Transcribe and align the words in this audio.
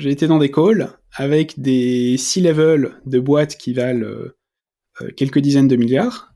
j'ai 0.00 0.10
été 0.10 0.26
dans 0.26 0.38
des 0.38 0.50
calls 0.50 0.90
avec 1.14 1.60
des 1.60 2.16
C-level 2.16 3.00
de 3.06 3.20
boîtes 3.20 3.56
qui 3.56 3.72
valent 3.72 4.06
quelques 5.16 5.38
dizaines 5.38 5.68
de 5.68 5.76
milliards, 5.76 6.32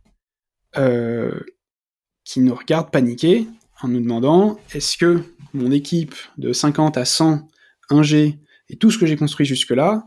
qui 2.25 2.41
nous 2.41 2.55
regardent 2.55 2.91
paniquer 2.91 3.47
en 3.83 3.89
nous 3.89 4.01
demandant 4.01 4.59
est-ce 4.75 4.97
que 4.97 5.21
mon 5.53 5.71
équipe 5.71 6.15
de 6.39 6.53
50 6.53 6.97
à 6.97 7.05
100 7.05 7.49
ingé 7.91 8.39
et 8.69 8.77
tout 8.77 8.91
ce 8.91 8.99
que 8.99 9.07
j'ai 9.07 9.17
construit 9.17 9.47
jusque-là 9.47 10.05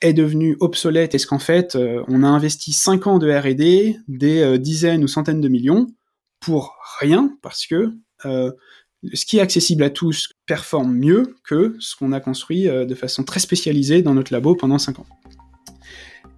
est 0.00 0.12
devenu 0.12 0.56
obsolète? 0.60 1.14
Est-ce 1.14 1.26
qu'en 1.26 1.38
fait, 1.38 1.76
euh, 1.76 2.02
on 2.08 2.22
a 2.22 2.28
investi 2.28 2.72
5 2.72 3.06
ans 3.06 3.18
de 3.18 3.30
R&D, 3.30 3.96
des 4.08 4.40
euh, 4.40 4.58
dizaines 4.58 5.04
ou 5.04 5.08
centaines 5.08 5.40
de 5.40 5.48
millions 5.48 5.86
pour 6.40 6.76
rien? 7.00 7.36
Parce 7.42 7.66
que 7.66 7.92
euh, 8.24 8.52
ce 9.14 9.24
qui 9.24 9.38
est 9.38 9.40
accessible 9.40 9.82
à 9.82 9.90
tous 9.90 10.34
performe 10.46 10.94
mieux 10.94 11.36
que 11.44 11.74
ce 11.80 11.96
qu'on 11.96 12.12
a 12.12 12.20
construit 12.20 12.64
de 12.64 12.94
façon 12.94 13.24
très 13.24 13.40
spécialisée 13.40 14.02
dans 14.02 14.14
notre 14.14 14.32
labo 14.32 14.54
pendant 14.54 14.78
5 14.78 14.98
ans 14.98 15.06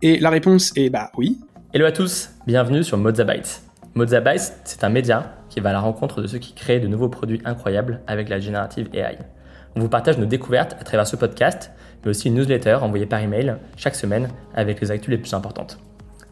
Et 0.01 0.19
la 0.19 0.31
réponse 0.31 0.73
est 0.77 0.89
bah 0.89 1.11
oui. 1.17 1.39
Hello 1.75 1.87
à 1.87 1.93
tous, 1.93 2.31
bienvenue 2.47 2.85
sur 2.85 2.99
Mozabytes. 2.99 3.63
Mozabytes, 3.95 4.55
c'est 4.65 4.85
un 4.85 4.91
média 4.91 5.37
qui 5.51 5.61
va 5.61 5.71
à 5.71 5.73
la 5.73 5.81
rencontre 5.81 6.23
de 6.23 6.27
ceux 6.27 6.39
qui 6.39 6.55
créent 6.55 6.81
de 6.81 6.87
nouveaux 6.87 7.09
produits 7.09 7.41
incroyables 7.45 8.01
avec 8.07 8.29
la 8.29 8.39
générative 8.39 8.89
AI. 8.93 9.19
On 9.75 9.81
vous 9.81 9.89
partage 9.89 10.19
nos 10.19 10.27
découvertes 10.27 10.77
à 10.79 10.85
travers 10.85 11.07
ce 11.07 11.17
podcast, 11.17 11.73
mais 12.05 12.11
aussi 12.11 12.29
une 12.29 12.35
newsletter 12.35 12.75
envoyée 12.75 13.07
par 13.07 13.21
email 13.21 13.57
chaque 13.77 13.95
semaine 13.95 14.29
avec 14.55 14.81
les 14.81 14.91
actus 14.91 15.11
les 15.11 15.19
plus 15.19 15.35
importantes. 15.35 15.79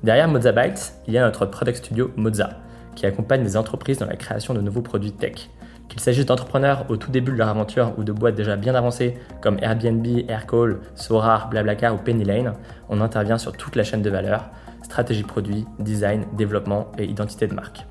Derrière 0.05 0.29
Mozabytes, 0.29 0.95
il 1.09 1.15
y 1.15 1.19
a 1.19 1.25
notre 1.25 1.45
product 1.47 1.79
studio 1.79 2.13
Moza, 2.17 2.61
qui 2.95 3.05
accompagne 3.05 3.43
les 3.43 3.57
entreprises 3.57 3.99
dans 3.99 4.07
la 4.07 4.17
création 4.17 4.55
de 4.55 4.61
nouveaux 4.61 4.83
produits 4.83 5.13
tech. 5.13 5.51
Qu'il 5.91 5.99
s'agisse 5.99 6.25
d'entrepreneurs 6.25 6.87
au 6.89 6.97
tout 6.97 7.11
début 7.11 7.33
de 7.33 7.37
leur 7.37 7.49
aventure 7.49 7.93
ou 7.99 8.05
de 8.05 8.13
boîtes 8.13 8.37
déjà 8.37 8.55
bien 8.55 8.77
avancées 8.77 9.19
comme 9.41 9.59
Airbnb, 9.61 10.07
Aircall, 10.29 10.79
Sorar, 10.95 11.51
Blablacar 11.51 11.95
ou 11.95 11.99
Penny 11.99 12.23
Lane, 12.25 12.55
on 12.89 13.01
intervient 13.01 13.39
sur 13.39 13.53
toute 13.53 13.75
la 13.75 13.83
chaîne 13.83 14.01
de 14.01 14.09
valeur, 14.09 14.51
stratégie 14.85 15.25
produit, 15.25 15.67
design, 15.81 16.27
développement 16.37 16.93
et 16.97 17.05
identité 17.05 17.49
de 17.49 17.55
marque. 17.55 17.85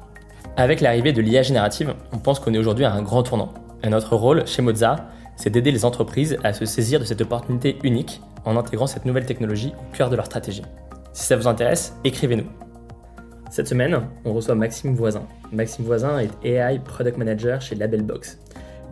Avec 0.55 0.79
l'arrivée 0.79 1.11
de 1.11 1.21
l'IA 1.21 1.41
générative, 1.41 1.93
on 2.13 2.19
pense 2.19 2.39
qu'on 2.39 2.53
est 2.53 2.57
aujourd'hui 2.57 2.85
à 2.85 2.93
un 2.93 3.01
grand 3.01 3.21
tournant. 3.21 3.53
Et 3.83 3.89
notre 3.89 4.15
rôle 4.15 4.47
chez 4.47 4.61
Moza, 4.61 4.95
c'est 5.35 5.49
d'aider 5.49 5.71
les 5.71 5.83
entreprises 5.83 6.37
à 6.43 6.53
se 6.53 6.65
saisir 6.65 7.01
de 7.01 7.05
cette 7.05 7.21
opportunité 7.21 7.79
unique 7.83 8.21
en 8.45 8.55
intégrant 8.55 8.87
cette 8.87 9.05
nouvelle 9.05 9.25
technologie 9.25 9.73
au 9.77 9.95
cœur 9.95 10.09
de 10.09 10.15
leur 10.15 10.25
stratégie. 10.25 10.63
Si 11.11 11.25
ça 11.25 11.35
vous 11.35 11.47
intéresse, 11.47 11.95
écrivez-nous. 12.05 12.68
Cette 13.49 13.67
semaine, 13.67 13.99
on 14.25 14.33
reçoit 14.33 14.53
Maxime 14.53 14.93
Voisin. 14.93 15.23
Maxime 15.51 15.83
Voisin 15.83 16.19
est 16.19 16.29
AI 16.45 16.77
Product 16.77 17.17
Manager 17.17 17.59
chez 17.59 17.73
Labelbox. 17.73 18.37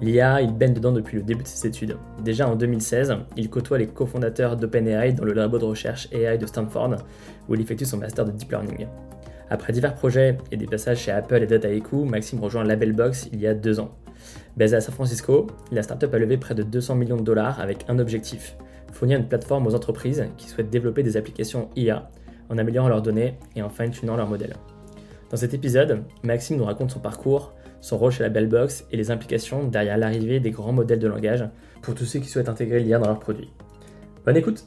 L'IA, 0.01 0.41
il 0.41 0.51
baigne 0.51 0.73
dedans 0.73 0.91
depuis 0.91 1.17
le 1.17 1.23
début 1.23 1.43
de 1.43 1.47
ses 1.47 1.67
études. 1.67 1.95
Déjà 2.23 2.47
en 2.47 2.55
2016, 2.55 3.15
il 3.35 3.51
côtoie 3.51 3.77
les 3.77 3.85
cofondateurs 3.85 4.57
d'OpenAI 4.57 5.13
dans 5.13 5.25
le 5.25 5.33
labo 5.33 5.59
de 5.59 5.65
recherche 5.65 6.07
AI 6.11 6.39
de 6.39 6.47
Stanford, 6.47 6.95
où 7.47 7.53
il 7.53 7.61
effectue 7.61 7.85
son 7.85 7.97
master 7.97 8.25
de 8.25 8.31
Deep 8.31 8.49
Learning. 8.49 8.87
Après 9.49 9.73
divers 9.73 9.93
projets 9.93 10.37
et 10.51 10.57
des 10.57 10.65
passages 10.65 11.01
chez 11.01 11.11
Apple 11.11 11.43
et 11.43 11.47
Dataiku, 11.47 12.05
Maxime 12.05 12.39
rejoint 12.39 12.63
Labelbox 12.63 13.29
il 13.31 13.39
y 13.39 13.47
a 13.47 13.53
deux 13.53 13.79
ans. 13.79 13.91
Basé 14.55 14.75
à 14.75 14.81
San 14.81 14.93
Francisco, 14.93 15.47
la 15.71 15.83
startup 15.83 16.11
a 16.13 16.17
levé 16.17 16.37
près 16.37 16.55
de 16.55 16.63
200 16.63 16.95
millions 16.95 17.17
de 17.17 17.23
dollars 17.23 17.59
avec 17.59 17.85
un 17.89 17.99
objectif 17.99 18.57
fournir 18.91 19.19
une 19.19 19.27
plateforme 19.27 19.67
aux 19.67 19.75
entreprises 19.75 20.25
qui 20.37 20.49
souhaitent 20.49 20.71
développer 20.71 21.03
des 21.03 21.17
applications 21.17 21.69
IA 21.75 22.09
en 22.49 22.57
améliorant 22.57 22.89
leurs 22.89 23.01
données 23.01 23.37
et 23.55 23.61
en 23.61 23.69
fine-tunant 23.69 24.15
leurs 24.15 24.27
modèles. 24.27 24.55
Dans 25.29 25.37
cet 25.37 25.53
épisode, 25.53 26.03
Maxime 26.23 26.57
nous 26.57 26.65
raconte 26.65 26.91
son 26.91 26.99
parcours, 26.99 27.53
son 27.81 27.97
rôle 27.97 28.11
chez 28.11 28.23
la 28.23 28.29
Bellbox 28.29 28.85
et 28.91 28.97
les 28.97 29.11
implications 29.11 29.63
derrière 29.65 29.97
l'arrivée 29.97 30.39
des 30.39 30.51
grands 30.51 30.73
modèles 30.73 30.99
de 30.99 31.07
langage 31.07 31.47
pour 31.81 31.95
tous 31.95 32.05
ceux 32.05 32.19
qui 32.19 32.27
souhaitent 32.27 32.49
intégrer 32.49 32.79
l'IA 32.79 32.99
dans 32.99 33.07
leurs 33.07 33.19
produits. 33.19 33.51
Bonne 34.25 34.37
écoute 34.37 34.65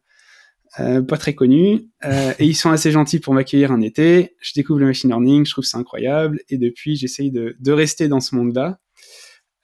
pas 0.77 1.17
très 1.17 1.33
connu. 1.33 1.89
et 2.03 2.45
ils 2.45 2.55
sont 2.55 2.69
assez 2.69 2.91
gentils 2.91 3.19
pour 3.19 3.33
m'accueillir 3.33 3.71
un 3.71 3.79
été. 3.79 4.35
Je 4.41 4.51
découvre 4.53 4.79
le 4.79 4.88
machine 4.88 5.09
learning, 5.09 5.45
je 5.45 5.51
trouve 5.51 5.63
ça 5.63 5.77
incroyable. 5.77 6.41
Et 6.49 6.57
depuis, 6.57 6.97
j'essaye 6.97 7.31
de, 7.31 7.55
de, 7.57 7.71
rester 7.71 8.09
dans 8.09 8.19
ce 8.19 8.35
monde-là. 8.35 8.79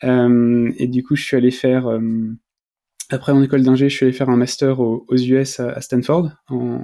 et 0.04 0.88
du 0.88 1.04
coup, 1.04 1.18
je 1.18 1.24
suis 1.24 1.36
allé 1.36 1.52
faire 1.52 1.90
après, 3.14 3.34
en 3.34 3.44
école 3.44 3.64
d'ingé, 3.64 3.90
je 3.90 3.96
suis 3.96 4.06
allé 4.06 4.14
faire 4.14 4.30
un 4.30 4.38
master 4.38 4.80
aux, 4.80 5.06
US 5.10 5.60
à, 5.60 5.82
Stanford. 5.82 6.32
En, 6.48 6.82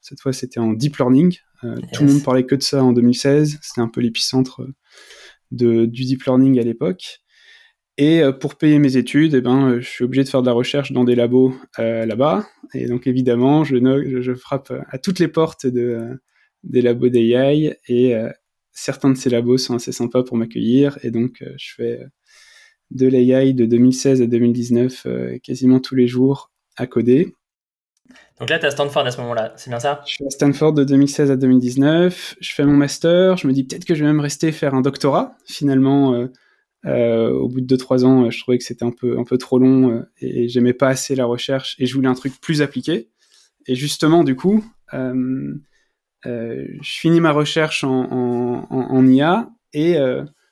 cette 0.00 0.20
fois, 0.20 0.32
c'était 0.32 0.60
en 0.60 0.72
deep 0.72 0.98
learning. 0.98 1.36
Euh, 1.64 1.74
tout 1.92 2.04
le 2.04 2.12
monde 2.12 2.22
parlait 2.22 2.46
que 2.46 2.54
de 2.54 2.62
ça 2.62 2.84
en 2.84 2.92
2016. 2.92 3.58
C'était 3.60 3.80
un 3.80 3.88
peu 3.88 4.00
l'épicentre 4.00 4.62
de, 5.50 5.86
du 5.86 6.04
deep 6.04 6.24
learning 6.24 6.58
à 6.58 6.62
l'époque. 6.62 7.20
Et 7.96 8.22
euh, 8.22 8.32
pour 8.32 8.56
payer 8.56 8.78
mes 8.78 8.96
études, 8.96 9.34
eh 9.34 9.40
ben, 9.40 9.70
euh, 9.70 9.80
je 9.80 9.88
suis 9.88 10.04
obligé 10.04 10.24
de 10.24 10.28
faire 10.28 10.42
de 10.42 10.46
la 10.46 10.52
recherche 10.52 10.92
dans 10.92 11.04
des 11.04 11.14
labos 11.14 11.54
là-bas. 11.78 12.46
Et 12.74 12.86
donc, 12.86 13.06
évidemment, 13.06 13.64
je, 13.64 14.34
frappe 14.34 14.72
à 14.88 14.98
toutes 14.98 15.18
les 15.18 15.28
portes 15.28 15.66
de, 15.66 16.20
des 16.62 16.82
labos 16.82 17.08
d'AI. 17.08 17.78
Et 17.88 18.14
certains 18.72 19.10
de 19.10 19.16
ces 19.16 19.30
labos 19.30 19.58
sont 19.58 19.74
assez 19.74 19.92
sympas 19.92 20.22
pour 20.22 20.36
m'accueillir. 20.36 20.98
Et 21.02 21.10
donc, 21.10 21.42
je 21.56 21.74
fais 21.74 22.00
de 22.90 23.06
l'AI 23.06 23.52
de 23.52 23.66
2016 23.66 24.22
à 24.22 24.26
2019 24.26 25.06
euh, 25.06 25.38
quasiment 25.42 25.80
tous 25.80 25.94
les 25.94 26.08
jours 26.08 26.50
à 26.76 26.86
coder. 26.86 27.34
Donc 28.40 28.50
là, 28.50 28.58
tu 28.58 28.66
à 28.66 28.70
Stanford 28.70 29.06
à 29.06 29.10
ce 29.10 29.20
moment-là, 29.20 29.52
c'est 29.56 29.70
bien 29.70 29.80
ça? 29.80 30.02
Je 30.06 30.12
suis 30.12 30.26
à 30.26 30.30
Stanford 30.30 30.72
de 30.72 30.84
2016 30.84 31.30
à 31.30 31.36
2019. 31.36 32.36
Je 32.40 32.52
fais 32.52 32.64
mon 32.64 32.74
master. 32.74 33.36
Je 33.36 33.46
me 33.46 33.52
dis 33.52 33.64
peut-être 33.64 33.84
que 33.84 33.94
je 33.94 34.00
vais 34.04 34.06
même 34.06 34.20
rester 34.20 34.52
faire 34.52 34.74
un 34.74 34.80
doctorat. 34.80 35.36
Finalement, 35.44 36.14
euh, 36.14 36.26
euh, 36.86 37.30
au 37.30 37.48
bout 37.48 37.60
de 37.60 37.76
2-3 37.76 38.04
ans, 38.04 38.30
je 38.30 38.40
trouvais 38.40 38.58
que 38.58 38.64
c'était 38.64 38.84
un 38.84 38.92
peu, 38.92 39.18
un 39.18 39.24
peu 39.24 39.38
trop 39.38 39.58
long 39.58 40.04
et 40.20 40.48
j'aimais 40.48 40.72
pas 40.72 40.88
assez 40.88 41.14
la 41.16 41.26
recherche 41.26 41.74
et 41.78 41.86
je 41.86 41.94
voulais 41.94 42.08
un 42.08 42.14
truc 42.14 42.40
plus 42.40 42.62
appliqué. 42.62 43.08
Et 43.66 43.74
justement, 43.74 44.24
du 44.24 44.36
coup, 44.36 44.64
je 44.92 45.58
finis 46.82 47.20
ma 47.20 47.32
recherche 47.32 47.84
en, 47.84 48.04
en, 48.10 48.66
en 48.70 49.06
IA 49.06 49.50
et 49.72 49.98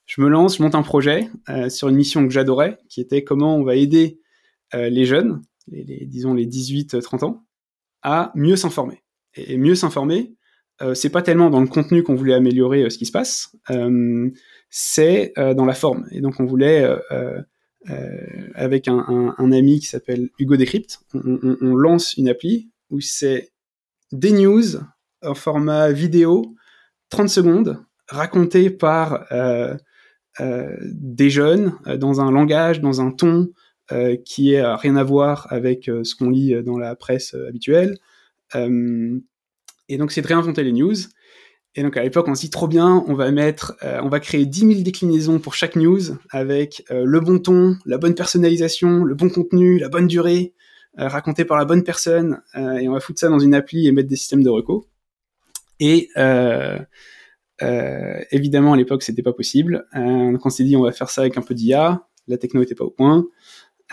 je 0.06 0.20
me 0.20 0.28
lance, 0.28 0.58
je 0.58 0.62
monte 0.62 0.74
un 0.74 0.82
projet 0.82 1.28
euh, 1.48 1.68
sur 1.68 1.88
une 1.88 1.96
mission 1.96 2.26
que 2.26 2.32
j'adorais, 2.32 2.78
qui 2.88 3.00
était 3.00 3.24
comment 3.24 3.56
on 3.56 3.64
va 3.64 3.74
aider 3.74 4.20
euh, 4.74 4.88
les 4.88 5.04
jeunes, 5.04 5.42
les, 5.68 6.06
disons 6.06 6.34
les 6.34 6.46
18-30 6.46 7.24
ans, 7.24 7.44
à 8.02 8.32
mieux 8.34 8.56
s'informer. 8.56 9.02
Et, 9.34 9.58
mieux 9.58 9.74
s'informer, 9.74 10.34
euh, 10.82 10.94
c'est 10.94 11.10
pas 11.10 11.22
tellement 11.22 11.50
dans 11.50 11.60
le 11.60 11.66
contenu 11.66 12.02
qu'on 12.02 12.14
voulait 12.14 12.34
améliorer 12.34 12.84
euh, 12.84 12.90
ce 12.90 12.98
qui 12.98 13.06
se 13.06 13.12
passe, 13.12 13.56
c'est 14.68 15.32
dans 15.36 15.64
la 15.64 15.74
forme. 15.74 16.06
Et 16.10 16.20
donc 16.20 16.40
on 16.40 16.44
voulait, 16.44 16.84
avec 18.54 18.88
un, 18.88 19.34
ami 19.38 19.80
qui 19.80 19.86
s'appelle 19.86 20.28
Hugo 20.38 20.56
Decrypt, 20.56 20.98
on, 21.14 21.74
lance 21.76 22.16
une 22.16 22.28
appli 22.28 22.70
où 22.90 23.00
c'est 23.00 23.52
des 24.12 24.32
news 24.32 24.76
en 25.22 25.34
format 25.34 25.90
vidéo, 25.92 26.54
30 27.10 27.28
secondes, 27.28 27.84
racontées 28.08 28.70
par 28.70 29.26
euh, 29.32 29.76
euh, 30.40 30.76
des 30.82 31.30
jeunes 31.30 31.74
euh, 31.86 31.96
dans 31.96 32.20
un 32.20 32.30
langage, 32.30 32.80
dans 32.80 33.00
un 33.00 33.10
ton 33.10 33.48
euh, 33.48 33.52
qui 34.24 34.52
est 34.52 34.64
rien 34.76 34.96
à 34.96 35.04
voir 35.04 35.46
avec 35.50 35.84
ce 35.84 36.14
qu'on 36.14 36.30
lit 36.30 36.62
dans 36.62 36.78
la 36.78 36.96
presse 36.96 37.34
habituelle. 37.34 37.98
et 38.54 39.98
donc 39.98 40.12
c'est 40.12 40.22
de 40.22 40.26
réinventer 40.26 40.62
les 40.62 40.72
news. 40.72 40.94
Et 41.78 41.82
donc 41.82 41.96
à 41.96 42.02
l'époque, 42.02 42.26
on 42.28 42.34
se 42.34 42.40
dit 42.40 42.50
trop 42.50 42.68
bien, 42.68 43.04
on 43.06 43.14
va 43.14 43.30
mettre, 43.30 43.76
on 43.82 44.08
va 44.08 44.18
créer 44.18 44.46
10 44.46 44.60
000 44.60 44.72
déclinaisons 44.80 45.38
pour 45.38 45.54
chaque 45.54 45.76
news 45.76 46.00
avec 46.30 46.84
le 46.90 47.20
bon 47.20 47.38
ton, 47.38 47.76
la 47.84 47.98
bonne 47.98 48.14
personnalisation, 48.14 49.04
le 49.04 49.14
bon 49.14 49.28
contenu, 49.28 49.78
la 49.78 49.90
bonne 49.90 50.06
durée, 50.06 50.54
raconté 50.96 51.44
par 51.44 51.58
la 51.58 51.66
bonne 51.66 51.84
personne, 51.84 52.40
et 52.54 52.88
on 52.88 52.92
va 52.92 53.00
foutre 53.00 53.20
ça 53.20 53.28
dans 53.28 53.38
une 53.38 53.54
appli 53.54 53.86
et 53.86 53.92
mettre 53.92 54.08
des 54.08 54.16
systèmes 54.16 54.42
de 54.42 54.48
recos. 54.48 54.86
Et 55.78 56.08
évidemment, 58.30 58.72
à 58.72 58.76
l'époque, 58.76 59.02
c'était 59.02 59.22
pas 59.22 59.34
possible. 59.34 59.86
donc 59.94 60.44
on 60.46 60.50
s'est 60.50 60.64
dit, 60.64 60.76
on 60.76 60.82
va 60.82 60.92
faire 60.92 61.10
ça 61.10 61.20
avec 61.20 61.36
un 61.36 61.42
peu 61.42 61.54
d'IA. 61.54 62.06
La 62.26 62.38
techno 62.38 62.62
était 62.62 62.74
pas 62.74 62.84
au 62.84 62.90
point. 62.90 63.26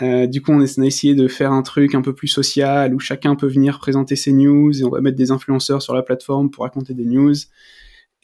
Euh, 0.02 0.26
du 0.26 0.42
coup, 0.42 0.52
on, 0.52 0.60
a 0.60 0.84
essayé 0.84 1.14
de 1.14 1.28
faire 1.28 1.52
un 1.52 1.62
truc 1.62 1.94
un 1.94 2.02
peu 2.02 2.14
plus 2.14 2.28
social 2.28 2.94
où 2.94 2.98
chacun 2.98 3.36
peut 3.36 3.46
venir 3.46 3.78
présenter 3.78 4.16
ses 4.16 4.32
news 4.32 4.72
et 4.80 4.84
on 4.84 4.90
va 4.90 5.00
mettre 5.00 5.16
des 5.16 5.30
influenceurs 5.30 5.82
sur 5.82 5.94
la 5.94 6.02
plateforme 6.02 6.50
pour 6.50 6.64
raconter 6.64 6.94
des 6.94 7.04
news. 7.04 7.34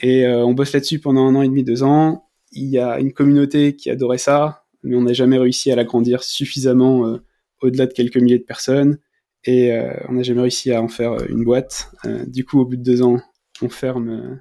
Et 0.00 0.26
euh, 0.26 0.44
on 0.44 0.54
bosse 0.54 0.72
là-dessus 0.72 0.98
pendant 0.98 1.26
un 1.26 1.34
an 1.36 1.42
et 1.42 1.48
demi, 1.48 1.62
deux 1.62 1.82
ans. 1.82 2.28
Il 2.52 2.66
y 2.66 2.78
a 2.78 2.98
une 2.98 3.12
communauté 3.12 3.76
qui 3.76 3.90
adorait 3.90 4.18
ça, 4.18 4.64
mais 4.82 4.96
on 4.96 5.02
n'a 5.02 5.12
jamais 5.12 5.38
réussi 5.38 5.70
à 5.70 5.76
l'agrandir 5.76 6.24
suffisamment 6.24 7.06
euh, 7.06 7.18
au-delà 7.60 7.86
de 7.86 7.92
quelques 7.92 8.16
milliers 8.16 8.38
de 8.38 8.44
personnes. 8.44 8.98
Et 9.44 9.72
on 10.10 10.12
n'a 10.12 10.22
jamais 10.22 10.42
réussi 10.42 10.70
à 10.70 10.82
en 10.82 10.88
faire 10.88 11.16
une 11.30 11.44
boîte. 11.44 11.90
du 12.26 12.44
coup, 12.44 12.60
au 12.60 12.66
bout 12.66 12.76
de 12.76 12.82
deux 12.82 13.00
ans, 13.00 13.18
on 13.62 13.70
ferme 13.70 14.38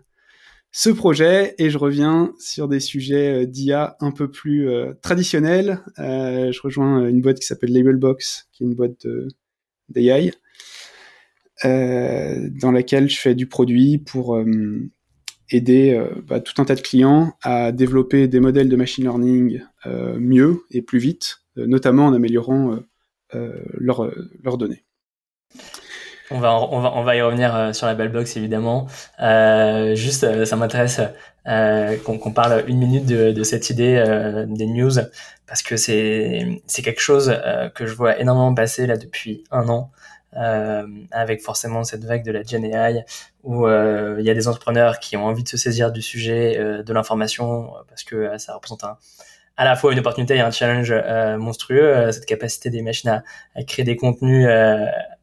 ce 0.71 0.89
projet 0.89 1.56
et 1.57 1.69
je 1.69 1.77
reviens 1.77 2.33
sur 2.39 2.68
des 2.68 2.80
sujets 2.80 3.44
euh, 3.44 3.45
d'IA 3.45 3.98
un 4.00 4.12
peu 4.12 4.30
plus 4.30 4.69
euh, 4.69 4.94
traditionnels. 5.01 5.80
Euh, 5.98 6.51
je 6.51 6.62
rejoins 6.62 7.07
une 7.07 7.21
boîte 7.21 7.39
qui 7.39 7.48
s'appelle 7.48 7.74
Labelbox, 7.74 8.50
qui 8.51 8.63
est 8.63 8.68
une 8.68 8.75
boîte 8.75 9.07
d'AI, 9.89 10.31
dans 11.63 12.71
laquelle 12.71 13.10
je 13.10 13.19
fais 13.19 13.36
du 13.36 13.48
produit 13.48 13.98
pour 13.98 14.42
aider 15.50 16.01
bah, 16.25 16.39
tout 16.39 16.62
un 16.62 16.66
tas 16.66 16.75
de 16.75 16.81
clients 16.81 17.33
à 17.42 17.71
développer 17.74 18.27
des 18.27 18.39
modèles 18.39 18.69
de 18.69 18.75
machine 18.77 19.04
learning 19.04 19.62
mieux 19.86 20.62
et 20.71 20.81
plus 20.81 21.00
vite, 21.00 21.42
notamment 21.57 22.06
en 22.06 22.13
améliorant 22.13 22.80
leurs 23.33 24.57
données. 24.57 24.86
On 26.31 26.40
va, 26.40 26.54
on 26.54 26.80
va, 26.80 26.92
on 26.96 27.04
va 27.04 27.16
y 27.16 27.22
revenir 27.22 27.56
euh, 27.56 27.74
sur 27.74 27.88
la 27.88 27.96
belle 27.96 28.10
box 28.10 28.38
évidemment. 28.38 28.88
Euh, 29.20 29.96
juste, 29.96 30.24
euh, 30.24 30.46
ça 30.46 30.56
m'intéresse 30.56 31.02
euh, 31.48 31.98
qu'on 32.04 32.31
parle 32.31 32.64
une 32.68 32.78
minute 32.78 33.06
de, 33.08 33.31
de 33.31 33.44
cette 33.44 33.70
idée 33.72 33.96
euh, 33.96 34.46
des 34.48 34.68
news 34.68 34.92
parce 35.48 35.64
que 35.64 35.76
c'est 35.76 36.62
c'est 36.68 36.84
quelque 36.84 37.02
chose 37.02 37.36
que 37.74 37.88
je 37.88 37.94
vois 37.96 38.20
énormément 38.20 38.54
passer 38.54 38.86
là 38.86 38.98
depuis 38.98 39.44
un 39.50 39.68
an. 39.70 39.92
avec 41.12 41.42
forcément 41.42 41.84
cette 41.84 42.04
vague 42.06 42.24
de 42.24 42.31
la 42.31 42.44
Gen 42.44 42.64
AI 42.64 43.04
où 43.44 43.68
il 43.68 44.24
y 44.24 44.30
a 44.30 44.34
des 44.36 44.48
entrepreneurs 44.48 45.00
qui 45.00 45.18
ont 45.18 45.26
envie 45.26 45.44
de 45.44 45.50
se 45.50 45.58
saisir 45.58 45.92
du 45.92 46.04
sujet 46.04 46.56
de 46.86 46.94
l'information 46.94 47.72
parce 47.88 48.04
que 48.04 48.38
ça 48.38 48.54
représente 48.54 48.84
un, 48.84 48.98
à 49.58 49.66
la 49.66 49.76
fois 49.76 49.92
une 49.92 50.00
opportunité 50.00 50.36
et 50.36 50.42
un 50.42 50.52
challenge 50.52 50.94
monstrueux, 51.40 52.12
cette 52.12 52.28
capacité 52.28 52.70
des 52.70 52.84
machines 52.84 53.10
à, 53.10 53.24
à 53.56 53.64
créer 53.64 53.86
des 53.86 53.96
contenus 53.96 54.48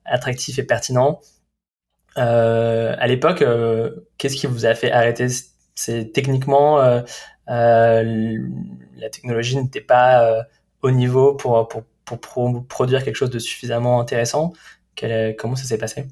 attractif 0.08 0.58
et 0.58 0.62
pertinent. 0.62 1.20
Euh, 2.18 2.94
à 2.98 3.06
l'époque, 3.06 3.42
euh, 3.42 3.90
qu'est-ce 4.18 4.36
qui 4.36 4.46
vous 4.46 4.66
a 4.66 4.74
fait 4.74 4.90
arrêter? 4.90 5.26
C'est 5.74 6.12
techniquement 6.12 6.80
euh, 6.80 7.02
la 7.48 9.10
technologie 9.10 9.56
n'était 9.56 9.80
pas 9.80 10.46
au 10.82 10.90
niveau 10.90 11.34
pour, 11.34 11.68
pour, 11.68 11.82
pour, 12.04 12.66
produire 12.66 13.04
quelque 13.04 13.16
chose 13.16 13.30
de 13.30 13.38
suffisamment 13.38 14.00
intéressant. 14.00 14.52
comment 15.38 15.56
ça 15.56 15.64
s'est 15.64 15.78
passé? 15.78 16.06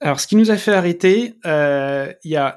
Alors, 0.00 0.20
ce 0.20 0.26
qui 0.26 0.36
nous 0.36 0.50
a 0.50 0.56
fait 0.56 0.72
arrêter, 0.72 1.34
a, 1.44 2.08
y 2.24 2.36
a, 2.36 2.56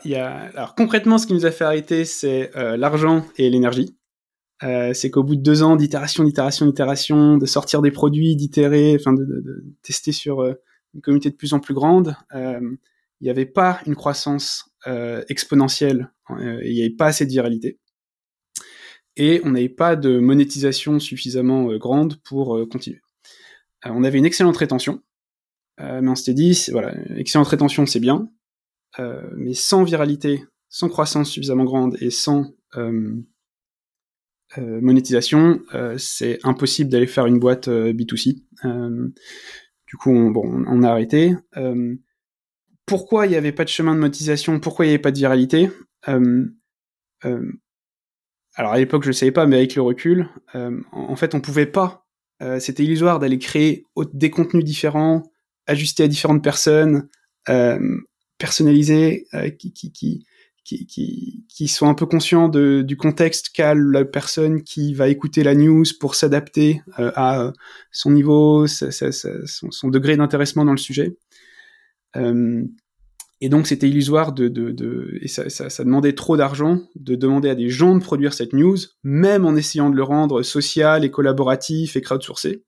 alors 0.56 0.76
concrètement, 0.76 1.18
ce 1.18 1.28
qui 1.28 1.34
nous 1.34 1.46
a 1.46 1.52
fait 1.52 1.66
arrêter, 1.66 2.06
c'est 2.06 2.52
l'argent 2.56 3.26
et 3.38 3.50
l'énergie. 3.50 3.97
Euh, 4.64 4.94
c'est 4.94 5.12
qu'au 5.12 5.24
bout 5.24 5.36
de 5.36 5.42
deux 5.42 5.62
ans 5.62 5.76
d'itération, 5.76 6.24
d'itération, 6.24 6.66
d'itération, 6.66 7.38
de 7.38 7.46
sortir 7.46 7.82
des 7.82 7.92
produits, 7.92 8.36
d'itérer, 8.36 8.96
enfin 9.00 9.14
de, 9.14 9.66
tester 9.84 10.12
sur 10.12 10.42
euh, 10.42 10.54
une 10.96 11.02
communauté 11.02 11.30
de 11.30 11.36
plus 11.36 11.54
en 11.54 11.60
plus 11.60 11.74
grande, 11.74 12.16
euh, 12.34 12.60
il 13.22 13.24
n'y 13.24 13.30
avait 13.30 13.46
pas 13.46 13.82
une 13.86 13.96
croissance 13.96 14.72
euh, 14.88 15.24
exponentielle, 15.30 16.12
il 16.40 16.74
n'y 16.74 16.82
avait 16.82 16.90
pas 16.90 17.08
assez 17.08 17.26
de 17.26 17.32
viralité. 17.32 17.80
Et 19.16 19.42
on 19.44 19.52
n'avait 19.52 19.70
pas 19.70 19.96
de 19.96 20.20
monétisation 20.20 21.00
suffisamment 21.00 21.76
grande 21.78 22.18
pour 22.24 22.60
continuer. 22.70 23.02
on 23.84 24.04
avait 24.04 24.20
une 24.20 24.26
excellente 24.26 24.58
rétention, 24.58 25.02
mais 25.80 26.08
on 26.08 26.14
s'était 26.14 26.36
dit, 26.36 26.66
voilà, 26.72 26.94
excellente 27.16 27.48
rétention 27.48 27.88
c'est 27.88 28.00
bien, 28.00 28.30
mais 29.36 29.56
sans 29.56 29.84
viralité, 29.84 30.46
sans 30.70 30.88
croissance 30.88 31.32
suffisamment 31.32 31.64
grande 31.64 31.98
et 32.00 32.12
sans 32.12 32.54
euh, 34.58 34.80
monétisation, 34.80 35.60
euh, 35.74 35.98
c'est 35.98 36.40
impossible 36.44 36.90
d'aller 36.90 37.08
faire 37.08 37.26
une 37.26 37.38
boîte 37.38 37.68
euh, 37.68 37.92
B2C. 37.92 38.44
du 38.64 39.98
coup, 39.98 40.12
on, 40.12 40.32
bon, 40.32 40.64
on 40.68 40.84
a 40.84 40.90
arrêté. 40.90 41.36
pourquoi 42.86 43.26
il 43.26 43.30
n'y 43.30 43.36
avait 43.36 43.52
pas 43.52 43.66
de 43.66 43.70
chemin 43.70 43.94
de 43.94 44.00
monétisation? 44.00 44.60
Pourquoi 44.60 44.86
il 44.86 44.90
n'y 44.90 44.94
avait 44.94 45.02
pas 45.02 45.12
de 45.12 45.18
viralité? 45.18 45.70
Alors 48.56 48.74
à 48.74 48.78
l'époque 48.78 49.04
je 49.04 49.10
ne 49.10 49.14
savais 49.14 49.32
pas, 49.32 49.46
mais 49.46 49.58
avec 49.58 49.76
le 49.76 49.82
recul, 49.82 50.30
en 50.54 51.16
fait 51.16 51.36
on 51.36 51.42
pouvait 51.42 51.66
pas. 51.66 52.06
C'était 52.60 52.84
illusoire 52.84 53.20
d'aller 53.20 53.38
créer 53.40 53.86
des 54.14 54.30
contenus 54.30 54.64
différents, 54.64 55.24
ajustés 55.68 56.04
à 56.04 56.08
différentes 56.08 56.44
personnes, 56.44 57.08
personnalisés, 58.38 59.28
qui, 59.60 60.26
qui, 60.68 61.46
qui, 61.48 61.68
sont 61.68 61.88
un 61.88 61.94
peu 61.94 62.06
conscients 62.06 62.50
du 62.50 62.98
contexte 62.98 63.50
qu'a 63.54 63.74
la 63.74 64.04
personne 64.04 64.64
qui 64.64 64.94
va 64.94 65.08
écouter 65.08 65.44
la 65.44 65.56
news 65.56 65.86
pour 66.00 66.16
s'adapter 66.16 66.82
euh, 67.00 67.12
à 67.16 67.54
son 67.92 68.12
niveau, 68.12 68.68
son, 68.68 69.88
degré 69.88 70.18
d'intéressement 70.18 70.66
dans 70.66 70.74
le 70.74 70.78
sujet. 70.78 71.18
Euh, 72.18 72.64
et 73.40 73.50
donc 73.50 73.68
c'était 73.68 73.88
illusoire 73.88 74.34
de, 74.34 75.20
et 75.22 75.28
ça, 75.28 75.84
demandait 75.84 76.14
trop 76.14 76.36
d'argent 76.36 76.82
de 76.96 77.16
demander 77.16 77.50
à 77.50 77.56
des 77.56 77.70
gens 77.70 77.96
de 77.96 78.04
produire 78.04 78.34
cette 78.34 78.54
news, 78.54 78.78
même 79.04 79.46
en 79.46 79.56
essayant 79.56 79.90
de 79.90 79.96
le 79.96 80.04
rendre 80.04 80.42
social 80.42 81.06
et 81.06 81.12
collaboratif 81.12 81.96
et 81.96 82.02
crowdsourcé. 82.02 82.64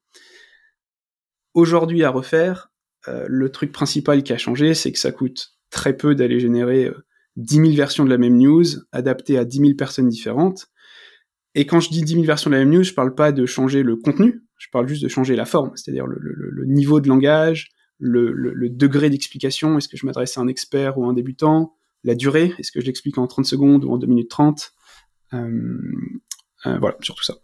Aujourd'hui 1.53 2.03
à 2.03 2.11
refaire, 2.11 2.71
euh, 3.07 3.25
le 3.27 3.49
truc 3.49 3.71
principal 3.73 4.23
qui 4.23 4.31
a 4.31 4.37
changé, 4.37 4.73
c'est 4.73 4.91
que 4.91 4.99
ça 4.99 5.11
coûte 5.11 5.55
très 5.69 5.97
peu 5.97 6.15
d'aller 6.15 6.39
générer 6.39 6.91
10 7.39 7.55
000 7.55 7.69
versions 7.71 8.05
de 8.05 8.09
la 8.09 8.17
même 8.17 8.37
news 8.37 8.65
adaptées 8.91 9.37
à 9.37 9.45
10 9.45 9.59
000 9.59 9.73
personnes 9.75 10.09
différentes. 10.09 10.67
Et 11.55 11.65
quand 11.65 11.79
je 11.79 11.89
dis 11.89 12.03
10 12.03 12.13
000 12.13 12.25
versions 12.25 12.49
de 12.49 12.55
la 12.55 12.61
même 12.63 12.73
news, 12.73 12.83
je 12.83 12.93
parle 12.93 13.15
pas 13.15 13.31
de 13.31 13.45
changer 13.45 13.81
le 13.81 13.95
contenu, 13.95 14.43
je 14.57 14.67
parle 14.71 14.87
juste 14.87 15.03
de 15.03 15.07
changer 15.07 15.35
la 15.35 15.45
forme, 15.45 15.71
c'est-à-dire 15.75 16.05
le, 16.05 16.65
niveau 16.65 16.99
de 16.99 17.07
langage, 17.07 17.69
le, 17.97 18.69
degré 18.69 19.09
d'explication, 19.09 19.77
est-ce 19.77 19.87
que 19.87 19.97
je 19.97 20.05
m'adresse 20.05 20.37
à 20.37 20.41
un 20.41 20.47
expert 20.47 20.97
ou 20.97 21.05
à 21.05 21.07
un 21.07 21.13
débutant, 21.13 21.75
la 22.03 22.15
durée, 22.15 22.53
est-ce 22.59 22.71
que 22.71 22.79
je 22.81 22.85
l'explique 22.85 23.17
en 23.17 23.27
30 23.27 23.45
secondes 23.45 23.83
ou 23.83 23.91
en 23.91 23.97
2 23.97 24.07
minutes 24.07 24.29
30, 24.29 24.71
euh, 25.33 25.77
euh, 26.65 26.77
voilà, 26.79 26.97
surtout 27.01 27.23
ça. 27.23 27.35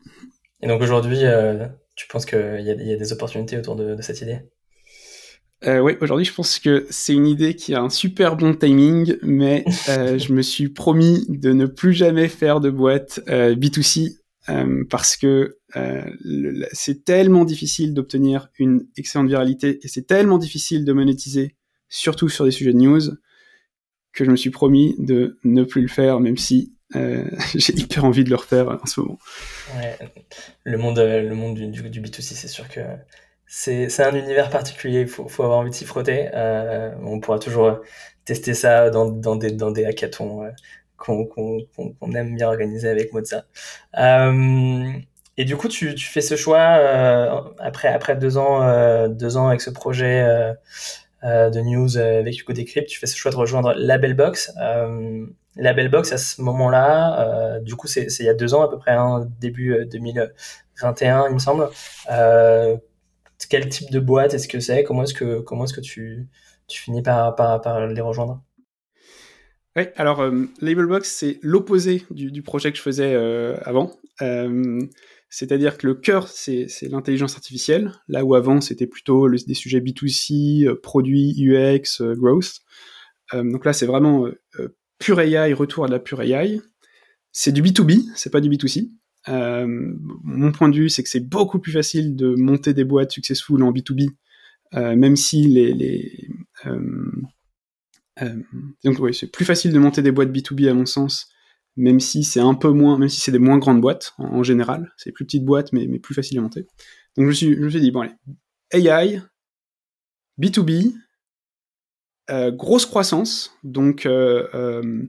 Et 0.61 0.67
donc 0.67 0.81
aujourd'hui, 0.81 1.19
euh, 1.23 1.67
tu 1.95 2.07
penses 2.07 2.25
qu'il 2.25 2.59
y, 2.61 2.87
y, 2.87 2.93
a 2.93 2.97
des 2.97 3.13
opportunités 3.13 3.57
autour 3.57 3.75
de 3.75 4.01
cette 4.01 4.21
idée? 4.21 4.41
Euh, 5.67 5.79
oui, 5.79 5.93
aujourd'hui, 6.01 6.25
je 6.25 6.33
pense 6.33 6.59
que 6.59 6.85
c'est 6.89 7.13
une 7.13 7.25
idée 7.27 7.55
qui 7.55 7.73
a 7.73 7.81
un 7.81 7.89
super 7.89 8.35
bon 8.35 8.53
timing, 8.53 9.17
mais 9.23 9.65
euh, 9.89 10.17
je 10.17 10.33
me 10.33 10.41
suis 10.41 10.69
promis 10.69 11.25
de 11.27 11.53
ne 11.53 11.65
plus 11.65 11.93
jamais 11.93 12.27
faire 12.27 12.59
de 12.59 12.69
boîte 12.69 13.19
euh, 13.29 13.55
B2C 13.55 14.17
euh, 14.49 14.83
parce 14.89 15.17
que 15.17 15.57
c'est 16.71 17.03
tellement 17.03 17.43
difficile 17.43 17.93
d'obtenir 17.93 18.47
une 18.59 18.87
excellente 18.95 19.27
viralité 19.27 19.79
et 19.83 19.89
c'est 19.89 20.07
tellement 20.07 20.37
difficile 20.37 20.85
de 20.85 20.93
monétiser, 20.93 21.57
surtout 21.89 22.29
sur 22.29 22.45
des 22.45 22.51
sujets 22.51 22.71
de 22.71 22.77
news, 22.77 23.01
que 24.13 24.23
je 24.23 24.31
me 24.31 24.37
suis 24.37 24.51
promis 24.51 24.95
de 24.99 25.37
ne 25.43 25.65
plus 25.65 25.81
le 25.81 25.89
faire, 25.89 26.21
même 26.21 26.37
si 26.37 26.77
j'ai 27.55 27.73
hyper 27.77 28.05
envie 28.05 28.23
de 28.23 28.29
le 28.29 28.37
refaire 28.37 28.79
en 28.81 28.85
ce 28.85 29.01
moment. 29.01 29.19
Ouais, 29.75 29.97
le 30.63 30.77
monde, 30.77 30.97
le 30.97 31.35
monde 31.35 31.55
du, 31.55 31.67
du, 31.67 31.89
du 31.89 32.01
B2C, 32.01 32.21
c'est 32.21 32.47
sûr 32.47 32.69
que 32.69 32.79
c'est 33.47 33.99
un 34.01 34.15
univers 34.15 34.49
particulier, 34.49 35.01
il 35.01 35.07
faut, 35.07 35.27
faut, 35.27 35.43
avoir 35.43 35.59
envie 35.59 35.69
de 35.69 35.75
s'y 35.75 35.85
frotter. 35.85 36.29
Euh, 36.33 36.91
on 37.01 37.19
pourra 37.19 37.39
toujours 37.39 37.79
tester 38.25 38.53
ça 38.53 38.89
dans, 38.89 39.05
dans, 39.05 39.35
des, 39.35 39.51
dans 39.51 39.71
des 39.71 39.85
hackathons 39.85 40.43
euh, 40.43 40.49
qu'on 40.97 41.25
qu'on 41.25 42.11
aime 42.13 42.35
bien 42.35 42.47
organiser 42.47 42.89
avec 42.89 43.13
Mozart. 43.13 43.43
Euh, 43.97 44.91
et 45.37 45.45
du 45.45 45.57
coup, 45.57 45.67
tu, 45.67 45.95
tu 45.95 46.07
fais 46.07 46.21
ce 46.21 46.35
choix 46.35 46.77
euh, 46.79 47.41
après, 47.59 47.89
après 47.89 48.15
deux, 48.15 48.37
ans, 48.37 48.61
euh, 48.63 49.07
deux 49.09 49.37
ans 49.37 49.47
avec 49.47 49.61
ce 49.61 49.69
projet 49.69 50.23
euh, 51.23 51.49
de 51.49 51.59
news 51.59 51.97
avec 51.97 52.39
Hugo 52.39 52.53
Decrypt, 52.53 52.87
tu 52.87 52.99
fais 52.99 53.07
ce 53.07 53.17
choix 53.17 53.31
de 53.31 53.35
rejoindre 53.35 53.73
Labelbox. 53.75 54.53
Labelbox, 55.57 56.11
à 56.11 56.17
ce 56.17 56.41
moment-là, 56.41 57.59
du 57.61 57.75
coup, 57.75 57.87
c'est 57.87 58.07
il 58.19 58.25
y 58.25 58.29
a 58.29 58.33
deux 58.33 58.53
ans 58.53 58.61
à 58.61 58.69
peu 58.69 58.77
près, 58.77 58.91
hein, 58.91 59.27
début 59.39 59.85
2021, 59.85 61.27
il 61.29 61.33
me 61.33 61.39
semble 61.39 61.69
quel 63.49 63.69
type 63.69 63.91
de 63.91 63.99
boîte 63.99 64.33
est-ce 64.33 64.47
que 64.47 64.59
c'est? 64.59 64.83
Comment 64.83 65.03
est-ce 65.03 65.13
que, 65.13 65.39
comment 65.41 65.65
est-ce 65.65 65.73
que 65.73 65.81
tu, 65.81 66.27
tu 66.67 66.81
finis 66.81 67.01
par, 67.01 67.35
par, 67.35 67.87
les 67.87 68.01
rejoindre? 68.01 68.43
Oui, 69.75 69.83
alors 69.95 70.21
euh, 70.21 70.45
Labelbox, 70.61 71.09
c'est 71.09 71.39
l'opposé 71.41 72.03
du, 72.09 72.31
du, 72.31 72.41
projet 72.41 72.71
que 72.71 72.77
je 72.77 72.81
faisais 72.81 73.13
euh, 73.13 73.57
avant. 73.63 73.91
Euh, 74.21 74.79
c'est-à-dire 75.29 75.77
que 75.77 75.87
le 75.87 75.95
cœur, 75.95 76.29
c'est 76.29 76.67
l'intelligence 76.83 77.35
artificielle, 77.35 77.91
là 78.07 78.23
où 78.23 78.35
avant, 78.35 78.61
c'était 78.61 78.87
plutôt 78.87 79.29
des 79.29 79.53
sujets 79.53 79.81
B2C, 79.81 80.73
produits, 80.75 81.35
UX, 81.37 82.01
growth. 82.15 82.61
donc 83.33 83.65
là, 83.65 83.73
c'est 83.73 83.85
vraiment 83.85 84.29
pure 84.97 85.19
AI, 85.19 85.51
retour 85.51 85.83
à 85.83 85.87
de 85.87 85.91
la 85.91 85.99
pure 85.99 86.21
AI. 86.21 86.61
C'est 87.33 87.51
du 87.51 87.61
B2B, 87.61 88.05
c'est 88.15 88.29
pas 88.29 88.39
du 88.39 88.49
B2C. 88.49 88.91
Euh, 89.27 89.65
mon 90.23 90.51
point 90.51 90.69
de 90.69 90.75
vue, 90.75 90.89
c'est 90.89 91.03
que 91.03 91.09
c'est 91.09 91.27
beaucoup 91.27 91.59
plus 91.59 91.71
facile 91.71 92.15
de 92.15 92.35
monter 92.35 92.73
des 92.73 92.83
boîtes 92.83 93.11
successful 93.11 93.63
en 93.63 93.71
B2B, 93.71 94.09
euh, 94.75 94.95
même 94.95 95.15
si 95.15 95.47
les, 95.47 95.73
les 95.73 96.29
euh, 96.65 98.41
donc 98.83 98.99
oui, 98.99 99.13
c'est 99.13 99.31
plus 99.31 99.45
facile 99.45 99.73
de 99.73 99.79
monter 99.79 100.01
des 100.01 100.11
boîtes 100.11 100.29
B2B 100.29 100.69
à 100.69 100.73
mon 100.73 100.85
sens, 100.85 101.29
même 101.75 101.99
si 101.99 102.23
c'est 102.23 102.39
un 102.39 102.53
peu 102.53 102.69
moins, 102.69 102.97
même 102.97 103.09
si 103.09 103.19
c'est 103.19 103.31
des 103.31 103.39
moins 103.39 103.57
grandes 103.57 103.81
boîtes 103.81 104.13
en, 104.17 104.43
général, 104.43 104.93
c'est 104.97 105.11
plus 105.11 105.25
petites 105.25 105.43
boîtes 105.43 105.73
mais, 105.73 105.87
mais, 105.87 105.99
plus 105.99 106.15
facile 106.15 106.37
à 106.37 106.41
monter. 106.41 106.61
Donc 107.17 107.25
je 107.25 107.27
me 107.27 107.31
suis, 107.33 107.55
je 107.55 107.61
me 107.61 107.69
suis 107.69 107.81
dit 107.81 107.91
bon 107.91 108.01
allez, 108.01 108.13
AI, 108.71 109.21
B2B, 110.39 110.93
euh, 112.29 112.51
grosse 112.51 112.85
croissance, 112.85 113.57
donc 113.63 114.05
euh, 114.05 114.47
euh, 114.53 115.03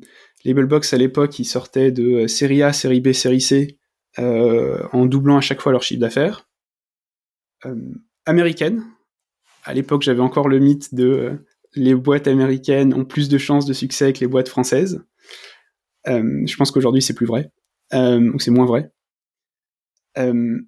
Labelbox 0.45 0.93
à 0.93 0.99
l'époque 0.99 1.39
ils 1.39 1.45
sortaient 1.45 1.93
de 1.93 2.27
série 2.27 2.63
A, 2.63 2.73
série 2.73 3.01
B, 3.01 3.13
série 3.13 3.41
C 3.41 3.79
en 4.19 5.07
doublant 5.07 5.37
à 5.37 5.41
chaque 5.41 5.61
fois 5.61 5.73
leur 5.73 5.83
chiffre 5.83 6.01
d'affaires. 6.01 6.49
américaine, 8.25 8.85
à 9.65 9.75
l'époque 9.75 10.03
j'avais 10.03 10.21
encore 10.21 10.49
le 10.49 10.59
mythe 10.59 10.95
de 10.95 11.39
les 11.77 11.95
boîtes 11.95 12.27
américaines 12.27 12.95
ont 12.95 13.05
plus 13.05 13.29
de 13.29 13.39
chances 13.39 13.67
de 13.67 13.73
succès 13.73 14.13
que 14.13 14.21
les 14.21 14.27
boîtes 14.27 14.49
françaises. 14.49 15.05
Euh, 16.09 16.43
je 16.47 16.57
pense 16.57 16.71
qu'aujourd'hui 16.71 17.03
c'est 17.03 17.15
plus 17.15 17.27
vrai, 17.27 17.51
euh, 17.93 18.33
ou 18.33 18.39
c'est 18.39 18.51
moins 18.51 18.67
vrai. 18.67 18.91
Euh, 20.19 20.59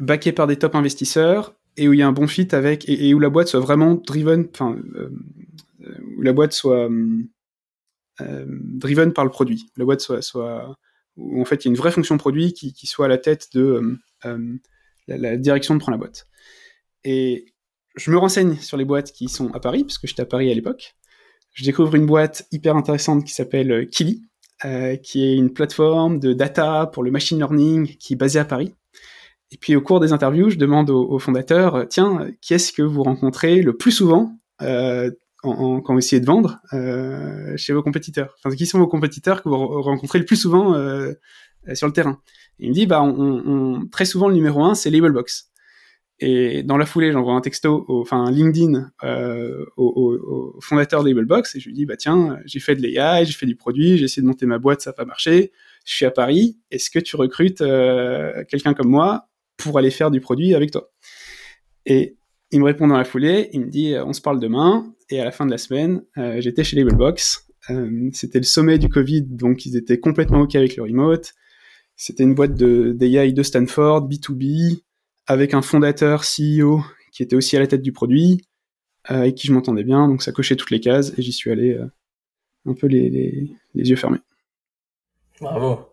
backé 0.00 0.32
par 0.32 0.46
des 0.46 0.56
top 0.56 0.74
investisseurs 0.74 1.56
et 1.76 1.88
où 1.88 1.92
il 1.92 2.00
y 2.00 2.02
a 2.02 2.08
un 2.08 2.12
bon 2.12 2.26
fit 2.26 2.48
avec 2.54 2.88
et, 2.88 3.14
où 3.14 3.18
la 3.18 3.30
boîte 3.30 3.48
soit 3.48 3.60
vraiment 3.60 3.94
driven, 3.94 4.48
enfin 4.52 4.76
euh, 4.94 5.10
où 6.16 6.22
la 6.22 6.32
boîte 6.32 6.52
soit 6.52 6.88
driven 8.18 9.14
par 9.14 9.24
le 9.24 9.30
produit. 9.30 9.70
La 9.78 9.86
boîte 9.86 10.00
soit 10.00 10.76
où 11.20 11.40
en 11.40 11.44
fait 11.44 11.64
il 11.64 11.68
y 11.68 11.70
a 11.70 11.72
une 11.72 11.76
vraie 11.76 11.92
fonction 11.92 12.16
produit 12.18 12.52
qui, 12.52 12.86
soit 12.86 13.06
à 13.06 13.08
la 13.08 13.18
tête 13.18 13.48
de 13.54 13.98
la, 14.24 15.16
la, 15.16 15.36
direction 15.36 15.74
de 15.74 15.80
prendre 15.80 15.98
la 15.98 15.98
boîte. 15.98 16.26
Et 17.04 17.46
je 17.96 18.10
me 18.10 18.18
renseigne 18.18 18.56
sur 18.56 18.76
les 18.76 18.84
boîtes 18.84 19.12
qui 19.12 19.28
sont 19.28 19.52
à 19.52 19.60
Paris, 19.60 19.84
puisque 19.84 20.06
j'étais 20.06 20.22
à 20.22 20.26
Paris 20.26 20.50
à 20.50 20.54
l'époque. 20.54 20.94
Je 21.52 21.64
découvre 21.64 21.94
une 21.94 22.06
boîte 22.06 22.46
hyper 22.52 22.76
intéressante 22.76 23.24
qui 23.24 23.32
s'appelle 23.32 23.72
euh, 23.72 23.84
Kili, 23.84 24.22
euh, 24.64 24.96
qui 24.96 25.24
est 25.24 25.34
une 25.34 25.52
plateforme 25.52 26.18
de 26.20 26.32
data 26.32 26.86
pour 26.86 27.02
le 27.02 27.10
machine 27.10 27.38
learning 27.38 27.96
qui 27.96 28.12
est 28.12 28.16
basée 28.16 28.38
à 28.38 28.44
Paris. 28.44 28.74
Et 29.52 29.56
puis 29.56 29.74
au 29.74 29.80
cours 29.80 30.00
des 30.00 30.12
interviews, 30.12 30.50
je 30.50 30.58
demande 30.58 30.90
au, 30.90 31.18
fondateur, 31.18 31.74
euh, 31.74 31.84
tiens, 31.86 32.30
qui 32.40 32.54
est-ce 32.54 32.72
que 32.72 32.82
vous 32.82 33.02
rencontrez 33.02 33.62
le 33.62 33.76
plus 33.76 33.90
souvent 33.90 34.38
euh, 34.62 35.10
en, 35.42 35.80
quand 35.80 35.94
vous 35.94 35.98
essayez 35.98 36.20
de 36.20 36.26
vendre 36.26 36.60
euh, 36.72 37.56
chez 37.56 37.72
vos 37.72 37.82
compétiteurs 37.82 38.36
qui 38.56 38.66
sont 38.66 38.78
vos 38.78 38.88
compétiteurs 38.88 39.42
que 39.42 39.48
vous 39.48 39.82
rencontrez 39.82 40.18
le 40.18 40.24
plus 40.24 40.36
souvent 40.36 40.74
euh, 40.74 41.12
sur 41.74 41.86
le 41.86 41.92
terrain? 41.92 42.20
Il 42.58 42.70
me 42.70 42.74
dit, 42.74 42.86
bah, 42.86 43.02
très 43.90 44.04
souvent 44.04 44.28
le 44.28 44.34
numéro 44.34 44.62
un, 44.62 44.74
c'est 44.74 44.90
Labelbox. 44.90 45.50
Et 46.22 46.62
dans 46.62 46.76
la 46.76 46.84
foulée, 46.84 47.12
j'envoie 47.12 47.32
un 47.32 47.40
texto, 47.40 47.86
enfin 47.88 48.22
un 48.22 48.30
LinkedIn 48.30 48.90
euh, 49.04 49.64
au, 49.78 50.54
au, 50.54 50.60
fondateur 50.60 51.02
de 51.02 51.08
Labelbox 51.08 51.54
et 51.54 51.60
je 51.60 51.68
lui 51.68 51.74
dis 51.74 51.86
bah 51.86 51.96
tiens, 51.96 52.38
j'ai 52.44 52.60
fait 52.60 52.76
de 52.76 52.82
l'AI, 52.82 53.24
j'ai 53.24 53.32
fait 53.32 53.46
du 53.46 53.56
produit, 53.56 53.96
j'ai 53.96 54.04
essayé 54.04 54.20
de 54.20 54.26
monter 54.26 54.44
ma 54.44 54.58
boîte, 54.58 54.82
ça 54.82 54.90
n'a 54.90 54.94
pas 54.94 55.06
marché. 55.06 55.50
Je 55.86 55.94
suis 55.94 56.04
à 56.04 56.10
Paris. 56.10 56.58
Est-ce 56.70 56.90
que 56.90 56.98
tu 56.98 57.16
recrutes 57.16 57.62
quelqu'un 58.48 58.74
comme 58.74 58.90
moi 58.90 59.30
pour 59.56 59.78
aller 59.78 59.90
faire 59.90 60.10
du 60.10 60.20
produit 60.20 60.54
avec 60.54 60.72
toi? 60.72 60.90
Et 61.86 62.18
il 62.50 62.60
me 62.60 62.64
répond 62.64 62.86
dans 62.86 62.96
la 62.96 63.04
foulée, 63.04 63.50
il 63.52 63.60
me 63.60 63.70
dit 63.70 63.94
on 64.04 64.12
se 64.12 64.20
parle 64.20 64.40
demain. 64.40 64.92
Et 65.08 65.20
à 65.20 65.24
la 65.24 65.32
fin 65.32 65.44
de 65.44 65.50
la 65.50 65.58
semaine, 65.58 66.02
euh, 66.18 66.40
j'étais 66.40 66.64
chez 66.64 66.76
Labelbox. 66.76 67.48
Euh, 67.70 68.10
c'était 68.12 68.38
le 68.38 68.44
sommet 68.44 68.78
du 68.78 68.88
Covid, 68.88 69.22
donc 69.22 69.66
ils 69.66 69.76
étaient 69.76 69.98
complètement 69.98 70.42
ok 70.42 70.54
avec 70.54 70.76
le 70.76 70.84
remote. 70.84 71.34
C'était 71.96 72.22
une 72.22 72.34
boîte 72.34 72.54
de 72.54 72.92
d'AI 72.92 73.32
de 73.32 73.42
Stanford, 73.42 74.08
B2B 74.08 74.80
avec 75.26 75.54
un 75.54 75.62
fondateur 75.62 76.22
CEO 76.22 76.82
qui 77.12 77.22
était 77.22 77.36
aussi 77.36 77.56
à 77.56 77.60
la 77.60 77.66
tête 77.66 77.82
du 77.82 77.92
produit, 77.92 78.42
euh, 79.10 79.20
avec 79.20 79.34
qui 79.36 79.46
je 79.46 79.52
m'entendais 79.52 79.84
bien, 79.84 80.08
donc 80.08 80.22
ça 80.22 80.32
cochait 80.32 80.56
toutes 80.56 80.70
les 80.70 80.80
cases 80.80 81.12
et 81.16 81.22
j'y 81.22 81.32
suis 81.32 81.50
allé 81.50 81.74
euh, 81.74 81.86
un 82.66 82.74
peu 82.74 82.86
les, 82.86 83.10
les, 83.10 83.50
les, 83.74 83.90
yeux 83.90 83.96
fermés. 83.96 84.18
Bravo. 85.40 85.88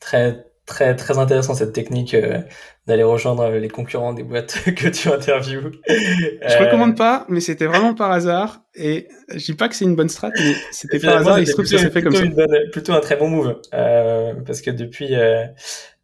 Très, 0.00 0.47
très 0.68 0.94
très 0.94 1.18
intéressant 1.18 1.54
cette 1.54 1.72
technique 1.72 2.14
euh, 2.14 2.38
d'aller 2.86 3.02
rejoindre 3.02 3.50
les 3.50 3.68
concurrents 3.68 4.12
des 4.12 4.22
boîtes 4.22 4.58
que 4.76 4.88
tu 4.88 5.08
interviews. 5.08 5.72
Je 5.88 6.64
recommande 6.64 6.96
pas, 6.96 7.24
mais 7.28 7.40
c'était 7.40 7.66
vraiment 7.66 7.94
par 7.94 8.12
hasard. 8.12 8.60
Et 8.74 9.08
je 9.30 9.44
dis 9.44 9.54
pas 9.54 9.68
que 9.68 9.74
c'est 9.74 9.86
une 9.86 9.96
bonne 9.96 10.10
strat, 10.10 10.30
mais 10.36 10.54
c'était 10.70 11.00
par 11.00 11.16
hasard. 11.16 11.40
Il 11.40 11.46
se 11.46 11.52
trouve 11.52 11.64
que 11.64 11.70
ça 11.70 11.78
s'est 11.78 11.90
fait 11.90 12.02
comme 12.02 12.14
ça. 12.14 12.22
plutôt 12.70 12.92
un 12.92 13.00
très 13.00 13.16
bon 13.16 13.28
move, 13.28 13.56
euh, 13.74 14.34
parce 14.46 14.60
que 14.60 14.70
depuis 14.70 15.16
euh, 15.16 15.44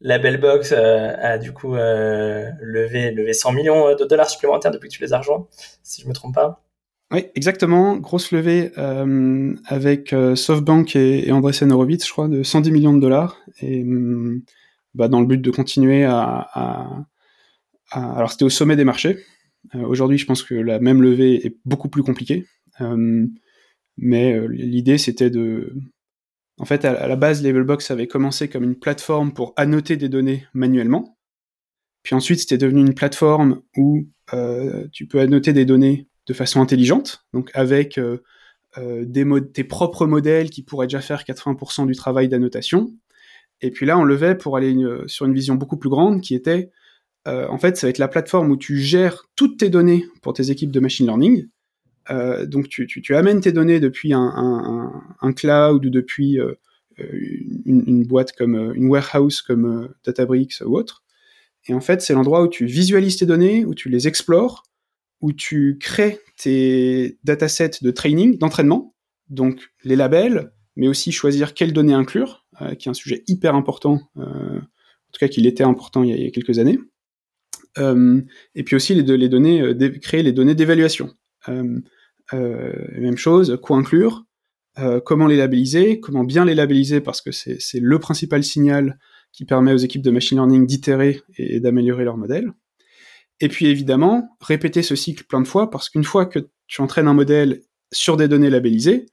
la 0.00 0.18
Belle 0.18 0.40
Box 0.40 0.72
a 0.72 1.38
du 1.38 1.52
coup 1.52 1.74
levé 1.74 3.12
levé 3.12 3.32
100 3.32 3.52
millions 3.52 3.94
de 3.94 4.04
dollars 4.04 4.28
supplémentaires 4.28 4.72
depuis 4.72 4.88
que 4.88 4.94
tu 4.94 5.02
les 5.02 5.12
as 5.12 5.18
rejoints, 5.18 5.46
si 5.82 6.02
je 6.02 6.08
me 6.08 6.14
trompe 6.14 6.34
pas. 6.34 6.63
Oui, 7.14 7.26
exactement. 7.36 7.96
Grosse 7.96 8.32
levée 8.32 8.72
euh, 8.76 9.54
avec 9.66 10.12
euh, 10.12 10.34
SoftBank 10.34 10.96
et, 10.96 11.28
et 11.28 11.30
Andreessen 11.30 11.70
Horowitz, 11.70 12.04
je 12.04 12.10
crois, 12.10 12.26
de 12.26 12.42
110 12.42 12.72
millions 12.72 12.92
de 12.92 13.00
dollars. 13.00 13.38
Et 13.60 13.84
mm, 13.84 14.42
bah, 14.94 15.06
dans 15.06 15.20
le 15.20 15.26
but 15.26 15.40
de 15.40 15.50
continuer 15.52 16.02
à... 16.02 17.06
alors 17.92 18.32
c'était 18.32 18.44
au 18.44 18.50
sommet 18.50 18.74
des 18.74 18.82
marchés. 18.82 19.20
Euh, 19.76 19.86
Aujourd'hui, 19.86 20.18
je 20.18 20.26
pense 20.26 20.42
que 20.42 20.56
la 20.56 20.80
même 20.80 21.02
levée 21.02 21.46
est 21.46 21.56
beaucoup 21.64 21.88
plus 21.88 22.02
compliquée. 22.02 22.46
Mais 23.96 24.48
l'idée, 24.48 24.98
c'était 24.98 25.30
de... 25.30 25.72
En 26.58 26.64
fait, 26.64 26.84
à, 26.84 27.00
à 27.00 27.06
la 27.06 27.14
base, 27.14 27.44
Labelbox 27.44 27.92
avait 27.92 28.08
commencé 28.08 28.48
comme 28.48 28.64
une 28.64 28.74
plateforme 28.74 29.32
pour 29.32 29.54
annoter 29.56 29.96
des 29.96 30.08
données 30.08 30.48
manuellement. 30.52 31.16
Puis 32.02 32.16
ensuite, 32.16 32.40
c'était 32.40 32.58
devenu 32.58 32.80
une 32.80 32.94
plateforme 32.94 33.62
où 33.76 34.08
tu 34.90 35.06
peux 35.06 35.20
annoter 35.20 35.52
des 35.52 35.64
données 35.64 36.08
de 36.26 36.34
façon 36.34 36.60
intelligente, 36.60 37.26
donc 37.32 37.50
avec 37.54 37.98
euh, 37.98 38.22
euh, 38.78 39.04
des 39.04 39.26
tes 39.52 39.64
propres 39.64 40.06
modèles 40.06 40.50
qui 40.50 40.62
pourraient 40.62 40.86
déjà 40.86 41.00
faire 41.00 41.22
80% 41.22 41.86
du 41.86 41.94
travail 41.94 42.28
d'annotation. 42.28 42.94
Et 43.60 43.70
puis 43.70 43.86
là, 43.86 43.98
on 43.98 44.04
levait 44.04 44.34
pour 44.34 44.56
aller 44.56 44.76
sur 45.06 45.26
une 45.26 45.34
vision 45.34 45.54
beaucoup 45.54 45.76
plus 45.76 45.90
grande 45.90 46.20
qui 46.20 46.34
était, 46.34 46.70
euh, 47.26 47.46
en 47.48 47.58
fait, 47.58 47.76
ça 47.76 47.86
va 47.86 47.90
être 47.90 47.98
la 47.98 48.08
plateforme 48.08 48.50
où 48.50 48.56
tu 48.56 48.78
gères 48.78 49.24
toutes 49.36 49.58
tes 49.58 49.70
données 49.70 50.04
pour 50.22 50.34
tes 50.34 50.50
équipes 50.50 50.70
de 50.70 50.80
machine 50.80 51.06
learning. 51.06 51.48
Euh, 52.10 52.44
donc 52.44 52.68
tu, 52.68 53.14
amènes 53.14 53.40
tes 53.40 53.52
données 53.52 53.80
depuis 53.80 54.12
un, 54.12 55.32
cloud 55.34 55.86
ou 55.86 55.90
depuis 55.90 56.38
euh, 56.38 56.54
une, 57.64 58.04
boîte 58.04 58.32
comme 58.32 58.72
une 58.74 58.88
warehouse 58.88 59.40
comme 59.40 59.94
Databricks 60.04 60.60
ou 60.64 60.76
autre. 60.76 61.02
Et 61.66 61.72
en 61.72 61.80
fait, 61.80 62.02
c'est 62.02 62.12
l'endroit 62.12 62.42
où 62.42 62.48
tu 62.48 62.66
visualises 62.66 63.16
tes 63.16 63.26
données, 63.26 63.64
où 63.64 63.74
tu 63.74 63.88
les 63.88 64.06
explores, 64.06 64.64
où 65.24 65.32
tu 65.32 65.78
crées 65.80 66.20
tes 66.36 67.18
datasets 67.24 67.78
de 67.80 67.90
training, 67.90 68.36
d'entraînement, 68.36 68.94
donc 69.30 69.70
les 69.82 69.96
labels, 69.96 70.52
mais 70.76 70.86
aussi 70.86 71.12
choisir 71.12 71.54
quelles 71.54 71.72
données 71.72 71.94
inclure, 71.94 72.44
euh, 72.60 72.74
qui 72.74 72.88
est 72.88 72.90
un 72.90 72.94
sujet 72.94 73.24
hyper 73.26 73.54
important, 73.54 74.02
euh, 74.18 74.58
en 74.58 75.10
tout 75.12 75.18
cas 75.18 75.28
qu'il 75.28 75.46
était 75.46 75.64
important 75.64 76.02
il 76.02 76.14
y, 76.14 76.26
a, 76.26 76.30
quelques 76.30 76.58
années. 76.58 76.78
Euh, 77.78 78.20
et 78.54 78.64
puis 78.64 78.76
aussi 78.76 78.92
créer 80.02 80.22
les 80.22 80.32
données 80.32 80.54
d'évaluation. 80.54 81.14
Même 81.48 83.16
chose, 83.16 83.58
quoi 83.62 83.78
inclure, 83.78 84.26
comment 85.06 85.26
les 85.26 85.38
labelliser, 85.38 86.00
comment 86.00 86.24
bien 86.24 86.44
les 86.44 86.54
labelliser 86.54 87.00
parce 87.00 87.22
que 87.22 87.32
c'est 87.32 87.80
le 87.80 87.98
principal 87.98 88.44
signal 88.44 88.98
qui 89.32 89.46
permet 89.46 89.72
aux 89.72 89.78
équipes 89.78 90.02
de 90.02 90.10
machine 90.10 90.36
learning 90.36 90.66
d'itérer 90.66 91.22
et 91.38 91.60
d'améliorer 91.60 92.04
leur 92.04 92.18
modèle. 92.18 92.52
Et 93.40 93.48
puis 93.48 93.66
évidemment, 93.66 94.36
répéter 94.40 94.82
ce 94.82 94.96
cycle 94.96 95.24
plein 95.24 95.40
de 95.40 95.46
fois, 95.46 95.70
parce 95.70 95.90
qu'une 95.90 96.04
fois 96.04 96.26
que 96.26 96.48
tu 96.66 96.80
entraînes 96.80 97.08
un 97.08 97.14
modèle 97.14 97.60
sur 97.92 98.16
des 98.16 98.28
données 98.28 98.50
labellisées, 98.50 99.06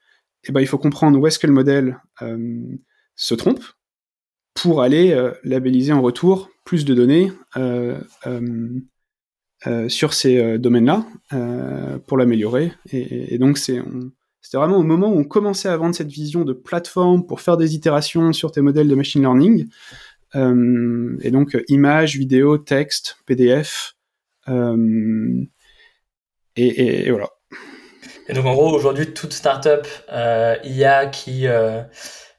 eh 0.47 0.51
ben, 0.51 0.61
il 0.61 0.67
faut 0.67 0.77
comprendre 0.77 1.19
où 1.19 1.27
est-ce 1.27 1.39
que 1.39 1.47
le 1.47 1.53
modèle 1.53 1.99
euh, 2.21 2.61
se 3.15 3.35
trompe 3.35 3.63
pour 4.53 4.81
aller 4.81 5.11
euh, 5.11 5.31
labelliser 5.43 5.93
en 5.93 6.01
retour 6.01 6.49
plus 6.65 6.85
de 6.85 6.93
données 6.93 7.31
euh, 7.57 7.99
sur 9.87 10.13
ces 10.13 10.57
domaines-là 10.57 11.05
pour 12.07 12.17
l'améliorer. 12.17 12.71
Et, 12.91 13.37
donc 13.37 13.59
c'était 13.59 13.83
vraiment 14.53 14.77
au 14.77 14.83
moment 14.83 15.13
où 15.13 15.19
on 15.19 15.23
commençait 15.23 15.69
à 15.69 15.77
vendre 15.77 15.93
cette 15.93 16.11
vision 16.11 16.43
de 16.43 16.53
plateforme 16.53 17.27
pour 17.27 17.41
faire 17.41 17.57
des 17.57 17.75
itérations 17.75 18.33
sur 18.33 18.51
tes 18.51 18.61
modèles 18.61 18.87
de 18.87 18.95
machine 18.95 19.21
learning. 19.21 19.67
et 20.33 21.31
donc 21.31 21.57
images, 21.67 22.17
vidéos, 22.17 22.57
texte, 22.57 23.17
PDF, 23.27 23.95
euh, 24.48 25.45
et, 26.55 27.05
et, 27.07 27.12
voilà. 27.12 27.29
Et 28.27 28.33
donc 28.33 28.45
en 28.45 28.53
gros, 28.53 28.74
aujourd'hui, 28.74 29.13
toute 29.13 29.33
startup 29.33 29.88
euh, 30.12 30.55
IA 30.63 31.07
qui 31.07 31.48
euh, 31.48 31.81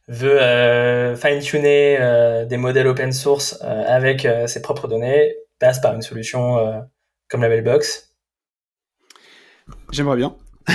veut 0.09 0.41
euh, 0.41 1.17
fine-tuner 1.17 1.99
euh, 2.01 2.45
des 2.45 2.57
modèles 2.57 2.87
open 2.87 3.13
source 3.13 3.59
euh, 3.63 3.85
avec 3.87 4.27
ses 4.47 4.63
propres 4.63 4.89
données 4.89 5.35
passe 5.59 5.81
par 5.81 5.95
une 5.95 6.03
solution 6.03 6.83
comme 7.29 7.43
la 7.43 7.49
Mailbox. 7.49 8.17
J'aimerais 9.93 10.17
bien. 10.17 10.35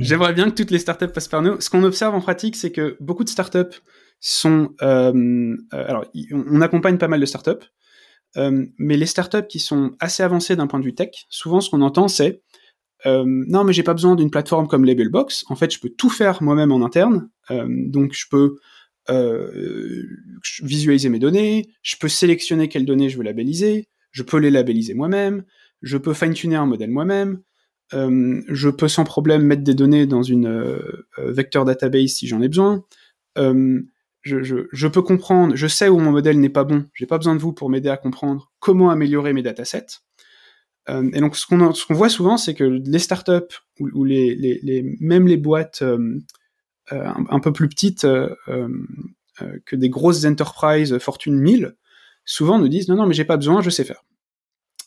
J'aimerais 0.00 0.32
bien 0.32 0.50
que 0.50 0.56
toutes 0.56 0.72
les 0.72 0.80
startups 0.80 1.06
passent 1.06 1.28
par 1.28 1.40
nous. 1.40 1.60
Ce 1.60 1.70
qu'on 1.70 1.84
observe 1.84 2.12
en 2.12 2.20
pratique, 2.20 2.56
c'est 2.56 2.72
que 2.72 2.96
beaucoup 2.98 3.22
de 3.22 3.28
startups 3.28 3.80
sont. 4.18 4.74
Alors, 4.80 6.04
on 6.32 6.60
accompagne 6.62 6.98
pas 6.98 7.06
mal 7.06 7.20
de 7.20 7.26
startups, 7.26 7.64
euh, 8.36 8.66
mais 8.78 8.96
les 8.96 9.06
startups 9.06 9.46
qui 9.48 9.58
sont 9.58 9.92
assez 10.00 10.22
avancées 10.22 10.56
d'un 10.56 10.66
point 10.66 10.80
de 10.80 10.84
vue 10.84 10.94
tech, 10.94 11.26
souvent 11.28 11.60
ce 11.60 11.70
qu'on 11.70 11.82
entend, 11.82 12.08
c'est 12.08 12.42
euh, 13.04 13.24
non, 13.26 13.64
mais 13.64 13.72
j'ai 13.72 13.82
pas 13.82 13.94
besoin 13.94 14.16
d'une 14.16 14.30
plateforme 14.30 14.66
comme 14.66 14.84
Labelbox. 14.84 15.44
En 15.48 15.56
fait, 15.56 15.72
je 15.72 15.80
peux 15.80 15.90
tout 15.90 16.10
faire 16.10 16.42
moi-même 16.42 16.72
en 16.72 16.84
interne. 16.84 17.28
Euh, 17.50 17.66
donc, 17.68 18.12
je 18.14 18.26
peux 18.30 18.56
visualiser 20.62 21.08
mes 21.08 21.20
données, 21.20 21.68
je 21.82 21.94
peux 21.96 22.08
sélectionner 22.08 22.68
quelles 22.68 22.84
données 22.84 23.08
je 23.08 23.16
veux 23.16 23.22
labelliser, 23.22 23.88
je 24.10 24.24
peux 24.24 24.38
les 24.38 24.50
labelliser 24.50 24.94
moi-même, 24.94 25.44
je 25.80 25.96
peux 25.96 26.12
fine-tuner 26.12 26.56
un 26.56 26.66
modèle 26.66 26.90
moi-même, 26.90 27.40
je 27.92 28.68
peux 28.68 28.88
sans 28.88 29.04
problème 29.04 29.42
mettre 29.42 29.62
des 29.62 29.74
données 29.74 30.06
dans 30.06 30.24
une 30.24 30.80
vector 31.18 31.64
database 31.64 32.14
si 32.14 32.26
j'en 32.26 32.42
ai 32.42 32.48
besoin. 32.48 32.84
Je, 34.26 34.86
peux 34.86 35.02
comprendre, 35.02 35.54
je 35.54 35.66
sais 35.66 35.88
où 35.88 35.98
mon 35.98 36.10
modèle 36.10 36.40
n'est 36.40 36.48
pas 36.48 36.64
bon, 36.64 36.86
j'ai 36.94 37.06
pas 37.06 37.18
besoin 37.18 37.34
de 37.34 37.40
vous 37.40 37.52
pour 37.52 37.70
m'aider 37.70 37.88
à 37.88 37.96
comprendre 37.96 38.52
comment 38.58 38.90
améliorer 38.90 39.32
mes 39.32 39.42
datasets. 39.42 40.00
Euh, 40.88 41.10
et 41.12 41.20
donc 41.20 41.36
ce 41.36 41.46
qu'on 41.46 41.72
qu 41.72 41.94
voit 41.94 42.08
souvent, 42.08 42.36
c'est 42.36 42.54
que 42.54 42.64
les 42.64 42.98
startups 42.98 43.56
ou, 43.80 44.04
même 44.04 45.26
les 45.26 45.36
boîtes 45.36 45.82
euh, 45.82 46.18
un, 46.90 47.24
un, 47.28 47.40
peu 47.40 47.52
plus 47.52 47.68
petites 47.68 48.06
que 48.06 49.76
des 49.76 49.88
grosses 49.88 50.24
enterprises 50.24 50.98
Fortune 50.98 51.38
1000, 51.38 51.76
souvent 52.24 52.58
nous 52.58 52.68
disent 52.68 52.88
non 52.88 52.96
non 52.96 53.06
mais 53.06 53.14
j'ai 53.14 53.24
pas 53.24 53.36
besoin, 53.36 53.62
je 53.62 53.70
sais 53.70 53.84
faire. 53.84 54.02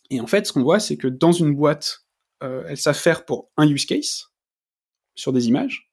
Et 0.09 0.21
en 0.21 0.27
fait, 0.27 0.47
ce 0.47 0.53
qu'on 0.53 0.63
voit, 0.63 0.79
c'est 0.79 0.97
que 0.97 1.07
dans 1.07 1.31
une 1.31 1.53
boîte 1.53 2.03
euh, 2.43 2.63
elles 2.67 2.77
savent 2.77 2.97
faire 2.97 3.25
pour 3.25 3.51
un 3.57 3.67
use 3.67 3.85
case 3.85 4.31
sur 5.15 5.33
des 5.33 5.47
images. 5.47 5.88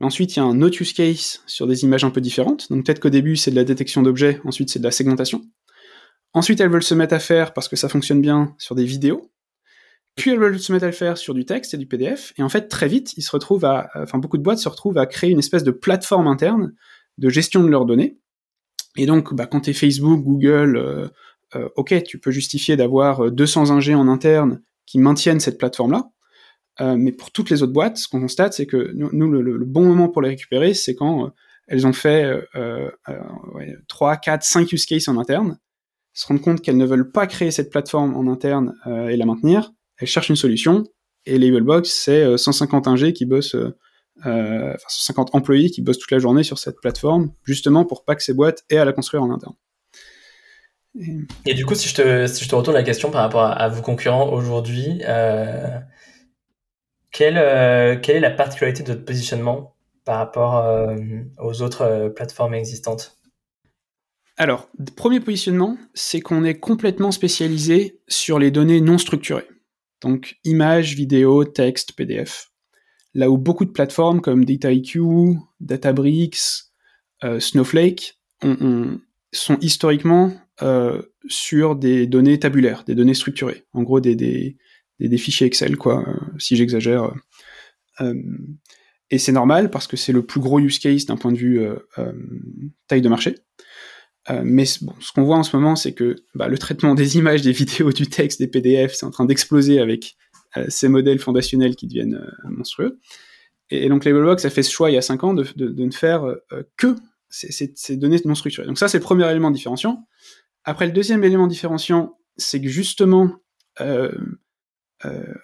Ensuite, 0.00 0.34
il 0.34 0.38
y 0.38 0.42
a 0.42 0.44
un 0.44 0.62
autre 0.62 0.80
use 0.80 0.94
case 0.94 1.42
sur 1.46 1.66
des 1.66 1.84
images 1.84 2.04
un 2.04 2.10
peu 2.10 2.22
différentes. 2.22 2.70
Donc 2.70 2.86
peut-être 2.86 3.00
qu'au 3.00 3.10
début, 3.10 3.36
c'est 3.36 3.50
de 3.50 3.56
la 3.56 3.64
détection 3.64 4.02
d'objets, 4.02 4.40
ensuite 4.44 4.70
c'est 4.70 4.78
de 4.78 4.84
la 4.84 4.90
segmentation. 4.90 5.42
Ensuite, 6.32 6.60
elles 6.60 6.70
veulent 6.70 6.82
se 6.82 6.94
mettre 6.94 7.14
à 7.14 7.18
faire, 7.18 7.52
parce 7.52 7.68
que 7.68 7.76
ça 7.76 7.88
fonctionne 7.88 8.20
bien, 8.20 8.54
sur 8.58 8.74
des 8.74 8.84
vidéos. 8.84 9.30
Puis 10.16 10.30
elles 10.30 10.38
veulent 10.38 10.58
se 10.58 10.72
mettre 10.72 10.84
à 10.84 10.88
le 10.88 10.94
faire 10.94 11.18
sur 11.18 11.34
du 11.34 11.44
texte 11.44 11.74
et 11.74 11.76
du 11.76 11.86
PDF. 11.86 12.32
Et 12.38 12.42
en 12.42 12.48
fait, 12.48 12.68
très 12.68 12.88
vite, 12.88 13.14
ils 13.16 13.22
se 13.22 13.30
retrouvent 13.30 13.64
à, 13.64 13.90
enfin, 13.96 14.18
beaucoup 14.18 14.38
de 14.38 14.42
boîtes 14.42 14.58
se 14.58 14.68
retrouvent 14.68 14.98
à 14.98 15.06
créer 15.06 15.30
une 15.30 15.38
espèce 15.38 15.64
de 15.64 15.70
plateforme 15.70 16.26
interne 16.26 16.72
de 17.18 17.28
gestion 17.28 17.62
de 17.62 17.68
leurs 17.68 17.84
données. 17.84 18.18
Et 18.96 19.06
donc, 19.06 19.34
bah, 19.34 19.46
quand 19.46 19.62
tu 19.62 19.70
es 19.70 19.72
Facebook, 19.72 20.22
Google, 20.22 20.76
euh, 20.76 21.08
euh, 21.56 21.68
ok, 21.76 22.02
tu 22.04 22.18
peux 22.18 22.30
justifier 22.30 22.76
d'avoir 22.76 23.30
200 23.30 23.70
ingés 23.70 23.94
en 23.94 24.08
interne 24.08 24.62
qui 24.86 24.98
maintiennent 24.98 25.40
cette 25.40 25.58
plateforme-là. 25.58 26.10
Euh, 26.80 26.96
mais 26.96 27.12
pour 27.12 27.30
toutes 27.30 27.50
les 27.50 27.62
autres 27.62 27.72
boîtes, 27.72 27.98
ce 27.98 28.08
qu'on 28.08 28.20
constate, 28.20 28.54
c'est 28.54 28.66
que 28.66 28.92
nous, 28.94 29.30
le, 29.30 29.64
bon 29.64 29.84
moment 29.84 30.08
pour 30.08 30.22
les 30.22 30.30
récupérer, 30.30 30.74
c'est 30.74 30.94
quand 30.94 31.26
euh, 31.26 31.28
elles 31.68 31.86
ont 31.86 31.92
fait 31.92 32.24
euh, 32.24 32.40
euh, 32.56 32.90
ouais, 33.54 33.76
3, 33.88 34.16
4, 34.16 34.42
5 34.42 34.72
use 34.72 34.86
cases 34.86 35.08
en 35.08 35.18
interne, 35.18 35.58
se 36.14 36.26
rendent 36.26 36.40
compte 36.40 36.62
qu'elles 36.62 36.78
ne 36.78 36.86
veulent 36.86 37.10
pas 37.10 37.26
créer 37.26 37.50
cette 37.50 37.70
plateforme 37.70 38.16
en 38.16 38.30
interne 38.30 38.74
et 39.08 39.16
la 39.16 39.26
maintenir, 39.26 39.72
elles 39.98 40.08
cherchent 40.08 40.28
une 40.28 40.36
solution, 40.36 40.84
et 41.24 41.38
Labelbox, 41.38 41.88
c'est 41.88 42.36
150 42.36 42.88
ingés 42.88 43.12
qui 43.12 43.26
bossent, 43.26 43.54
enfin 44.18 44.76
150 44.88 45.34
employés 45.34 45.70
qui 45.70 45.82
bossent 45.82 45.98
toute 45.98 46.10
la 46.10 46.18
journée 46.18 46.42
sur 46.42 46.58
cette 46.58 46.80
plateforme, 46.80 47.32
justement 47.44 47.84
pour 47.84 48.04
pas 48.04 48.16
que 48.16 48.24
ces 48.24 48.34
boîtes 48.34 48.64
aient 48.70 48.78
à 48.78 48.84
la 48.84 48.92
construire 48.92 49.22
en 49.22 49.30
interne. 49.30 49.54
Et 51.46 51.54
du 51.54 51.64
coup, 51.64 51.76
si 51.76 51.88
je 51.88 51.94
te, 51.94 52.54
retourne 52.54 52.76
la 52.76 52.82
question 52.82 53.12
par 53.12 53.22
rapport 53.22 53.44
à, 53.44 53.68
vos 53.68 53.80
concurrents 53.80 54.32
aujourd'hui, 54.32 55.02
quelle, 57.10 57.38
euh, 57.38 57.96
quelle 57.96 58.16
est 58.16 58.20
la 58.20 58.30
particularité 58.30 58.82
de 58.82 58.92
votre 58.92 59.04
positionnement 59.04 59.74
par 60.04 60.18
rapport 60.18 60.58
euh, 60.58 60.96
aux 61.38 61.62
autres 61.62 61.82
euh, 61.82 62.08
plateformes 62.08 62.54
existantes? 62.54 63.16
Alors, 64.36 64.70
premier 64.96 65.20
positionnement, 65.20 65.76
c'est 65.92 66.20
qu'on 66.20 66.44
est 66.44 66.58
complètement 66.58 67.10
spécialisé 67.10 68.00
sur 68.08 68.38
les 68.38 68.50
données 68.50 68.80
non 68.80 68.96
structurées. 68.96 69.48
Donc, 70.00 70.38
images, 70.44 70.94
vidéos, 70.94 71.44
texte, 71.44 71.92
PDF. 71.92 72.50
Là 73.12 73.28
où 73.28 73.36
beaucoup 73.36 73.66
de 73.66 73.70
plateformes 73.70 74.20
comme 74.20 74.44
DataIQ, 74.44 75.34
Databricks, 75.58 76.38
Snowflake 77.38 78.18
on, 78.42 78.56
on, 78.60 79.00
sont 79.32 79.58
historiquement 79.60 80.32
sur 81.28 81.76
des 81.76 82.06
données 82.06 82.38
tabulaires, 82.38 82.84
des 82.84 82.94
données 82.94 83.14
structurées. 83.14 83.64
En 83.74 83.82
gros, 83.82 84.00
des, 84.00 84.56
des, 85.08 85.18
fichiers 85.18 85.46
Excel, 85.46 85.76
quoi, 85.76 86.04
euh, 86.06 86.14
si 86.38 86.56
j'exagère. 86.56 87.12
Euh, 88.00 88.14
et 89.10 89.18
c'est 89.18 89.32
normal 89.32 89.70
parce 89.70 89.86
que 89.86 89.96
c'est 89.96 90.12
le 90.12 90.24
plus 90.24 90.40
gros 90.40 90.60
use 90.60 90.78
case 90.78 91.06
d'un 91.06 91.16
point 91.16 91.32
de 91.32 91.38
vue 91.38 91.60
euh, 91.60 91.76
euh, 91.98 92.12
taille 92.86 93.02
de 93.02 93.08
marché. 93.08 93.36
mais 94.44 94.64
bon, 94.82 94.94
ce 95.00 95.12
qu'on 95.12 95.24
voit 95.24 95.36
en 95.36 95.42
ce 95.42 95.56
moment, 95.56 95.74
c'est 95.74 95.92
que 95.92 96.16
bah, 96.34 96.46
le 96.46 96.58
traitement 96.58 96.94
des 96.94 97.16
images, 97.16 97.42
des 97.42 97.52
vidéos, 97.52 97.92
du 97.92 98.06
texte, 98.06 98.38
des 98.38 98.46
PDF, 98.46 98.94
c'est 98.94 99.06
en 99.06 99.10
train 99.10 99.24
d'exploser 99.24 99.80
avec 99.80 100.16
ces 100.68 100.88
modèles 100.88 101.20
fondationnels 101.20 101.76
qui 101.76 101.86
deviennent 101.86 102.20
monstrueux. 102.44 102.98
Et, 103.70 103.88
donc 103.88 104.04
Labelbox 104.04 104.44
a 104.44 104.50
fait 104.50 104.64
ce 104.64 104.70
choix 104.70 104.90
il 104.90 104.94
y 104.94 104.96
a 104.96 105.02
5 105.02 105.24
ans 105.24 105.34
de, 105.34 105.44
ne 105.56 105.90
faire 105.92 106.24
que 106.76 106.96
ces, 107.28 107.96
données 107.96 108.20
non 108.24 108.34
structurées. 108.34 108.66
Donc 108.66 108.78
ça, 108.78 108.88
c'est 108.88 108.98
le 108.98 109.02
premier 109.02 109.28
élément 109.30 109.50
différenciant. 109.50 110.06
Après, 110.64 110.86
le 110.86 110.92
deuxième 110.92 111.24
élément 111.24 111.46
différenciant, 111.46 112.18
c'est 112.36 112.60
que 112.60 112.68
justement, 112.68 113.30
euh, 113.80 114.10
euh, 114.12 114.18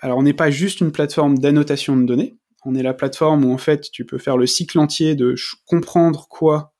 alors 0.00 0.18
on 0.18 0.22
n'est 0.22 0.34
pas 0.34 0.50
juste 0.50 0.80
une 0.80 0.92
plateforme 0.92 1.38
d'annotation 1.38 1.96
de 1.96 2.04
données, 2.04 2.36
on 2.64 2.74
est 2.74 2.82
la 2.82 2.94
plateforme 2.94 3.44
où 3.44 3.52
en 3.52 3.58
fait 3.58 3.90
tu 3.90 4.04
peux 4.04 4.18
faire 4.18 4.36
le 4.36 4.46
cycle 4.46 4.78
entier 4.78 5.14
de 5.14 5.34
comprendre 5.66 6.26
quoi 6.28 6.74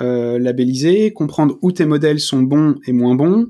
euh, 0.00 0.38
labelliser, 0.38 1.12
comprendre 1.12 1.58
où 1.62 1.72
tes 1.72 1.86
modèles 1.86 2.20
sont 2.20 2.42
bons 2.42 2.76
et 2.86 2.92
moins 2.92 3.14
bons, 3.14 3.48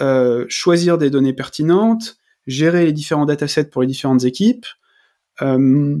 euh, 0.00 0.44
choisir 0.48 0.98
des 0.98 1.10
données 1.10 1.32
pertinentes, 1.32 2.16
gérer 2.46 2.84
les 2.84 2.92
différents 2.92 3.24
datasets 3.24 3.70
pour 3.70 3.82
les 3.82 3.88
différentes 3.88 4.24
équipes, 4.24 4.66
euh, 5.40 5.96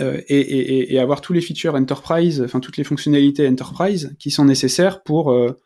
euh, 0.00 0.20
et, 0.28 0.94
et, 0.94 0.98
avoir 1.00 1.20
tous 1.20 1.32
les 1.32 1.40
features 1.40 1.74
enterprise, 1.74 2.40
enfin 2.40 2.60
toutes 2.60 2.76
les 2.76 2.84
fonctionnalités 2.84 3.48
enterprise 3.48 4.14
qui 4.20 4.30
sont 4.30 4.44
nécessaires 4.44 5.02
pour 5.02 5.32
euh, 5.32 5.56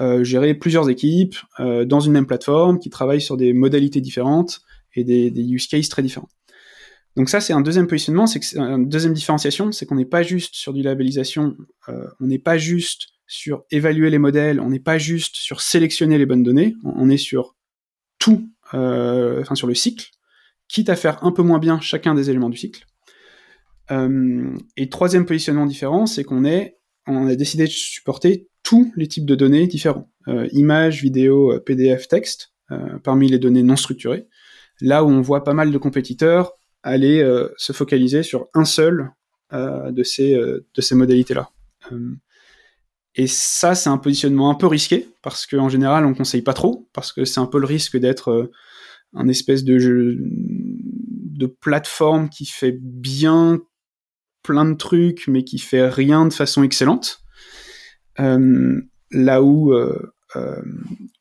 euh, 0.00 0.22
gérer 0.22 0.54
plusieurs 0.54 0.90
équipes 0.90 1.34
euh, 1.58 1.84
dans 1.84 1.98
une 1.98 2.12
même 2.12 2.26
plateforme 2.26 2.78
qui 2.78 2.90
travaillent 2.90 3.20
sur 3.20 3.36
des 3.36 3.52
modalités 3.52 4.00
différentes 4.00 4.60
et 4.98 5.04
des, 5.04 5.42
use 5.42 5.66
cases 5.66 5.88
très 5.88 6.02
différents. 6.02 6.28
Donc 7.16 7.28
ça, 7.28 7.40
c'est 7.40 7.52
un 7.52 7.60
deuxième 7.60 7.86
positionnement, 7.86 8.26
c'est 8.26 8.40
une 8.56 8.88
deuxième 8.88 9.12
différenciation, 9.12 9.72
c'est 9.72 9.86
qu'on 9.86 9.96
n'est 9.96 10.04
pas 10.04 10.22
juste 10.22 10.54
sur 10.54 10.72
du 10.72 10.82
labellisation, 10.82 11.56
euh, 11.88 12.06
on 12.20 12.26
n'est 12.26 12.38
pas 12.38 12.58
juste 12.58 13.08
sur 13.26 13.64
évaluer 13.70 14.10
les 14.10 14.18
modèles, 14.18 14.60
on 14.60 14.70
n'est 14.70 14.78
pas 14.78 14.98
juste 14.98 15.36
sur 15.36 15.60
sélectionner 15.60 16.16
les 16.16 16.26
bonnes 16.26 16.42
données, 16.42 16.76
on 16.84 17.10
est 17.10 17.18
sur 17.18 17.56
tout, 18.18 18.48
enfin 18.72 19.54
sur 19.54 19.66
le 19.66 19.74
cycle, 19.74 20.10
quitte 20.68 20.88
à 20.88 20.96
faire 20.96 21.24
un 21.24 21.32
peu 21.32 21.42
moins 21.42 21.58
bien 21.58 21.80
chacun 21.80 22.14
des 22.14 22.30
éléments 22.30 22.50
du 22.50 22.56
cycle. 22.56 22.84
Euh, 23.90 24.54
et 24.76 24.88
troisième 24.88 25.26
positionnement 25.26 25.66
différent, 25.66 26.06
c'est 26.06 26.24
qu'on 26.24 26.44
est, 26.44 26.78
on 27.06 27.26
a 27.26 27.34
décidé 27.34 27.64
de 27.64 27.70
supporter 27.70 28.48
tous 28.62 28.92
les 28.96 29.08
types 29.08 29.24
de 29.24 29.34
données 29.34 29.66
différents, 29.66 30.10
euh, 30.28 30.48
images, 30.52 31.02
vidéos, 31.02 31.52
euh, 31.52 31.60
PDF, 31.60 32.06
texte, 32.08 32.52
euh, 32.70 32.98
parmi 33.02 33.28
les 33.28 33.38
données 33.38 33.62
non 33.62 33.76
structurées. 33.76 34.26
Là 34.80 35.04
où 35.04 35.08
on 35.08 35.20
voit 35.20 35.44
pas 35.44 35.54
mal 35.54 35.72
de 35.72 35.78
compétiteurs 35.78 36.52
aller 36.82 37.20
euh, 37.20 37.48
se 37.56 37.72
focaliser 37.72 38.22
sur 38.22 38.46
un 38.54 38.64
seul 38.64 39.10
euh, 39.52 39.90
de 39.90 40.02
ces 40.02 40.34
de 40.34 40.80
ces 40.80 40.94
modalités-là. 40.94 41.50
et 43.14 43.26
ça, 43.26 43.74
c'est 43.74 43.88
un 43.88 43.98
positionnement 43.98 44.50
un 44.50 44.54
peu 44.54 44.66
risqué 44.66 45.08
parce 45.22 45.46
qu'en 45.46 45.68
général, 45.68 46.04
on 46.06 46.14
conseille 46.14 46.42
pas 46.42 46.54
trop 46.54 46.88
parce 46.92 47.12
que 47.12 47.24
c'est 47.24 47.40
un 47.40 47.46
peu 47.46 47.58
le 47.58 47.66
risque 47.66 47.96
d'être 47.96 48.50
un 49.14 49.28
espèce 49.28 49.64
de 49.64 50.16
de 50.18 51.46
plateforme 51.46 52.28
qui 52.28 52.46
fait 52.46 52.76
bien 52.80 53.60
plein 54.42 54.64
de 54.64 54.74
trucs, 54.74 55.28
mais 55.28 55.44
qui 55.44 55.58
fait 55.58 55.88
rien 55.88 56.26
de 56.26 56.32
façon 56.32 56.62
excellente. 56.62 57.20
Euh, 58.18 58.80
là 59.10 59.42
où, 59.42 59.72
euh, 59.72 60.12
euh, 60.36 60.62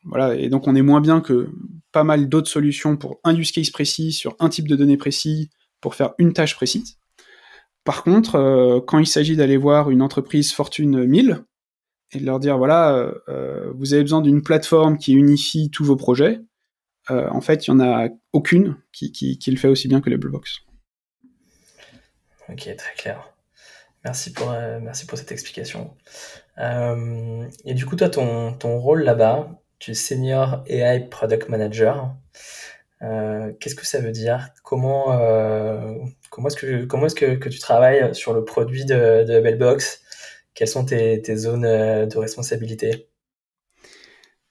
voilà, 0.06 0.36
et 0.36 0.50
donc 0.50 0.68
on 0.68 0.76
est 0.76 0.82
moins 0.82 1.02
bien 1.02 1.22
que 1.22 1.50
pas 1.98 2.04
mal 2.04 2.30
d'autres 2.30 2.48
solutions 2.48 2.96
pour 2.96 3.20
un 3.24 3.36
use 3.36 3.52
case 3.52 3.72
précis, 3.72 4.12
sur 4.12 4.36
un 4.40 4.50
type 4.50 4.68
de 4.68 4.76
données 4.76 4.98
précis, 4.98 5.50
pour 5.82 5.96
faire 5.96 6.14
une 6.20 6.32
tâche 6.32 6.54
précise. 6.54 7.00
Par 7.86 8.04
contre, 8.04 8.36
euh, 8.36 8.80
quand 8.86 9.00
il 9.00 9.08
s'agit 9.08 9.36
d'aller 9.36 9.58
voir 9.58 9.90
une 9.90 10.04
entreprise 10.04 10.54
Fortune 10.54 11.06
1000 11.06 11.44
et 12.12 12.20
de 12.20 12.26
leur 12.26 12.40
dire, 12.40 12.60
voilà, 12.60 13.12
euh, 13.30 13.72
vous 13.74 13.96
avez 13.96 14.04
besoin 14.04 14.22
d'une 14.22 14.44
plateforme 14.44 15.00
qui 15.00 15.14
unifie 15.14 15.72
tous 15.72 15.86
vos 15.86 15.96
projets, 15.96 16.42
en 17.10 17.40
fait, 17.40 17.66
il 17.66 17.74
n'y 17.74 17.82
en 17.82 17.86
a 17.88 18.10
aucune 18.34 18.76
qui, 18.92 19.40
le 19.48 19.56
fait 19.56 19.70
aussi 19.70 19.88
bien 19.88 20.02
que 20.02 20.10
Labelbox. 20.12 20.60
Ok, 22.50 22.76
très 22.76 22.96
clair. 22.96 23.34
Merci 24.04 24.34
pour, 24.34 24.52
euh, 24.52 24.80
cette 24.94 25.32
explication. 25.32 25.96
Euh, 26.60 27.48
et 27.66 27.74
du 27.74 27.86
coup, 27.86 27.96
toi, 27.96 28.10
ton 28.10 28.78
rôle 28.78 29.04
là-bas, 29.04 29.50
tu 29.80 29.92
es 29.92 29.94
Senior 29.94 30.64
AI 30.68 31.02
Product 31.10 31.50
Manager. 31.50 32.14
Qu'est-ce 33.00 33.76
que 33.76 33.86
ça 33.86 34.00
veut 34.00 34.12
dire? 34.12 34.50
Comment 34.64 35.18
comment 36.30 36.48
est-ce 36.48 36.58
que 36.58 36.86
comment 36.86 37.06
est-ce 37.06 37.16
que, 37.16 37.36
que, 37.36 37.50
tu 37.50 37.60
travailles 37.60 38.14
sur 38.16 38.34
le 38.34 38.44
produit 38.44 38.86
de, 38.86 39.24
de 39.24 39.40
Bellbox 39.40 40.02
Quelles 40.56 40.68
sont 40.68 40.86
tes, 40.86 41.22
tes 41.22 41.36
zones 41.36 41.62
de 41.62 42.18
responsabilité? 42.18 43.08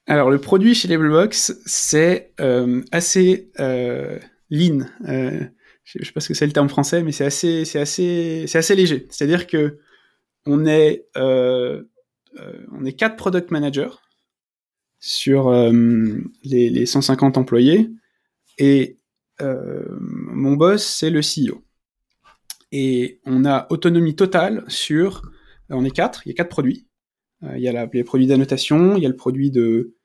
Alors 0.07 0.31
le 0.31 0.39
produit 0.39 0.75
chez 0.75 0.87
Labelbox, 0.87 1.61
c'est 1.67 2.33
euh, 2.41 2.83
assez 2.93 3.51
euh, 3.59 4.19
lean. 4.51 4.87
Euh, 5.09 5.41
je 5.83 6.05
sais 6.05 6.13
pas 6.13 6.21
ce 6.21 6.29
que 6.29 6.35
c'est 6.35 6.47
le 6.47 6.53
terme 6.53 6.69
français, 6.69 7.03
mais 7.03 7.11
c'est 7.11 7.25
assez, 7.25 7.77
assez, 7.77 8.47
assez 8.55 8.75
léger. 8.77 9.07
C'est-à-dire 9.11 9.47
que 9.49 9.79
on 10.47 10.65
est, 10.65 11.07
euh, 11.17 11.83
euh, 12.39 12.67
on 12.73 12.85
est 12.85 12.93
quatre 12.93 13.17
product 13.17 13.51
managers 13.51 13.91
sur 15.07 15.53
les, 16.43 16.71
les, 16.71 16.87
150 16.87 17.39
employés 17.39 17.91
et 18.59 18.99
mon 19.41 20.55
boss 20.55 20.85
c'est 20.85 21.11
le 21.11 21.21
CEO. 21.21 21.63
Et 22.73 23.21
on 23.25 23.45
a 23.45 23.67
autonomie 23.71 24.17
totale 24.17 24.65
sur, 24.69 25.23
on 25.71 25.85
est 25.85 25.91
quatre, 25.91 26.23
il 26.27 26.31
y 26.31 26.33
a 26.33 26.35
quatre 26.35 26.49
produits. 26.49 26.87
Il 27.43 27.61
y 27.61 27.69
a 27.69 27.87
les 27.93 28.05
produits 28.05 28.27
d'annotation, 28.27 28.97
il 28.97 29.03
y 29.03 29.07
a 29.07 29.09
le 29.09 29.17
produit 29.17 29.51
de 29.51 29.97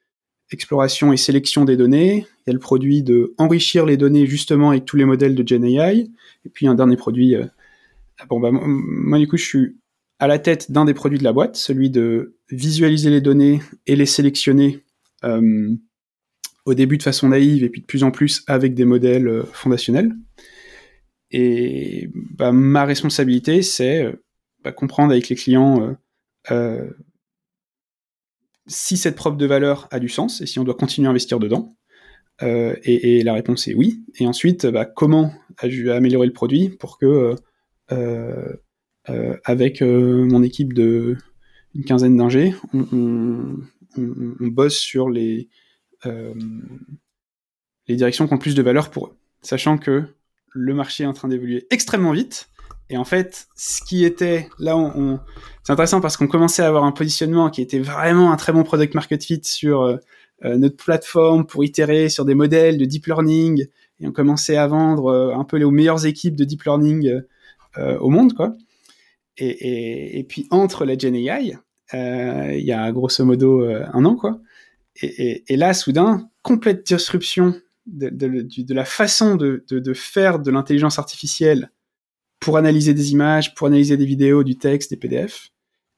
exploration 0.52 1.14
et 1.14 1.18
sélection 1.18 1.66
des 1.66 1.78
données. 1.78 2.26
Il 2.40 2.44
y 2.48 2.50
a 2.50 2.54
le 2.54 2.60
produit 2.60 3.04
de 3.04 3.34
enrichir 3.38 3.86
les 3.86 3.98
données 3.98 4.26
justement 4.28 4.72
avec 4.72 4.86
tous 4.86 4.98
les 4.98 5.06
modèles 5.06 5.36
de 5.36 5.48
GenAI. 5.48 6.10
Et 6.46 6.50
puis 6.50 6.68
un 6.68 6.76
dernier 6.76 6.98
produit. 6.98 7.36
Euh, 7.36 7.46
bon, 8.30 8.40
bah, 8.40 8.50
moi, 8.52 9.18
du 9.18 9.28
coup, 9.28 9.38
je 9.38 9.46
suis 9.46 9.78
à 10.20 10.28
la 10.28 10.40
tête 10.40 10.72
d'un 10.72 10.86
des 10.86 10.94
produits 10.94 11.18
de 11.18 11.24
la 11.24 11.34
boîte, 11.34 11.56
celui 11.56 11.90
de 11.90 12.38
visualiser 12.50 13.10
les 13.10 13.22
données 13.22 13.62
et 13.88 13.96
les 13.96 14.06
sélectionner 14.06 14.76
euh, 14.76 14.90
au 15.23 16.73
début 16.73 16.97
de 16.97 17.03
façon 17.03 17.29
naïve 17.29 17.63
et 17.63 17.69
puis 17.69 17.81
de 17.81 17.86
plus 17.86 18.03
en 18.03 18.12
plus 18.12 18.43
avec 18.47 18.73
des 18.73 18.86
modèles 18.86 19.27
euh, 19.27 19.43
fondationnels. 19.51 20.13
Et 21.31 22.10
bah, 22.13 22.51
ma 22.51 22.86
responsabilité, 22.86 23.62
c'est 23.62 24.03
euh, 24.03 24.23
bah, 24.63 24.71
comprendre 24.71 25.12
avec 25.12 25.29
les 25.29 25.36
clients 25.36 25.95
euh, 26.51 26.89
si 28.67 28.97
cette 28.97 29.15
preuve 29.15 29.38
de 29.38 29.45
valeur 29.45 29.88
a 29.91 29.99
du 29.99 30.10
sens 30.10 30.41
et 30.41 30.45
si 30.45 30.60
on 30.60 30.63
doit 30.63 30.75
continuer 30.75 31.07
à 31.07 31.12
investir 31.12 31.39
dedans. 31.39 31.75
Euh, 32.43 32.75
et, 32.84 33.21
la 33.23 33.34
réponse 33.34 33.67
est 33.67 33.73
oui. 33.73 34.03
Et 34.19 34.25
ensuite, 34.25 34.65
bah, 34.65 34.86
comment 34.86 35.31
améliorer 35.57 36.25
le 36.25 36.34
produit 36.34 36.69
pour 36.69 36.97
que, 36.97 37.36
euh, 37.91 38.55
euh, 39.10 39.38
avec 39.43 39.81
mon 39.81 40.41
équipe 40.41 40.73
de 40.73 41.17
une 41.75 41.84
quinzaine 41.86 42.17
d'ingés, 42.17 42.53
on, 42.73 43.57
bosse 43.97 44.77
sur 44.77 45.10
les, 45.10 45.49
les 46.06 47.95
directions 47.95 48.27
qui 48.27 48.34
ont 48.34 48.38
plus 48.38 48.56
de 48.56 48.62
valeur 48.62 48.89
pour 48.89 49.08
eux. 49.08 49.17
Sachant 49.41 49.77
que 49.77 50.04
le 50.54 50.73
marché 50.73 51.04
est 51.04 51.08
en 51.08 51.13
train 51.13 51.27
d'évoluer 51.27 51.67
extrêmement 51.69 52.12
vite 52.12 52.51
et 52.91 52.97
en 52.97 53.06
fait, 53.06 53.47
ce 53.56 53.82
qui 53.82 54.04
était 54.04 54.49
là, 54.60 54.75
on, 54.75 55.21
c'est 55.63 55.71
intéressant 55.71 56.01
parce 56.01 56.17
qu'on 56.17 56.27
commençait 56.27 56.62
à 56.62 56.67
avoir 56.67 56.84
un 56.84 56.91
positionnement 56.91 57.49
qui 57.49 57.62
était 57.62 57.80
vraiment 57.80 58.34
un 58.34 58.36
très 58.36 58.51
bon 58.51 58.63
product 58.63 58.95
market 58.95 59.23
fit 59.23 59.39
sur 59.45 59.84
euh, 59.84 59.95
euh, 60.43 60.58
notre 60.58 60.75
plateforme 60.75 61.45
pour 61.45 61.63
itérer 61.63 62.10
sur 62.10 62.25
des 62.25 62.36
modèles 62.36 62.77
de 62.77 62.84
deep 62.84 63.06
learning 63.06 63.65
et 64.01 64.08
on 64.08 64.12
commençait 64.12 64.58
à 64.58 64.67
vendre 64.67 65.06
euh, 65.06 65.34
un 65.34 65.45
peu 65.45 65.56
les 65.56 65.63
meilleures 65.63 66.06
équipes 66.06 66.36
de 66.36 66.43
deep 66.43 66.63
learning 66.63 67.21
au 68.01 68.10
monde, 68.10 68.34
quoi. 68.34 68.58
Et, 69.38 69.47
et, 69.47 70.19
et, 70.19 70.23
puis 70.25 70.45
entre 70.51 70.84
la 70.84 70.97
Gen 70.97 71.15
AI, 71.15 71.58
il 71.93 72.63
y 72.63 72.71
a 72.71 72.91
grosso 72.91 73.23
modo 73.25 73.63
un 73.63 74.06
an, 74.06 74.15
quoi. 74.15 74.39
Et, 75.01 75.43
et 75.47 75.58
là, 75.58 75.73
soudain, 75.73 76.30
complète 76.41 76.86
disruption 76.86 77.56
de, 77.86 78.73
la 78.73 78.86
façon 78.86 79.36
de, 79.36 79.93
faire 79.93 80.39
de 80.39 80.51
l'intelligence 80.51 80.99
artificielle 80.99 81.71
pour 82.39 82.58
analyser 82.58 82.93
des 82.93 83.12
images, 83.12 83.54
pour 83.56 83.67
analyser 83.67 83.97
des 83.97 84.06
vidéos, 84.06 84.43
du 84.43 84.58
texte, 84.58 84.91
des 84.91 84.97
PDF. 84.97 85.51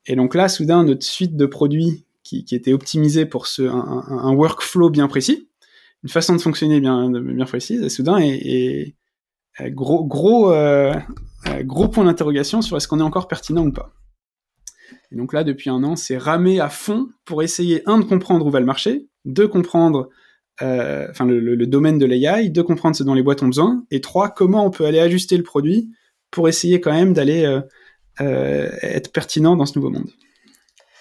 Et 0.06 0.16
donc 0.16 0.36
là, 0.36 0.50
soudain, 0.50 0.84
notre 0.84 1.06
suite 1.06 1.38
de 1.38 1.46
produits 1.46 2.06
qui, 2.24 2.44
qui 2.44 2.56
était 2.56 2.74
optimisée 2.74 3.26
pour 3.26 3.48
ce, 3.48 3.64
un, 3.64 4.34
workflow 4.34 4.90
bien 4.90 5.08
précis, 5.08 5.50
une 6.04 6.10
façon 6.10 6.36
de 6.36 6.42
fonctionner 6.42 6.82
bien, 6.82 7.10
bien 7.10 7.46
précise, 7.46 7.82
et 7.82 7.90
soudain, 7.90 8.18
est, 8.20 8.96
gros, 9.70 10.04
gros, 10.04 10.52
euh, 10.52 10.94
gros 11.62 11.88
point 11.88 12.04
d'interrogation 12.04 12.62
sur 12.62 12.76
est-ce 12.76 12.88
qu'on 12.88 13.00
est 13.00 13.04
encore 13.04 13.28
pertinent 13.28 13.66
ou 13.66 13.72
pas. 13.72 13.94
Et 15.12 15.16
donc 15.16 15.34
là, 15.34 15.44
depuis 15.44 15.70
un 15.70 15.84
an, 15.84 15.96
c'est 15.96 16.18
ramer 16.18 16.60
à 16.60 16.70
fond 16.70 17.08
pour 17.26 17.44
essayer, 17.44 17.82
un, 17.86 18.00
de 18.00 18.06
comprendre 18.06 18.46
où 18.46 18.50
va 18.50 18.60
le 18.60 18.66
marché, 18.66 19.08
deux, 19.26 19.48
comprendre 19.48 20.10
euh, 20.62 21.08
enfin 21.10 21.26
le, 21.26 21.66
domaine 21.66 21.98
de 21.98 22.06
l'AI, 22.06 22.50
deux, 22.50 22.64
comprendre 22.64 22.96
ce 22.96 23.04
dont 23.04 23.14
les 23.14 23.24
boîtes 23.24 23.42
ont 23.42 23.48
besoin, 23.48 23.84
et 23.92 24.02
trois, 24.02 24.30
comment 24.30 24.66
on 24.66 24.70
peut 24.70 24.86
aller 24.86 25.00
ajuster 25.00 25.38
le 25.38 25.44
produit 25.44 25.90
pour 26.32 26.48
essayer 26.48 26.80
quand 26.80 26.94
même 26.94 27.14
d'aller 27.14 27.46
euh, 27.46 27.62
euh, 28.22 28.70
être 28.82 29.12
pertinent 29.12 29.56
dans 29.56 29.66
ce 29.66 29.78
nouveau 29.78 29.90
monde. 29.90 30.10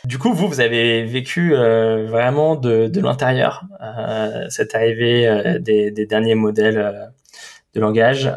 Du 0.05 0.18
coup, 0.18 0.33
vous, 0.33 0.48
vous 0.48 0.61
avez 0.61 1.05
vécu 1.05 1.55
vraiment 1.55 2.57
de, 2.57 2.90
l'intérieur 2.98 3.62
cette 4.48 4.74
arrivée 4.74 5.59
des, 5.61 5.92
derniers 6.07 6.35
modèles 6.35 7.12
de 7.72 7.81
langage. 7.81 8.28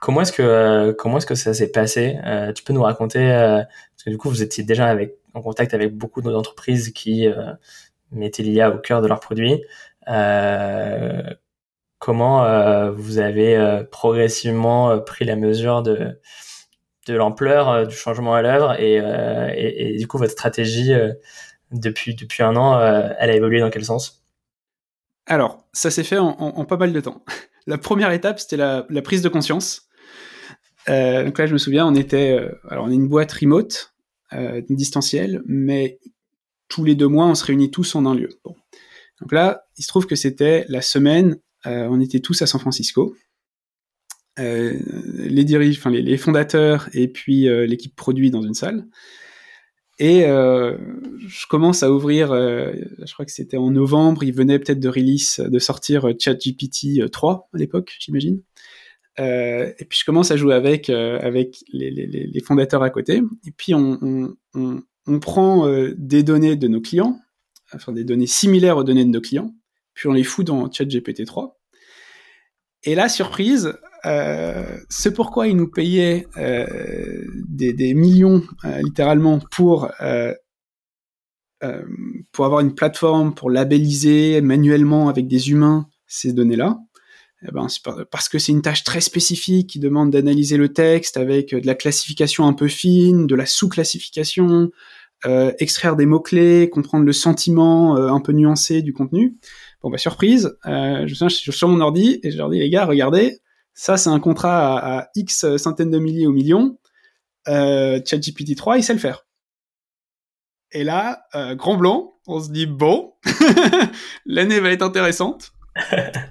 Comment 0.00 0.22
est-ce 0.22 0.32
que 0.32 0.92
comment 0.92 1.18
est-ce 1.18 1.26
que 1.26 1.34
ça 1.34 1.54
s'est 1.54 1.70
passé? 1.72 2.18
Tu 2.54 2.62
peux 2.62 2.72
nous 2.72 2.82
raconter 2.82 3.28
parce 3.28 4.04
que 4.04 4.10
du 4.10 4.18
coup, 4.18 4.28
vous 4.28 4.42
étiez 4.42 4.64
déjà 4.64 4.86
avec, 4.86 5.16
en 5.34 5.42
contact 5.42 5.74
avec 5.74 5.96
beaucoup 5.96 6.22
d'entreprises 6.22 6.92
qui 6.92 7.28
mettaient 8.12 8.42
l'IA 8.42 8.70
au 8.70 8.78
cœur 8.78 9.02
de 9.02 9.08
leurs 9.08 9.20
produits 9.20 9.62
comment 12.00 12.44
euh, 12.44 12.90
vous 12.90 13.18
avez 13.18 13.56
euh, 13.56 13.84
progressivement 13.84 14.90
euh, 14.90 14.98
pris 14.98 15.24
la 15.24 15.36
mesure 15.36 15.82
de, 15.82 16.18
de 17.06 17.14
l'ampleur 17.14 17.86
du 17.86 17.94
changement 17.94 18.34
à 18.34 18.42
l'œuvre 18.42 18.74
et, 18.80 18.94
et, 18.96 19.94
et, 19.94 19.98
du 19.98 20.08
coup 20.08 20.18
votre 20.18 20.32
stratégie 20.32 20.92
depuis, 21.70 22.16
depuis 22.16 22.42
un 22.42 22.56
an, 22.56 22.80
elle 22.80 23.30
a 23.30 23.34
évolué 23.34 23.60
dans 23.60 23.70
quel 23.70 23.84
sens? 23.84 24.24
Alors, 25.26 25.64
ça 25.72 25.90
s'est 25.90 26.02
fait 26.02 26.18
en, 26.18 26.30
en, 26.30 26.64
pas 26.64 26.76
mal 26.76 26.92
de 26.92 27.00
temps. 27.00 27.22
La 27.66 27.78
première 27.78 28.10
étape, 28.10 28.40
c'était 28.40 28.56
la, 28.56 28.86
la, 28.88 29.02
prise 29.02 29.22
de 29.22 29.28
conscience. 29.28 29.88
Euh, 30.88 31.24
donc 31.24 31.38
là, 31.38 31.46
je 31.46 31.52
me 31.52 31.58
souviens, 31.58 31.86
on 31.86 31.94
était, 31.94 32.38
alors 32.68 32.86
on 32.86 32.90
est 32.90 32.94
une 32.94 33.08
boîte 33.08 33.32
remote, 33.32 33.94
euh, 34.32 34.62
distancielle, 34.70 35.42
mais 35.46 35.98
tous 36.68 36.84
les 36.84 36.94
deux 36.94 37.08
mois, 37.08 37.26
on 37.26 37.34
se 37.34 37.44
réunit 37.44 37.70
tous 37.70 37.94
en 37.94 38.06
un 38.06 38.14
lieu. 38.14 38.28
Donc 38.44 39.32
là, 39.32 39.64
il 39.76 39.82
se 39.82 39.88
trouve 39.88 40.06
que 40.06 40.16
c'était 40.16 40.64
la 40.68 40.82
semaine 40.82 41.36
euh, 41.66 41.86
on 41.90 42.00
était 42.00 42.20
tous 42.20 42.40
à 42.42 42.46
San 42.46 42.60
Francisco. 42.60 43.14
Euh, 44.38 44.78
les 45.16 45.44
dirigeants, 45.44 45.78
enfin 45.80 45.90
les, 45.90 46.16
fondateurs 46.16 46.88
et 46.94 47.08
puis 47.08 47.48
euh, 47.48 47.66
l'équipe 47.66 47.94
produit 47.94 48.30
dans 48.30 48.42
une 48.42 48.54
salle. 48.54 48.86
Et 49.98 50.22
je 50.22 51.46
commence 51.50 51.82
à 51.82 51.92
ouvrir, 51.92 52.28
je 52.32 53.12
crois 53.12 53.26
que 53.26 53.32
c'était 53.32 53.58
en 53.58 53.70
novembre, 53.70 54.24
il 54.24 54.32
venait 54.32 54.58
peut-être 54.58 54.80
de 54.80 54.88
release, 54.88 55.40
de 55.40 55.58
sortir 55.58 56.08
ChatGPT 56.18 57.10
3 57.12 57.50
à 57.52 57.58
l'époque, 57.58 57.94
j'imagine. 58.00 58.40
Et 59.20 59.84
puis 59.88 59.98
je 59.98 60.04
commence 60.04 60.30
à 60.30 60.36
jouer 60.36 60.54
avec 60.54 60.88
avec 60.88 61.58
les, 61.72 62.42
fondateurs 62.44 62.82
à 62.82 62.90
côté. 62.90 63.22
Et 63.46 63.50
puis 63.50 63.74
on, 63.74 64.34
on 64.54 65.20
prend 65.20 65.68
des 65.96 66.22
données 66.22 66.56
de 66.56 66.68
nos 66.68 66.80
clients, 66.80 67.18
enfin 67.74 67.92
des 67.92 68.04
données 68.04 68.26
similaires 68.26 68.78
aux 68.78 68.84
données 68.84 69.04
de 69.04 69.10
nos 69.10 69.20
clients, 69.20 69.54
puis 69.94 70.08
on 70.08 70.12
les 70.12 70.24
fout 70.24 70.46
dans 70.46 70.70
ChatGPT 70.70 71.26
3. 71.26 71.60
Et 72.84 72.94
là, 72.94 73.08
surprise, 73.08 73.74
euh, 74.06 74.78
c'est 74.88 75.12
pourquoi 75.12 75.48
ils 75.48 75.56
nous 75.56 75.68
payaient 75.68 76.26
euh, 76.36 77.24
des, 77.48 77.72
des, 77.72 77.94
millions, 77.94 78.42
euh, 78.64 78.80
littéralement, 78.82 79.38
pour, 79.50 79.90
euh, 80.00 80.32
euh, 81.62 81.82
pour 82.32 82.46
avoir 82.46 82.60
une 82.60 82.74
plateforme, 82.74 83.34
pour 83.34 83.50
labelliser 83.50 84.40
manuellement 84.40 85.08
avec 85.08 85.28
des 85.28 85.50
humains 85.50 85.88
ces 86.06 86.32
données-là. 86.32 86.78
Eh 87.42 87.50
ben, 87.52 87.66
parce 88.10 88.28
que 88.28 88.38
c'est 88.38 88.52
une 88.52 88.62
tâche 88.62 88.84
très 88.84 89.00
spécifique 89.00 89.70
qui 89.70 89.78
demande 89.78 90.10
d'analyser 90.10 90.58
le 90.58 90.72
texte 90.72 91.16
avec 91.16 91.54
de 91.54 91.66
la 91.66 91.74
classification 91.74 92.46
un 92.46 92.52
peu 92.52 92.68
fine, 92.68 93.26
de 93.26 93.34
la 93.34 93.46
sous-classification, 93.46 94.70
extraire 95.58 95.96
des 95.96 96.04
mots-clés, 96.04 96.68
comprendre 96.68 97.06
le 97.06 97.12
sentiment 97.14 97.96
un 97.96 98.20
peu 98.20 98.32
nuancé 98.32 98.82
du 98.82 98.92
contenu. 98.92 99.38
Bon 99.82 99.88
bah 99.88 99.96
surprise, 99.96 100.58
euh, 100.66 101.06
je 101.06 101.28
suis 101.28 101.52
sur 101.52 101.68
mon 101.68 101.80
ordi 101.80 102.20
et 102.22 102.30
je 102.30 102.36
leur 102.36 102.50
dis 102.50 102.58
les 102.58 102.68
gars, 102.68 102.84
regardez, 102.84 103.40
ça 103.72 103.96
c'est 103.96 104.10
un 104.10 104.20
contrat 104.20 104.98
à, 104.98 105.08
X 105.14 105.56
centaines 105.56 105.90
de 105.90 105.98
milliers 105.98 106.26
ou 106.26 106.32
millions. 106.32 106.78
Euh, 107.48 107.98
ChatGPT 108.04 108.54
3, 108.54 108.76
il 108.76 108.84
sait 108.84 108.92
le 108.92 108.98
faire. 108.98 109.26
Et 110.72 110.84
là, 110.84 111.22
euh, 111.34 111.54
grand 111.54 111.78
blanc, 111.78 112.12
on 112.26 112.40
se 112.40 112.50
dit 112.50 112.66
bon, 112.66 113.14
l'année 114.26 114.60
va 114.60 114.70
être 114.70 114.82
intéressante. 114.82 115.52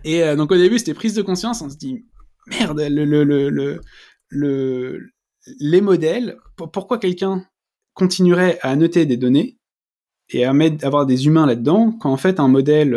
Et 0.03 0.23
euh, 0.23 0.35
donc 0.35 0.51
au 0.51 0.57
début 0.57 0.79
c'était 0.79 0.93
prise 0.93 1.13
de 1.13 1.21
conscience, 1.21 1.61
on 1.61 1.69
se 1.69 1.77
dit 1.77 2.05
merde, 2.47 2.79
le, 2.79 3.05
le, 3.05 3.23
le, 3.23 3.81
le 4.29 4.99
les 5.59 5.81
modèles, 5.81 6.37
pourquoi 6.73 6.99
quelqu'un 6.99 7.45
continuerait 7.93 8.59
à 8.61 8.75
noter 8.75 9.05
des 9.05 9.17
données 9.17 9.57
et 10.29 10.45
à 10.45 10.51
avoir 10.83 11.05
des 11.05 11.25
humains 11.25 11.45
là-dedans 11.45 11.91
quand 11.93 12.11
en 12.11 12.17
fait 12.17 12.39
un 12.39 12.47
modèle 12.47 12.93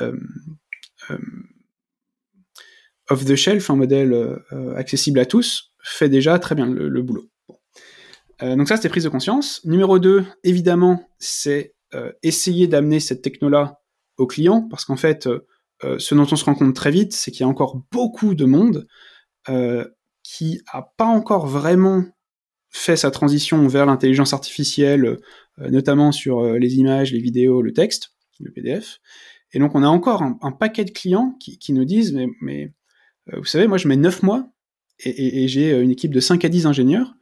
euh, 0.00 0.16
euh, 1.10 1.18
off 3.10 3.24
the 3.24 3.34
shelf, 3.34 3.68
un 3.68 3.76
modèle 3.76 4.38
accessible 4.76 5.18
à 5.18 5.26
tous, 5.26 5.72
fait 5.82 6.08
déjà 6.08 6.38
très 6.38 6.54
bien 6.54 6.66
le, 6.66 7.02
boulot. 7.02 7.28
donc 8.40 8.66
ça, 8.66 8.76
c'était 8.76 8.88
prise 8.88 9.04
de 9.04 9.10
conscience. 9.10 9.62
Numéro 9.66 9.98
2, 9.98 10.24
évidemment, 10.42 11.06
c'est 11.18 11.74
essayer 12.22 12.66
d'amener 12.66 13.00
cette 13.00 13.20
techno-là 13.20 13.82
aux 14.16 14.26
clients, 14.26 14.62
parce 14.70 14.86
qu'en 14.86 14.96
fait, 14.96 15.28
ce 15.82 16.14
dont 16.14 16.26
on 16.30 16.36
se 16.36 16.44
rend 16.44 16.54
compte 16.54 16.74
très 16.74 16.90
vite, 16.90 17.12
c'est 17.12 17.30
qu'il 17.30 17.40
y 17.40 17.44
a 17.44 17.48
encore 17.48 17.82
beaucoup 17.90 18.34
de 18.34 18.44
monde 18.44 18.86
qui 20.24 20.62
a 20.72 20.82
pas 20.96 21.04
encore 21.04 21.46
vraiment 21.46 22.04
fait 22.74 22.96
sa 22.96 23.12
transition 23.12 23.68
vers 23.68 23.86
l'intelligence 23.86 24.32
artificielle, 24.32 25.18
euh, 25.60 25.70
notamment 25.70 26.10
sur 26.10 26.40
euh, 26.40 26.58
les 26.58 26.74
images, 26.74 27.12
les 27.12 27.20
vidéos, 27.20 27.62
le 27.62 27.72
texte, 27.72 28.14
le 28.40 28.50
PDF. 28.50 28.98
Et 29.52 29.60
donc 29.60 29.76
on 29.76 29.84
a 29.84 29.86
encore 29.86 30.22
un, 30.22 30.50
paquet 30.50 30.84
de 30.84 30.90
clients 30.90 31.38
qui, 31.38 31.72
nous 31.72 31.84
disent, 31.84 32.18
mais, 32.42 32.72
euh, 33.32 33.38
vous 33.38 33.44
savez, 33.44 33.68
moi 33.68 33.78
je 33.78 33.86
mets 33.86 33.96
9 33.96 34.24
mois 34.24 34.48
et, 34.98 35.44
et, 35.44 35.48
j'ai 35.48 35.70
une 35.80 35.92
équipe 35.92 36.12
de 36.12 36.18
5 36.18 36.44
à 36.44 36.48
10 36.48 36.66
ingénieurs 36.66 37.14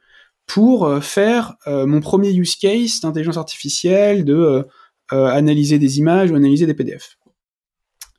pour 0.47 1.01
faire 1.01 1.55
mon 1.65 2.01
premier 2.01 2.31
use 2.33 2.55
case 2.55 2.99
d'intelligence 2.99 3.37
artificielle, 3.37 4.25
de 4.25 4.67
analyser 5.09 5.79
des 5.79 5.99
images 5.99 6.31
ou 6.31 6.35
analyser 6.35 6.65
des 6.65 6.73
PDF. 6.73 7.17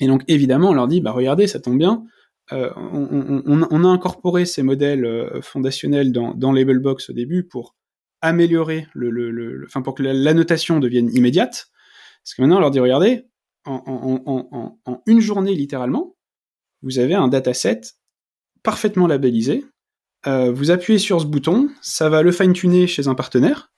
Et 0.01 0.07
donc 0.07 0.23
évidemment, 0.29 0.71
on 0.71 0.75
leur 0.75 0.89
dit, 0.89 1.01
bah 1.01 1.13
regardez, 1.13 1.47
ça 1.47 1.61
tombe 1.61 1.79
bien, 1.79 2.05
euh, 2.53 2.71
on, 2.77 3.85
a 3.85 3.89
incorporé 3.89 4.45
ces 4.45 4.63
modèles 4.63 5.07
euh, 5.07 5.41
fondationnels 5.41 6.13
dans, 6.13 6.53
Labelbox 6.53 7.09
au 7.09 7.13
début 7.15 7.45
pour 7.45 7.75
améliorer 8.21 8.87
le, 8.93 9.65
enfin 9.67 9.81
pour 9.81 9.95
que 9.95 10.03
la, 10.03 10.35
notation 10.35 10.79
devienne 10.79 11.11
immédiate. 11.15 11.69
Parce 12.23 12.35
que 12.35 12.43
maintenant, 12.43 12.59
on 12.59 12.61
leur 12.61 12.71
dit, 12.71 12.81
regardez, 12.81 13.27
en, 13.65 15.03
une 15.07 15.21
journée 15.21 15.55
littéralement, 15.55 16.17
vous 16.83 16.99
avez 16.99 17.15
un 17.15 17.29
dataset 17.29 17.81
parfaitement 18.63 19.07
labellisé. 19.07 19.65
Euh, 20.27 20.53
vous 20.53 20.71
appuyez 20.71 20.99
sur 20.99 21.21
ce 21.21 21.27
bouton, 21.27 21.71
ça 21.81 22.09
va 22.11 22.23
le 22.23 22.33
fine-tuner 22.33 22.87
chez 22.87 23.09
un 23.09 23.15
partenaire. 23.15 23.73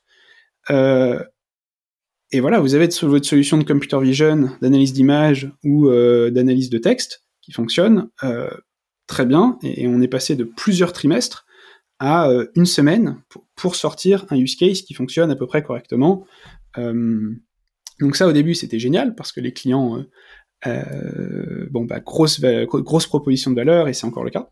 Et 2.32 2.40
voilà, 2.40 2.60
vous 2.60 2.74
avez 2.74 2.88
votre 3.02 3.26
solution 3.26 3.56
de 3.56 3.64
computer 3.64 4.00
vision, 4.00 4.50
d'analyse 4.60 4.92
d'image 4.92 5.52
ou 5.62 5.88
d'analyse 5.88 6.70
de 6.70 6.78
texte 6.78 7.26
qui 7.46 7.52
fonctionne 7.52 8.10
euh, 8.24 8.50
très 9.06 9.24
bien, 9.24 9.56
et, 9.62 9.86
on 9.86 10.00
est 10.00 10.08
passé 10.08 10.34
de 10.34 10.42
plusieurs 10.42 10.92
trimestres 10.92 11.46
à 12.00 12.28
euh, 12.28 12.46
une 12.56 12.66
semaine 12.66 13.22
pour, 13.54 13.76
sortir 13.76 14.26
un 14.30 14.36
use 14.36 14.56
case 14.56 14.82
qui 14.82 14.94
fonctionne 14.94 15.30
à 15.30 15.36
peu 15.36 15.46
près 15.46 15.62
correctement. 15.62 16.26
Euh, 16.76 17.32
donc 18.00 18.16
ça, 18.16 18.26
au 18.26 18.32
début, 18.32 18.54
c'était 18.54 18.80
génial, 18.80 19.14
parce 19.14 19.30
que 19.30 19.40
les 19.40 19.52
clients, 19.52 20.04
bon, 20.64 21.84
bah, 21.84 22.00
grosse, 22.00 22.40
grosse 22.40 23.06
proposition 23.06 23.52
de 23.52 23.56
valeur, 23.56 23.86
et 23.86 23.94
c'est 23.94 24.06
encore 24.06 24.24
le 24.24 24.30
cas. 24.30 24.50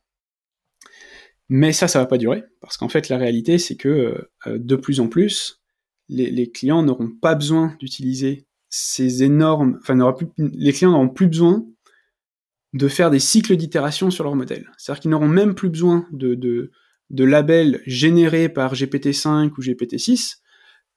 Mais 1.48 1.72
ça, 1.72 1.88
ça 1.88 1.98
va 1.98 2.06
pas 2.06 2.16
durer, 2.16 2.44
parce 2.60 2.76
qu'en 2.76 2.88
fait, 2.88 3.08
la 3.08 3.18
réalité, 3.18 3.58
c'est 3.58 3.76
que 3.76 4.28
de 4.46 4.76
plus 4.76 5.00
en 5.00 5.08
plus, 5.08 5.63
les, 6.08 6.50
clients 6.50 6.82
n'auront 6.82 7.10
pas 7.10 7.34
besoin 7.34 7.76
d'utiliser 7.80 8.46
ces 8.68 9.22
énormes, 9.22 9.78
enfin, 9.80 10.12
plus, 10.12 10.28
les 10.36 10.72
clients 10.72 10.90
n'auront 10.90 11.08
plus 11.08 11.28
besoin 11.28 11.64
de 12.72 12.88
faire 12.88 13.10
des 13.10 13.20
cycles 13.20 13.56
d'itération 13.56 14.10
sur 14.10 14.24
leur 14.24 14.34
modèle. 14.34 14.70
C'est-à-dire 14.76 15.00
qu'ils 15.00 15.10
n'auront 15.12 15.28
même 15.28 15.54
plus 15.54 15.70
besoin 15.70 16.06
de, 16.10 16.34
de, 16.34 17.24
labels 17.24 17.80
générés 17.86 18.48
par 18.48 18.74
GPT-5 18.74 19.52
ou 19.56 19.62
GPT-6, 19.62 20.38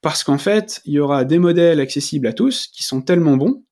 parce 0.00 0.24
qu'en 0.24 0.38
fait, 0.38 0.80
il 0.84 0.94
y 0.94 0.98
aura 0.98 1.24
des 1.24 1.38
modèles 1.38 1.80
accessibles 1.80 2.26
à 2.26 2.32
tous 2.32 2.66
qui 2.66 2.82
sont 2.82 3.00
tellement 3.00 3.36
bons 3.36 3.64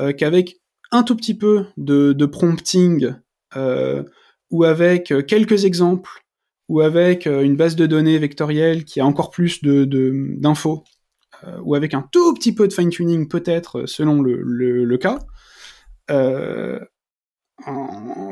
euh, 0.00 0.12
qu'avec 0.12 0.60
un 0.90 1.02
tout 1.02 1.16
petit 1.16 1.36
peu 1.36 1.66
de, 1.76 2.26
prompting 2.26 3.14
euh, 3.56 4.02
ou 4.50 4.64
avec 4.64 5.12
euh, 5.12 5.22
quelques 5.22 5.64
exemples 5.64 6.25
ou 6.68 6.80
avec 6.80 7.26
une 7.26 7.56
base 7.56 7.76
de 7.76 7.86
données 7.86 8.18
vectorielle 8.18 8.84
qui 8.84 9.00
a 9.00 9.06
encore 9.06 9.30
plus 9.30 9.62
d'infos 9.62 10.84
ou 11.62 11.74
avec 11.74 11.94
un 11.94 12.02
tout 12.10 12.34
petit 12.34 12.54
peu 12.54 12.66
de 12.66 12.72
fine-tuning 12.72 13.28
peut-être 13.28 13.86
selon 13.86 14.20
le, 14.22 14.96
cas, 14.96 15.18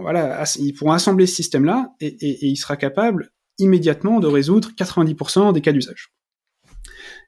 voilà, 0.03 0.45
ils 0.59 0.73
pourront 0.73 0.93
assembler 0.93 1.27
ce 1.27 1.37
système-là 1.37 1.93
et, 2.01 2.47
il 2.47 2.57
sera 2.57 2.77
capable 2.77 3.31
immédiatement 3.59 4.21
de 4.21 4.27
résoudre 4.27 4.71
90% 4.77 5.53
des 5.53 5.61
cas 5.61 5.73
d'usage. 5.73 6.13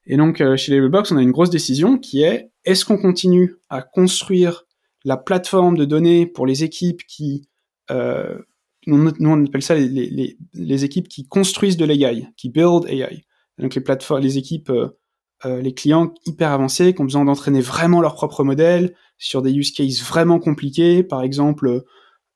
Et 0.07 0.17
donc, 0.17 0.41
euh, 0.41 0.57
chez 0.57 0.73
Labelbox, 0.73 1.11
on 1.13 1.17
a 1.17 1.23
une 1.23 1.33
grosse 1.33 1.51
décision 1.51 1.99
qui 1.99 2.23
est 2.23 2.51
est-ce 2.65 2.85
qu'on 2.85 2.99
continue 2.99 3.57
à 3.69 3.83
construire 3.83 4.65
la 5.05 5.17
plateforme 5.17 5.77
de 5.77 5.85
données 5.85 6.27
pour 6.27 6.47
les 6.47 6.65
équipes 6.65 7.03
qui, 7.07 7.49
euh, 7.91 8.39
nous, 8.87 9.13
on 9.21 9.45
appelle 9.45 9.63
ça 9.63 9.75
les, 9.75 10.85
équipes 10.85 11.09
qui 11.09 11.27
construisent 11.27 11.77
de 11.77 11.85
l'AI, 11.85 12.29
qui 12.37 12.51
build 12.51 12.87
AI. 12.89 13.25
Donc 13.59 13.75
les 13.75 13.81
plateformes, 13.81 14.23
les 14.23 14.39
équipes, 14.39 14.71
euh, 14.71 15.61
les 15.61 15.75
clients 15.75 16.15
hyper 16.25 16.51
avancés 16.51 16.95
qui 16.95 17.01
ont 17.01 17.05
besoin 17.05 17.25
d'entraîner 17.25 17.61
vraiment 17.61 18.01
leur 18.01 18.15
propre 18.15 18.45
modèle, 18.45 18.95
sur 19.19 19.43
des 19.43 19.53
use 19.53 19.73
cases 19.73 20.03
vraiment 20.03 20.39
compliqués, 20.39 21.03
par 21.03 21.23
exemple 21.23 21.85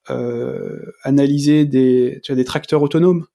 euh, 0.08 0.92
analyser 1.02 1.66
des, 1.66 2.20
tu 2.22 2.32
as 2.32 2.34
des 2.34 2.44
tracteurs 2.44 2.82
autonomes. 2.82 3.26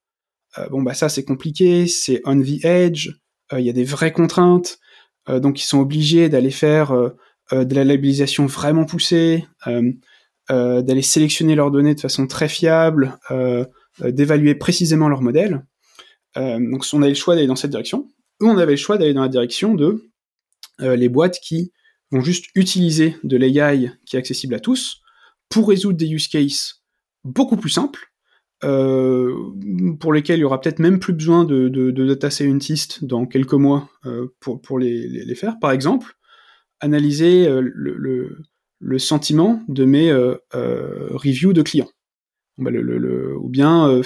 Euh, 0.57 0.67
bon 0.69 0.81
bah 0.81 0.93
ça 0.93 1.09
c'est 1.09 1.23
compliqué, 1.23 1.87
c'est 1.87 2.21
on 2.25 2.41
the 2.41 2.65
edge, 2.65 3.09
euh, 3.53 3.59
il 3.59 3.65
y 3.65 3.69
a 3.69 3.73
des 3.73 3.83
vraies 3.83 4.11
contraintes, 4.11 4.79
donc 5.27 5.59
ils 5.59 5.65
sont 5.65 5.79
obligés 5.79 6.29
d'aller 6.29 6.51
faire 6.51 6.93
de 7.51 7.75
la 7.75 7.83
labellisation 7.83 8.45
vraiment 8.45 8.85
poussée, 8.85 9.43
d'aller 10.49 11.01
sélectionner 11.01 11.55
leurs 11.55 11.71
données 11.71 11.95
de 11.95 11.99
façon 11.99 12.27
très 12.27 12.47
fiable, 12.47 13.17
d'évaluer 13.99 14.55
précisément 14.55 15.09
leur 15.09 15.21
modèle. 15.21 15.65
donc 16.35 16.85
on 16.93 17.01
avait 17.01 17.09
le 17.09 17.15
choix 17.15 17.35
d'aller 17.35 17.47
dans 17.47 17.55
cette 17.55 17.71
direction, 17.71 18.07
ou 18.41 18.47
on 18.47 18.57
avait 18.57 18.73
le 18.73 18.77
choix 18.77 18.97
d'aller 18.97 19.13
dans 19.13 19.23
la 19.23 19.29
direction 19.29 19.73
de 19.73 20.03
les 20.79 21.09
boîtes 21.09 21.39
qui 21.39 21.71
vont 22.11 22.21
juste 22.21 22.45
utiliser 22.55 23.15
de 23.23 23.37
l'AI 23.37 23.91
qui 24.05 24.15
est 24.15 24.19
accessible 24.19 24.53
à 24.53 24.59
tous 24.59 25.01
pour 25.49 25.67
résoudre 25.67 25.97
des 25.97 26.09
use 26.09 26.27
cases 26.27 26.83
beaucoup 27.23 27.57
plus 27.57 27.69
simples, 27.69 28.11
euh, 28.63 29.35
pour 29.99 30.13
lesquels 30.13 30.39
il 30.39 30.41
y 30.41 30.45
aura 30.45 30.61
peut-être 30.61 30.79
même 30.79 30.99
plus 30.99 31.13
besoin 31.13 31.43
de, 31.43 31.91
data 31.91 32.29
scientist 32.29 33.03
dans 33.03 33.25
quelques 33.25 33.53
mois 33.53 33.89
euh, 34.05 34.27
pour, 34.39 34.79
les, 34.79 35.35
faire. 35.35 35.59
Par 35.59 35.71
exemple, 35.71 36.15
analyser 36.79 37.47
euh, 37.47 37.61
le, 37.61 38.37
le, 38.85 38.99
sentiment 38.99 39.63
de 39.67 39.85
mes 39.85 40.11
euh, 40.11 40.35
euh, 40.53 41.09
reviews 41.11 41.53
de 41.53 41.61
clients. 41.61 41.89
Bah, 42.57 42.71
ou 42.71 43.49
bien, 43.49 44.01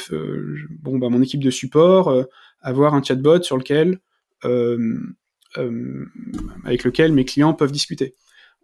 bon, 0.81 0.97
bah, 0.97 1.09
mon 1.09 1.21
équipe 1.21 1.43
de 1.43 1.51
support, 1.51 2.25
avoir 2.61 2.95
un 2.95 3.03
chatbot 3.03 3.43
sur 3.43 3.57
lequel 3.57 3.99
euh, 5.57 5.85
avec 6.63 6.83
lequel 6.83 7.11
mes 7.11 7.25
clients 7.25 7.53
peuvent 7.53 7.71
discuter. 7.71 8.15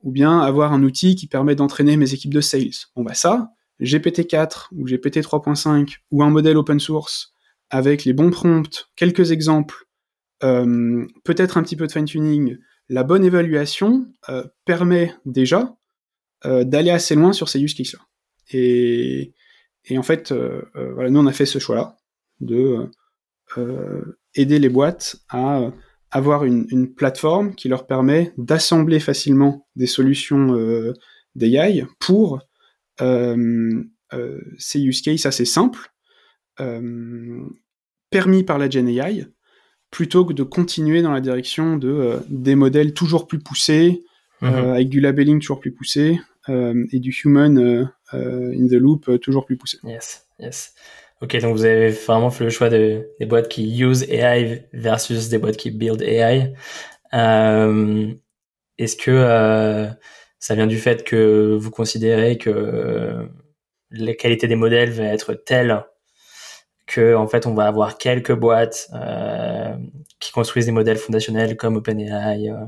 Ou 0.03 0.11
bien 0.11 0.39
avoir 0.39 0.73
un 0.73 0.83
outil 0.83 1.15
qui 1.15 1.27
permet 1.27 1.55
d'entraîner 1.55 1.97
mes 1.97 2.13
équipes 2.13 2.33
de 2.33 2.41
sales. 2.41 2.69
Bon 2.95 3.03
bah 3.03 3.15
ça, 3.15 3.49
GPT-4 3.81 4.67
ou 4.71 4.85
GPT 4.85 5.17
3.5 5.17 5.97
ou 6.11 6.23
un 6.23 6.29
modèle 6.29 6.57
open 6.57 6.79
source 6.79 7.33
avec 7.71 8.05
les 8.05 8.13
bons 8.13 8.29
prompts, 8.29 8.89
quelques 8.95 9.31
exemples, 9.31 9.85
euh, 10.43 11.07
peut-être 11.23 11.57
un 11.57 11.63
petit 11.63 11.75
peu 11.75 11.87
de 11.87 11.91
fine-tuning, 11.91 12.57
la 12.89 13.03
bonne 13.03 13.25
évaluation 13.25 14.05
euh, 14.29 14.43
permet 14.65 15.15
déjà 15.25 15.75
d'aller 16.45 16.91
assez 16.91 17.15
loin 17.15 17.33
sur 17.33 17.49
ces 17.49 17.61
use 17.61 17.73
cases-là. 17.73 17.99
Et, 18.51 19.33
et, 19.85 19.97
en 19.97 20.03
fait, 20.03 20.33
voilà, 20.73 21.09
nous 21.09 21.19
on 21.19 21.25
a 21.25 21.33
fait 21.33 21.45
ce 21.45 21.59
choix-là 21.59 21.97
de 22.39 22.89
aider 24.35 24.59
les 24.59 24.69
boîtes 24.69 25.17
à 25.29 25.71
avoir 26.15 26.45
une, 26.45 26.93
plateforme 26.95 27.55
qui 27.55 27.67
leur 27.67 27.87
permet 27.87 28.33
d'assembler 28.37 29.01
facilement 29.01 29.67
des 29.75 29.85
solutions 29.85 30.55
euh, 30.55 30.93
d'AI 31.35 31.85
pour 31.99 32.39
euh, 33.01 33.83
euh, 34.13 34.39
ces 34.57 34.81
use 34.81 35.01
cases 35.01 35.25
assez 35.25 35.43
simples, 35.43 35.91
permis 38.09 38.43
par 38.43 38.57
la 38.57 38.69
Gen 38.69 38.87
AI, 38.87 39.27
plutôt 39.91 40.23
que 40.23 40.31
de 40.31 40.43
continuer 40.43 41.01
dans 41.01 41.11
la 41.11 41.19
direction 41.19 41.75
de 41.75 42.19
des 42.29 42.55
modèles 42.55 42.93
toujours 42.93 43.27
plus 43.27 43.39
poussés, 43.39 44.01
mhm. 44.41 44.53
avec 44.53 44.87
du 44.87 45.01
labeling 45.01 45.41
toujours 45.41 45.59
plus 45.59 45.73
poussé, 45.73 46.21
et 46.47 46.99
du 46.99 47.11
human 47.11 47.89
in 48.13 48.67
the 48.67 48.73
loop 48.73 49.19
toujours 49.21 49.45
plus 49.45 49.57
poussé. 49.57 49.77
Yes, 49.83 50.27
yes. 50.39 50.73
Ok, 51.21 51.37
donc 51.39 51.55
vous 51.55 51.65
avez 51.65 51.89
vraiment 51.89 52.29
fait 52.29 52.43
le 52.43 52.49
choix 52.49 52.69
de, 52.69 53.09
des 53.19 53.25
boîtes 53.25 53.47
qui 53.47 53.79
use 53.79 54.03
AI 54.09 54.67
versus 54.73 55.29
des 55.29 55.37
boîtes 55.37 55.57
qui 55.57 55.71
build 55.71 56.01
AI. 56.01 56.53
Euh, 57.13 58.13
Est-ce 58.77 58.97
que 58.97 59.11
euh, 59.11 59.87
ça 60.39 60.55
vient 60.55 60.67
du 60.67 60.77
fait 60.77 61.03
que 61.03 61.55
vous 61.59 61.71
considérez 61.71 62.37
que 62.37 63.27
la 63.91 64.13
qualité 64.13 64.47
des 64.47 64.55
modèles 64.55 64.91
va 64.91 65.05
être 65.05 65.33
telle 65.33 65.83
que 66.85 67.15
en 67.15 67.27
fait 67.27 67.47
on 67.47 67.53
va 67.53 67.65
avoir 67.67 67.97
quelques 67.97 68.33
boîtes 68.33 68.89
euh, 68.93 69.75
qui 70.19 70.31
construisent 70.31 70.65
des 70.67 70.71
modèles 70.71 70.97
fondationnels 70.97 71.57
comme 71.57 71.77
OpenAI, 71.77 72.49
euh, 72.49 72.65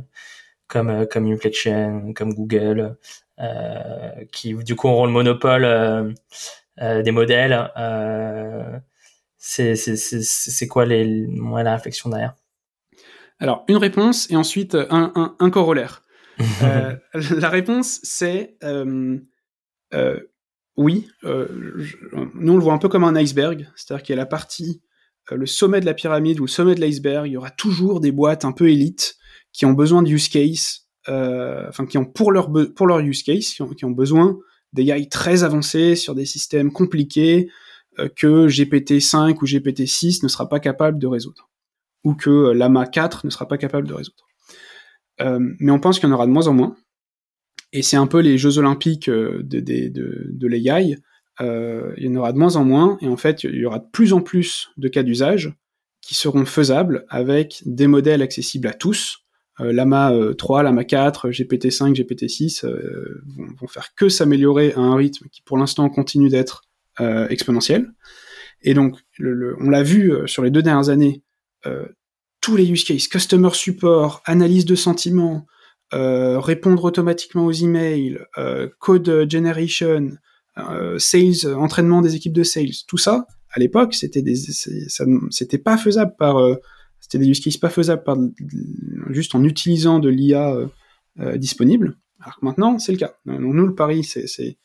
comme 0.67 0.89
euh, 0.89 1.05
comme 1.05 1.27
Inflection, 1.27 2.13
comme 2.13 2.33
Google, 2.33 2.97
qui 4.31 4.53
du 4.53 4.75
coup 4.75 4.87
auront 4.87 5.05
le 5.05 5.11
monopole 5.11 6.15
des 6.79 7.11
modèles. 7.11 7.71
c'est 9.37 10.67
quoi 10.67 10.85
les, 10.85 11.27
ouais, 11.27 11.63
la 11.63 11.75
réflexion 11.75 12.09
derrière? 12.09 12.35
Alors, 13.39 13.63
une 13.67 13.77
réponse 13.77 14.29
et 14.31 14.35
ensuite 14.35 14.75
un, 14.75 15.11
un, 15.15 15.35
un 15.39 15.49
corollaire. 15.49 16.03
la 17.13 17.49
réponse, 17.49 17.99
c'est 18.03 18.57
oui, 20.77 21.07
euh, 21.23 21.47
nous 22.35 22.53
on 22.53 22.55
le 22.55 22.61
voit 22.61 22.73
un 22.73 22.77
peu 22.77 22.87
comme 22.87 23.03
un 23.03 23.15
iceberg, 23.15 23.67
c'est-à-dire 23.75 24.03
qu'il 24.03 24.13
y 24.13 24.17
a 24.17 24.21
la 24.21 24.27
partie, 24.27 24.83
euh, 25.31 25.35
le 25.35 25.47
sommet 25.47 25.79
de 25.79 25.85
la 25.85 25.95
pyramide 25.95 26.39
ou 26.39 26.45
le 26.45 26.49
sommet 26.49 26.75
de 26.75 26.81
l'iceberg, 26.81 27.25
il 27.25 27.33
y 27.33 27.37
aura 27.37 27.49
toujours 27.49 27.99
des 27.99 28.11
boîtes 28.11 28.45
un 28.45 28.51
peu 28.51 28.69
élites 28.69 29.15
qui 29.51 29.65
ont 29.65 29.73
besoin 29.73 30.03
de 30.03 30.09
use 30.09 30.29
case, 30.29 30.86
euh, 30.86 30.86
enfin 31.07 31.85
qui 31.85 31.97
ont 31.97 32.05
pour 32.05 32.31
leur, 32.31 32.49
use 32.99 33.23
case, 33.23 33.53
qui 33.53 33.85
ont, 33.85 33.91
besoin 33.91 34.37
des 34.73 34.89
AI 34.91 35.07
très 35.07 35.43
avancés 35.43 35.95
sur 35.95 36.15
des 36.15 36.25
systèmes 36.25 36.71
compliqués 36.71 37.49
que 38.15 38.47
GPT-5 38.47 39.37
ou 39.41 39.45
GPT-6 39.45 40.23
ne 40.23 40.27
sera 40.27 40.49
pas 40.49 40.59
capable 40.59 40.99
de 40.99 41.07
résoudre, 41.07 41.49
ou 42.03 42.13
que 42.13 42.51
Lama 42.51 42.85
4 42.85 43.25
ne 43.25 43.29
sera 43.29 43.47
pas 43.47 43.57
capable 43.57 43.87
de 43.87 43.93
résoudre. 43.93 44.27
mais 45.19 45.71
on 45.71 45.79
pense 45.79 45.99
qu'il 45.99 46.09
y 46.09 46.11
en 46.11 46.15
aura 46.15 46.27
de 46.27 46.31
moins 46.31 46.47
en 46.47 46.53
moins, 46.53 46.75
et 47.73 47.81
c'est 47.81 47.97
un 47.97 48.07
peu 48.07 48.19
les 48.19 48.37
Jeux 48.37 48.57
Olympiques 48.57 49.09
euh, 49.09 49.41
de, 49.43 49.59
de, 49.59 50.47
l'AI. 50.47 50.97
Euh, 51.41 51.93
il 51.97 52.05
y 52.05 52.09
en 52.09 52.15
aura 52.15 52.33
de 52.33 52.37
moins 52.37 52.55
en 52.55 52.63
moins, 52.63 52.97
et 53.01 53.07
en 53.07 53.17
fait, 53.17 53.43
il 53.43 53.55
y 53.55 53.65
aura 53.65 53.79
de 53.79 53.87
plus 53.91 54.13
en 54.13 54.21
plus 54.21 54.69
de 54.77 54.87
cas 54.87 55.03
d'usage 55.03 55.53
qui 56.01 56.15
seront 56.15 56.45
faisables 56.45 57.05
avec 57.09 57.61
des 57.65 57.87
modèles 57.87 58.21
accessibles 58.21 58.67
à 58.67 58.73
tous. 58.73 59.26
Euh, 59.59 59.73
Lama 59.73 60.13
3, 60.37 60.63
Lama 60.63 60.83
4, 60.83 61.29
GPT-5, 61.29 61.95
GPT-6 61.95 62.65
vont, 62.65 63.47
vont, 63.59 63.67
faire 63.67 63.93
que 63.95 64.09
s'améliorer 64.09 64.73
à 64.73 64.79
un 64.79 64.95
rythme 64.95 65.27
qui, 65.31 65.41
pour 65.41 65.57
l'instant, 65.57 65.89
continue 65.89 66.29
d'être 66.29 66.63
exponentiel. 67.29 67.91
Et 68.63 68.73
donc, 68.73 68.97
on 69.19 69.69
l'a 69.69 69.83
vu 69.83 70.11
sur 70.25 70.41
les 70.41 70.49
deux 70.49 70.63
dernières 70.63 70.89
années, 70.89 71.21
tous 72.41 72.55
les 72.55 72.69
use 72.71 72.83
cases, 72.83 73.07
customer 73.07 73.51
support, 73.53 74.23
analyse 74.25 74.65
de 74.65 74.75
sentiments, 74.75 75.45
euh, 75.93 76.39
répondre 76.39 76.83
automatiquement 76.83 77.45
aux 77.45 77.51
emails, 77.53 78.19
euh, 78.37 78.67
code 78.79 79.25
generation, 79.29 80.11
euh, 80.57 80.99
sales, 80.99 81.55
entraînement 81.55 82.01
des 82.01 82.15
équipes 82.15 82.33
de 82.33 82.43
sales, 82.43 82.73
tout 82.87 82.97
ça, 82.97 83.25
à 83.51 83.59
l'époque, 83.59 83.93
c'était 83.93 84.23
c'était 85.29 85.57
pas 85.57 85.77
faisable 85.77 86.13
par, 86.19 86.37
c'était 86.99 87.19
des 87.19 87.27
use 87.27 87.39
cases 87.39 87.57
pas 87.57 87.69
faisables 87.69 88.03
juste 89.09 89.35
en 89.35 89.43
utilisant 89.43 89.99
de 89.99 90.09
l'IA 90.09 90.55
disponible. 91.35 91.97
Alors 92.19 92.39
que 92.39 92.45
maintenant, 92.45 92.79
c'est 92.79 92.91
le 92.91 92.97
cas. 92.97 93.15
Donc, 93.25 93.39
nous, 93.39 93.65
le 93.65 93.75
pari, 93.75 94.03
c'est, 94.03 94.57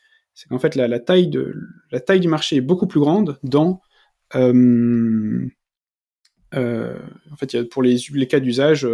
qu'en 0.49 0.59
fait, 0.59 0.75
la, 0.75 0.99
taille 0.99 1.29
du 1.29 2.29
marché 2.29 2.57
est 2.57 2.61
beaucoup 2.61 2.87
plus 2.87 3.01
grande 3.01 3.39
dans, 3.43 3.81
euh, 4.35 5.47
euh, 6.55 6.99
en 7.31 7.37
fait, 7.37 7.63
pour 7.69 7.83
les, 7.83 8.27
cas 8.29 8.41
d'usage, 8.41 8.87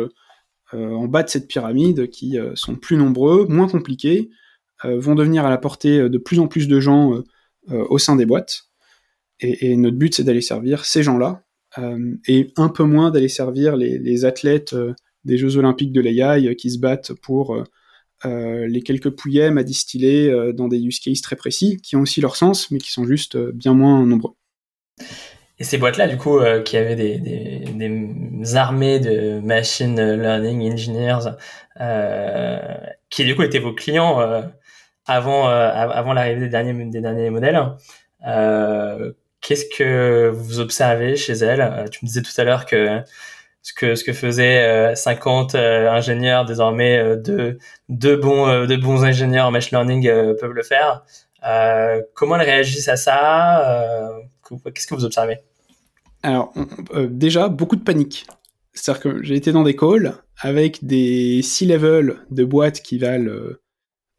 euh, 0.74 0.92
en 0.92 1.08
bas 1.08 1.22
de 1.22 1.30
cette 1.30 1.48
pyramide 1.48 2.10
qui 2.10 2.38
euh, 2.38 2.52
sont 2.54 2.76
plus 2.76 2.96
nombreux, 2.96 3.46
moins 3.46 3.68
compliqués, 3.68 4.28
euh, 4.84 5.00
vont 5.00 5.14
devenir 5.14 5.46
à 5.46 5.50
la 5.50 5.56
portée 5.56 6.08
de 6.08 6.18
plus 6.18 6.38
en 6.40 6.46
plus 6.46 6.68
de 6.68 6.80
gens 6.80 7.22
au 7.68 7.98
sein 7.98 8.16
des 8.16 8.24
boîtes. 8.24 8.64
Et, 9.40 9.76
notre 9.76 9.96
but, 9.96 10.14
c'est 10.14 10.24
d'aller 10.24 10.40
servir 10.40 10.84
ces 10.84 11.02
gens-là, 11.02 11.44
et 11.76 12.52
un 12.56 12.68
peu 12.68 12.84
moins 12.84 13.10
d'aller 13.10 13.28
servir 13.28 13.76
les, 13.76 14.24
athlètes 14.24 14.74
des 15.24 15.36
Jeux 15.36 15.56
Olympiques 15.56 15.92
de 15.92 16.00
l'AI 16.00 16.56
qui 16.56 16.70
se 16.70 16.78
battent 16.78 17.12
pour 17.12 17.62
les 18.24 18.82
quelques 18.82 19.10
pouillèmes 19.10 19.58
à 19.58 19.62
distiller 19.62 20.52
dans 20.54 20.68
des 20.68 20.78
use 20.78 20.98
cases 20.98 21.20
très 21.20 21.36
précis, 21.36 21.76
qui 21.82 21.96
ont 21.96 22.00
aussi 22.00 22.20
leur 22.20 22.36
sens, 22.36 22.70
mais 22.70 22.78
qui 22.78 22.90
sont 22.90 23.04
juste 23.04 23.36
bien 23.36 23.74
moins 23.74 24.04
nombreux. 24.06 24.34
Et 25.60 25.64
ces 25.64 25.78
boîtes-là, 25.78 26.06
du 26.06 26.16
coup, 26.16 26.38
euh, 26.38 26.62
qui 26.62 26.76
avaient 26.76 26.94
des, 26.94 28.56
armées 28.56 29.00
de 29.00 29.40
machine 29.40 29.96
learning 29.96 30.72
engineers, 30.72 31.36
euh, 31.80 32.58
qui 33.10 33.24
du 33.24 33.34
coup 33.34 33.42
étaient 33.42 33.58
vos 33.58 33.74
clients 33.74 34.20
euh, 34.20 34.42
avant, 35.06 35.48
euh, 35.48 36.14
l'arrivée 36.14 36.42
des 36.42 36.48
derniers 37.00 37.30
modèles, 37.30 37.60
qu'est-ce 39.40 39.66
que 39.76 40.28
vous 40.28 40.60
observez 40.60 41.16
chez 41.16 41.34
elles 41.34 41.88
Tu 41.90 42.04
me 42.04 42.06
disais 42.06 42.22
tout 42.22 42.32
à 42.36 42.44
l'heure 42.44 42.66
que 42.66 43.00
ce 43.62 43.72
que 43.74 43.94
ce 43.94 44.04
que 44.04 44.12
faisaient 44.12 44.94
50 44.94 45.54
ingénieurs 45.54 46.44
désormais 46.44 47.16
deux, 47.16 47.58
deux 47.88 48.16
bons 48.16 48.66
deux 48.66 48.76
bons 48.76 49.04
ingénieurs 49.04 49.46
en 49.46 49.50
machine 49.50 49.76
learning 49.78 50.08
peuvent 50.40 50.52
le 50.52 50.62
faire. 50.62 51.04
comment 52.14 52.36
elles 52.36 52.48
réagissent 52.48 52.88
à 52.88 52.96
ça? 52.96 54.12
Qu'est-ce 54.74 54.86
que 54.86 54.94
vous 54.94 55.04
observez? 55.04 55.40
Alors, 56.22 56.52
euh, 56.94 57.08
déjà, 57.08 57.48
beaucoup 57.48 57.76
de 57.76 57.82
panique. 57.82 58.26
C'est-à-dire 58.72 59.02
que 59.02 59.22
j'ai 59.22 59.34
été 59.34 59.52
dans 59.52 59.62
des 59.62 59.76
calls 59.76 60.14
avec 60.40 60.84
des 60.84 61.42
C-level 61.42 62.16
de 62.30 62.44
boîtes 62.44 62.80
qui 62.80 62.98
valent 62.98 63.30
euh, 63.30 63.60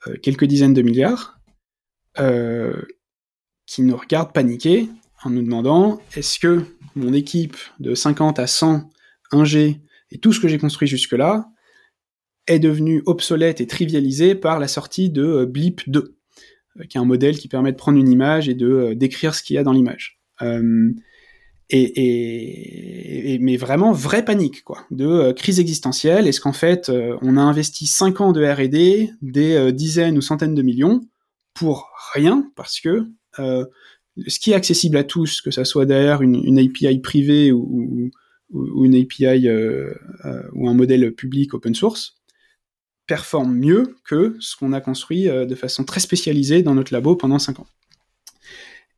euh, 0.07 0.15
quelques 0.21 0.45
dizaines 0.45 0.73
de 0.73 0.81
milliards, 0.81 1.39
qui 3.65 3.81
nous 3.83 3.95
regardent 3.95 4.33
paniquer 4.33 4.89
en 5.23 5.29
nous 5.29 5.41
demandant 5.41 6.01
est-ce 6.15 6.39
que 6.39 6.63
mon 6.95 7.13
équipe 7.13 7.57
de 7.79 7.95
50 7.95 8.39
à 8.39 8.47
100 8.47 8.89
ingé 9.31 9.81
et 10.11 10.17
tout 10.17 10.33
ce 10.33 10.39
que 10.39 10.47
j'ai 10.47 10.57
construit 10.57 10.87
jusque-là 10.87 11.49
est 12.47 12.59
devenu 12.59 13.03
obsolète 13.05 13.61
et 13.61 13.67
trivialisé 13.67 14.35
par 14.35 14.59
la 14.59 14.67
sortie 14.67 15.09
de 15.09 15.45
Blip 15.45 15.87
2, 15.87 16.17
qui 16.89 16.97
est 16.97 17.01
un 17.01 17.05
modèle 17.05 17.37
qui 17.37 17.47
permet 17.47 17.71
de 17.71 17.77
prendre 17.77 17.99
une 17.99 18.09
image 18.09 18.49
et 18.49 18.55
de 18.55 18.93
décrire 18.93 19.35
ce 19.35 19.43
qu'il 19.43 19.55
y 19.55 19.59
a 19.59 19.63
dans 19.63 19.71
l'image. 19.71 20.19
Et, 21.71 23.37
mais 23.41 23.57
vraiment 23.57 23.91
vraie 23.91 24.25
panique 24.25 24.63
quoi 24.63 24.87
de 24.89 25.05
euh, 25.05 25.33
crise 25.33 25.59
existentielle 25.59 26.27
est-ce 26.27 26.41
qu'en 26.41 26.51
fait 26.51 26.89
euh, 26.89 27.15
on 27.21 27.37
a 27.37 27.41
investi 27.41 27.85
5 27.85 28.21
ans 28.21 28.31
de 28.31 28.43
R&D 28.43 29.11
des 29.21 29.53
euh, 29.53 29.71
dizaines 29.71 30.17
ou 30.17 30.21
centaines 30.21 30.55
de 30.55 30.63
millions 30.63 31.01
pour 31.53 31.91
rien 32.15 32.49
parce 32.55 32.79
que 32.79 33.05
ce 34.27 34.39
qui 34.39 34.51
est 34.51 34.55
accessible 34.55 34.97
à 34.97 35.03
tous 35.03 35.41
que 35.41 35.51
ça 35.51 35.65
soit 35.65 35.85
derrière 35.85 36.21
une, 36.21 36.59
API 36.59 36.99
privée 36.99 37.51
ou, 37.51 38.11
une 38.51 38.95
API 38.95 39.47
ou 40.53 40.69
un 40.69 40.73
modèle 40.73 41.13
public 41.13 41.53
open 41.53 41.75
source 41.75 42.15
performe 43.07 43.55
mieux 43.55 43.95
que 44.05 44.35
ce 44.39 44.55
qu'on 44.55 44.73
a 44.73 44.81
construit 44.81 45.25
de 45.25 45.55
façon 45.55 45.83
très 45.83 45.99
spécialisée 45.99 46.63
dans 46.63 46.75
notre 46.75 46.93
labo 46.93 47.15
pendant 47.15 47.39
5 47.39 47.59
ans 47.59 47.67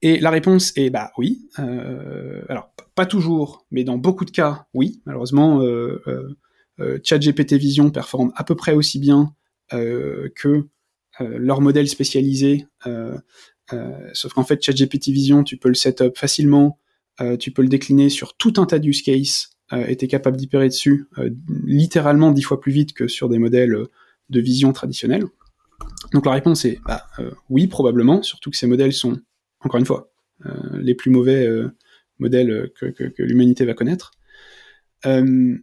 et 0.01 0.19
la 0.19 0.31
réponse 0.31 0.73
est 0.75 0.89
bah 0.89 1.11
oui. 1.17 1.47
Euh, 1.59 2.41
alors 2.49 2.73
pas 2.95 3.05
toujours, 3.05 3.65
mais 3.71 3.83
dans 3.83 3.97
beaucoup 3.97 4.25
de 4.25 4.31
cas, 4.31 4.65
oui. 4.73 5.01
Malheureusement, 5.05 5.61
euh, 5.61 6.01
euh, 6.07 6.37
euh 6.79 6.99
ChatGPT 7.03 7.53
Vision 7.53 7.91
performe 7.91 8.31
à 8.35 8.43
peu 8.43 8.55
près 8.55 8.73
aussi 8.73 8.99
bien 8.99 9.35
euh, 9.73 10.29
que 10.35 10.67
euh, 11.21 11.37
leur 11.37 11.61
modèle 11.61 11.87
spécialisé. 11.87 12.65
Sauf 14.13 14.33
qu'en 14.33 14.43
fait, 14.43 14.61
ChatGPT 14.63 15.09
Vision, 15.09 15.43
tu 15.43 15.57
peux 15.57 15.69
le 15.69 15.75
setup 15.75 16.17
facilement, 16.17 16.79
tu 17.39 17.51
peux 17.51 17.61
le 17.61 17.67
décliner 17.67 18.09
sur 18.09 18.35
tout 18.35 18.53
un 18.57 18.65
tas 18.65 18.79
d'use 18.79 19.01
cases 19.01 19.51
et 19.71 19.95
tu 19.95 20.05
es 20.05 20.07
capable 20.07 20.37
d'hyperer 20.37 20.67
dessus 20.67 21.07
littéralement 21.65 22.31
dix 22.31 22.41
fois 22.41 22.59
plus 22.59 22.71
vite 22.71 22.93
que 22.93 23.07
sur 23.07 23.29
des 23.29 23.39
modèles 23.39 23.75
de 24.29 24.39
vision 24.39 24.73
traditionnels. 24.73 25.25
Donc 26.13 26.25
la 26.25 26.33
réponse 26.33 26.65
est 26.65 26.79
bah, 26.85 27.05
oui, 27.49 27.67
probablement, 27.67 28.21
surtout 28.23 28.49
que 28.49 28.57
ces 28.57 28.67
modèles 28.67 28.93
sont 28.93 29.19
encore 29.63 29.79
une 29.79 29.85
fois, 29.85 30.11
euh, 30.45 30.79
les 30.81 30.95
plus 30.95 31.11
mauvais 31.11 31.45
euh, 31.45 31.69
modèles 32.19 32.71
que, 32.79 33.13
l'humanité 33.19 33.65
va 33.65 33.73
connaître. 33.73 34.11
Euh, 35.05 35.57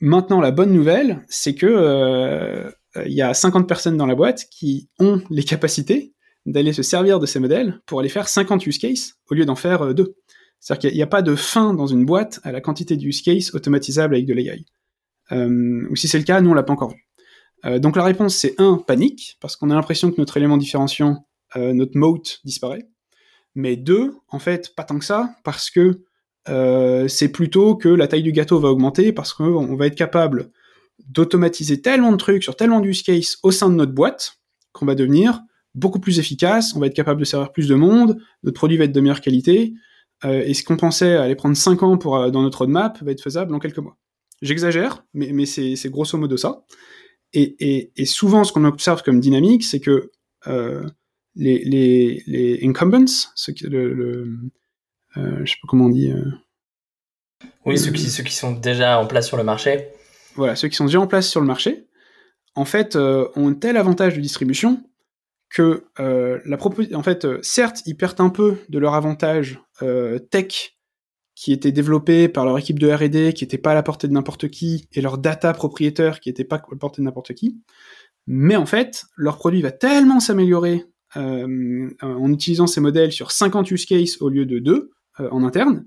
maintenant, 0.00 0.40
la 0.40 0.50
bonne 0.50 0.72
nouvelle, 0.72 1.24
c'est 1.28 1.54
que 1.54 2.72
il 3.06 3.12
y 3.12 3.22
a 3.22 3.34
50 3.34 3.68
personnes 3.68 3.96
dans 3.96 4.06
la 4.06 4.16
boîte 4.16 4.46
qui 4.50 4.88
ont 4.98 5.22
les 5.30 5.44
capacités 5.44 6.12
d'aller 6.46 6.72
se 6.72 6.82
servir 6.82 7.20
de 7.20 7.26
ces 7.26 7.38
modèles 7.38 7.80
pour 7.86 8.00
aller 8.00 8.08
faire 8.08 8.28
50 8.28 8.66
use 8.66 8.78
cases 8.78 9.14
au 9.30 9.34
lieu 9.34 9.44
d'en 9.44 9.56
faire 9.56 9.94
deux. 9.94 10.14
C'est-à-dire 10.58 10.90
qu'il 10.90 10.96
n'y 10.96 11.02
a, 11.02 11.06
pas 11.06 11.22
de 11.22 11.34
fin 11.34 11.74
dans 11.74 11.86
une 11.86 12.04
boîte 12.04 12.40
à 12.42 12.52
la 12.52 12.60
quantité 12.60 12.96
de 12.96 13.04
use 13.04 13.22
cases 13.22 13.54
automatisables 13.54 14.14
avec 14.14 14.26
de 14.26 14.34
l'AI. 14.34 14.64
ou 15.32 15.96
si 15.96 16.08
c'est 16.08 16.18
le 16.18 16.24
cas, 16.24 16.40
nous 16.40 16.50
on 16.50 16.54
l'a 16.54 16.62
pas 16.62 16.72
encore 16.72 16.90
vu. 16.90 17.80
donc 17.80 17.96
la 17.96 18.04
réponse 18.04 18.36
c'est 18.36 18.54
un 18.58 18.76
panique 18.76 19.38
parce 19.40 19.56
qu'on 19.56 19.70
a 19.70 19.74
l'impression 19.74 20.10
que 20.10 20.16
notre 20.18 20.36
élément 20.36 20.56
différenciant, 20.56 21.26
notre 21.54 21.96
moat 21.96 22.22
disparaît 22.44 22.86
mais 23.54 23.76
deux, 23.76 24.14
en 24.28 24.38
fait, 24.38 24.74
pas 24.74 24.84
tant 24.84 24.98
que 24.98 25.04
ça, 25.04 25.34
parce 25.44 25.70
que 25.70 26.02
euh, 26.48 27.08
c'est 27.08 27.30
plutôt 27.30 27.76
que 27.76 27.88
la 27.88 28.08
taille 28.08 28.22
du 28.22 28.32
gâteau 28.32 28.58
va 28.60 28.68
augmenter, 28.68 29.12
parce 29.12 29.32
qu'on 29.32 29.76
va 29.76 29.86
être 29.86 29.96
capable 29.96 30.50
d'automatiser 31.06 31.80
tellement 31.80 32.12
de 32.12 32.16
trucs 32.16 32.42
sur 32.42 32.56
tellement 32.56 32.80
d'use 32.80 33.02
case 33.02 33.38
au 33.42 33.50
sein 33.50 33.68
de 33.70 33.74
notre 33.74 33.92
boîte, 33.92 34.38
qu'on 34.72 34.86
va 34.86 34.94
devenir 34.94 35.42
beaucoup 35.74 36.00
plus 36.00 36.18
efficace, 36.18 36.74
on 36.74 36.80
va 36.80 36.86
être 36.86 36.94
capable 36.94 37.20
de 37.20 37.24
servir 37.24 37.52
plus 37.52 37.68
de 37.68 37.74
monde, 37.74 38.18
notre 38.42 38.56
produit 38.56 38.76
va 38.76 38.84
être 38.84 38.92
de 38.92 39.00
meilleure 39.00 39.20
qualité, 39.20 39.74
euh, 40.24 40.42
et 40.44 40.54
ce 40.54 40.64
qu'on 40.64 40.76
pensait 40.76 41.16
aller 41.16 41.34
prendre 41.34 41.56
5 41.56 41.82
ans 41.82 41.96
pour, 41.96 42.16
euh, 42.16 42.30
dans 42.30 42.42
notre 42.42 42.58
roadmap 42.58 43.02
va 43.02 43.12
être 43.12 43.22
faisable 43.22 43.54
en 43.54 43.58
quelques 43.58 43.78
mois. 43.78 43.96
J'exagère, 44.42 45.04
mais, 45.14 45.32
mais 45.32 45.46
c'est 45.46 45.90
grosso 45.90 46.16
modo 46.16 46.36
ça. 46.36 46.64
Et, 47.32 47.56
et, 47.60 47.92
et 47.96 48.06
souvent, 48.06 48.42
ce 48.44 48.52
qu'on 48.52 48.64
observe 48.64 49.02
comme 49.02 49.20
dynamique, 49.20 49.64
c'est 49.64 49.80
que 49.80 50.10
les, 51.36 51.64
les, 51.64 52.22
les 52.26 52.60
incumbents, 52.64 53.30
ceux 53.34 53.52
qui, 53.52 53.64
le, 53.64 53.92
le 53.92 54.38
je 55.14 55.44
sais 55.44 55.58
pas 55.60 55.68
comment 55.68 55.86
on 55.86 55.90
dit. 55.90 56.10
oui, 57.66 57.78
ceux 57.78 57.92
qui, 57.92 58.08
ceux 58.08 58.22
qui 58.22 58.34
sont 58.34 58.52
déjà 58.52 58.98
en 58.98 59.06
place 59.06 59.28
sur 59.28 59.36
le 59.36 59.44
marché. 59.44 59.88
Voilà, 60.36 60.56
ceux 60.56 60.68
qui 60.68 60.76
sont 60.76 60.86
déjà 60.86 61.00
en 61.00 61.06
place 61.06 61.28
sur 61.28 61.40
le 61.40 61.46
marché, 61.46 61.86
en 62.54 62.64
fait, 62.64 62.96
ont 62.96 63.48
un 63.48 63.52
tel 63.52 63.76
avantage 63.76 64.16
de 64.16 64.20
distribution 64.22 64.82
que 65.50 65.84
la 65.96 66.58
en 66.94 67.02
fait, 67.02 67.26
certes, 67.42 67.82
ils 67.86 67.96
perdent 67.96 68.20
un 68.20 68.30
peu 68.30 68.56
de 68.68 68.78
leur 68.78 68.94
avantage 68.94 69.60
tech 70.30 70.76
qui 71.40 71.52
était 71.52 71.72
développé 71.72 72.28
par 72.28 72.44
leur 72.44 72.58
équipe 72.58 72.78
de 72.78 72.90
R&D, 72.90 73.32
qui 73.32 73.44
n'était 73.44 73.56
pas 73.56 73.70
à 73.70 73.74
la 73.74 73.82
portée 73.82 74.06
de 74.06 74.12
n'importe 74.12 74.48
qui, 74.48 74.86
et 74.92 75.00
leur 75.00 75.16
data 75.16 75.54
propriétaire 75.54 76.20
qui 76.20 76.28
n'était 76.28 76.44
pas 76.44 76.56
à 76.56 76.62
la 76.70 76.76
portée 76.76 77.00
de 77.00 77.06
n'importe 77.06 77.32
qui. 77.32 77.58
Mais 78.26 78.56
en 78.56 78.66
fait, 78.66 79.06
leur 79.16 79.38
produit 79.38 79.62
va 79.62 79.70
tellement 79.70 80.20
s'améliorer 80.20 80.84
euh, 81.16 81.88
en 82.02 82.30
utilisant 82.32 82.66
ces 82.66 82.82
modèles 82.82 83.10
sur 83.10 83.32
50 83.32 83.70
use 83.70 83.86
cases 83.86 84.20
au 84.20 84.28
lieu 84.28 84.44
de 84.44 84.58
2 84.58 84.90
euh, 85.20 85.28
en 85.30 85.42
interne, 85.42 85.86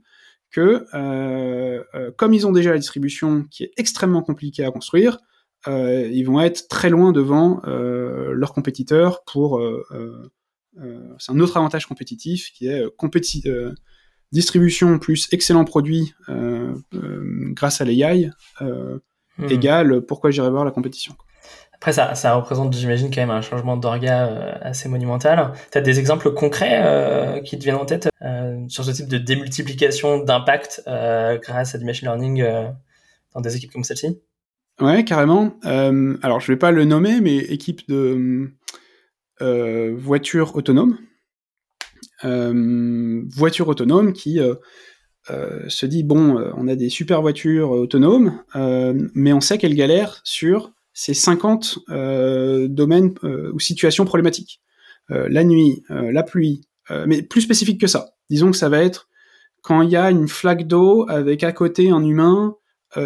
que 0.49 0.85
euh, 0.95 2.11
comme 2.17 2.33
ils 2.33 2.47
ont 2.47 2.51
déjà 2.51 2.71
la 2.71 2.79
distribution 2.79 3.45
qui 3.51 3.63
est 3.63 3.71
extrêmement 3.77 4.23
compliquée 4.23 4.65
à 4.65 4.71
construire, 4.71 5.19
ils 5.67 6.23
vont 6.23 6.41
être 6.41 6.67
très 6.67 6.89
loin 6.89 7.11
devant 7.11 7.61
leurs 7.65 8.53
compétiteurs 8.53 9.23
pour... 9.25 9.61
c'est 11.19 11.31
un 11.31 11.39
autre 11.39 11.57
avantage 11.57 11.85
compétitif 11.85 12.51
qui 12.53 12.67
est 12.67 12.83
compéti 12.97 13.43
distribution 14.33 14.97
plus 14.97 15.29
excellent 15.31 15.63
produit 15.63 16.13
euh, 16.27 16.73
euh, 16.95 17.51
grâce 17.53 17.79
à 17.79 17.85
l'AI 17.85 18.31
euh, 18.61 18.97
hmm. 19.37 19.49
égale 19.49 20.01
pourquoi 20.01 20.31
j'irai 20.31 20.49
voir 20.49 20.65
la 20.65 20.71
compétition. 20.71 21.15
Après, 21.73 21.93
ça, 21.93 22.15
ça 22.15 22.33
représente, 22.35 22.73
j'imagine, 22.73 23.11
quand 23.13 23.19
même 23.19 23.29
un 23.29 23.41
changement 23.41 23.75
d'orga 23.75 24.57
assez 24.61 24.87
monumental. 24.87 25.51
Tu 25.69 25.77
as 25.77 25.81
des 25.81 25.99
exemples 25.99 26.33
concrets 26.33 27.41
qui 27.43 27.59
te 27.59 27.63
viennent 27.63 27.75
en 27.75 27.85
tête 27.85 28.07
sur 28.69 28.85
ce 28.85 28.91
type 28.91 29.09
de 29.09 29.17
démultiplication 29.17 30.23
d'impact 30.23 30.81
grâce 30.85 31.75
à 31.75 31.77
du 31.77 31.83
machine 31.83 32.07
learning 32.07 32.45
dans 33.35 33.41
des 33.41 33.57
équipes 33.57 33.73
comme 33.73 33.83
celle-ci? 33.83 34.17
Ouais, 34.81 35.03
carrément. 35.03 35.59
alors, 35.63 36.39
je 36.39 36.51
vais 36.51 36.57
pas 36.57 36.71
le 36.71 36.85
nommer, 36.85 37.21
mais 37.21 37.37
équipe 37.37 37.87
de 37.87 38.49
voitures 39.39 40.55
autonomes. 40.55 40.97
Euh, 42.25 43.23
voiture 43.27 43.67
autonome 43.67 44.13
qui 44.13 44.39
euh, 44.39 44.55
euh, 45.29 45.67
se 45.67 45.85
dit 45.85 46.03
bon, 46.03 46.37
on 46.55 46.67
a 46.67 46.75
des 46.75 46.89
super 46.89 47.21
voitures 47.21 47.71
autonomes, 47.71 48.41
mais 49.13 49.33
on 49.33 49.41
sait 49.41 49.57
qu'elles 49.57 49.75
galèrent 49.75 50.21
sur 50.23 50.71
ces 50.93 51.13
50 51.13 51.79
domaines 52.69 53.13
ou 53.53 53.59
situations 53.59 54.05
problématiques. 54.05 54.61
la 55.09 55.43
nuit, 55.43 55.83
la 55.89 56.23
pluie, 56.23 56.61
mais 57.07 57.23
plus 57.23 57.41
spécifique 57.41 57.79
que 57.79 57.87
ça. 57.87 58.15
Disons 58.29 58.51
que 58.51 58.57
ça 58.57 58.69
va 58.69 58.83
être 58.83 59.09
quand 59.61 59.81
il 59.81 59.89
y 59.89 59.95
a 59.95 60.11
une 60.11 60.27
flaque 60.27 60.67
d'eau 60.67 61.05
avec 61.07 61.43
à 61.43 61.53
côté 61.53 61.89
un 61.89 62.03
humain 62.03 62.55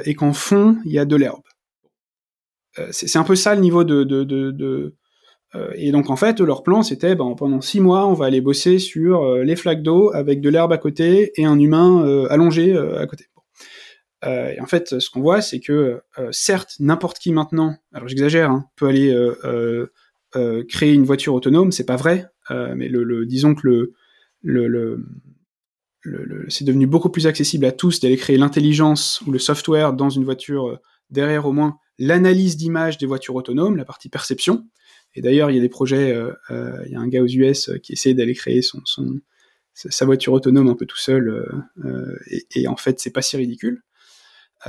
et 0.05 0.15
qu'en 0.15 0.34
fond 0.34 0.78
il 0.86 0.91
y 0.91 0.99
a 0.99 1.05
de 1.05 1.15
l'herbe. 1.15 1.46
C'est 2.91 3.17
un 3.17 3.23
peu 3.23 3.36
ça 3.36 3.55
le 3.55 3.61
niveau 3.61 3.84
de, 3.84 4.03
euh, 5.55 5.71
et 5.75 5.91
donc 5.91 6.09
en 6.09 6.15
fait, 6.15 6.39
leur 6.39 6.63
plan 6.63 6.84
c'était 6.84 7.15
ben, 7.15 7.34
pendant 7.38 7.61
six 7.61 7.80
mois, 7.80 8.07
on 8.07 8.13
va 8.13 8.25
aller 8.25 8.41
bosser 8.41 8.80
sur 8.80 9.23
euh, 9.23 9.43
les 9.43 9.55
flaques 9.55 9.82
d'eau 9.82 10.11
avec 10.13 10.41
de 10.41 10.49
l'herbe 10.49 10.71
à 10.71 10.78
côté 10.78 11.32
et 11.36 11.45
un 11.45 11.57
humain 11.57 12.05
euh, 12.05 12.28
allongé 12.30 12.75
à 12.78 13.05
côté. 13.07 13.25
et 14.25 14.59
en 14.59 14.65
fait, 14.65 14.99
ce 14.99 15.09
qu'on 15.09 15.21
voit, 15.21 15.41
c'est 15.41 15.59
que 15.59 16.01
certes, 16.32 16.75
n'importe 16.80 17.19
qui 17.19 17.32
maintenant, 17.32 17.75
alors 17.93 18.07
j'exagère, 18.07 18.51
hein, 18.51 18.65
peut 18.75 18.88
aller 18.88 19.15
créer 20.67 20.93
une 20.93 21.05
voiture 21.05 21.34
autonome, 21.34 21.71
c'est 21.71 21.86
pas 21.86 21.95
vrai, 21.95 22.28
mais 22.49 22.88
le, 22.89 23.25
disons 23.25 23.55
que 23.55 23.93
le 24.43 25.05
c'est 26.47 26.63
devenu 26.63 26.88
beaucoup 26.88 27.09
plus 27.09 27.28
accessible 27.28 27.65
à 27.65 27.71
tous 27.71 27.99
d'aller 27.99 28.15
créer 28.15 28.38
l'intelligence 28.38 29.21
ou 29.28 29.32
le 29.32 29.39
software 29.39 29.93
dans 29.93 30.09
une 30.09 30.23
voiture 30.23 30.80
derrière 31.09 31.45
au 31.45 31.51
moins 31.51 31.78
l'analyse 31.99 32.57
d'image 32.57 32.97
des 32.97 33.05
voitures 33.05 33.35
autonomes, 33.35 33.75
la 33.75 33.85
partie 33.85 34.09
perception. 34.09 34.67
Et 35.15 35.21
d'ailleurs, 35.21 35.49
il 35.49 35.55
y 35.55 35.59
a 35.59 35.61
des 35.61 35.69
projets, 35.69 36.13
euh, 36.13 36.31
euh, 36.51 36.83
il 36.85 36.91
y 36.91 36.95
a 36.95 36.99
un 36.99 37.07
gars 37.07 37.21
aux 37.21 37.27
US 37.27 37.69
euh, 37.69 37.77
qui 37.77 37.93
essaie 37.93 38.13
d'aller 38.13 38.35
créer 38.35 38.61
son, 38.61 38.81
son, 38.85 39.19
sa 39.73 40.05
voiture 40.05 40.33
autonome 40.33 40.67
un 40.69 40.75
peu 40.75 40.85
tout 40.85 40.97
seul, 40.97 41.45
et, 42.55 42.67
en 42.67 42.75
fait, 42.77 42.99
c'est 42.99 43.11
pas 43.11 43.21
si 43.21 43.37
ridicule. 43.37 43.83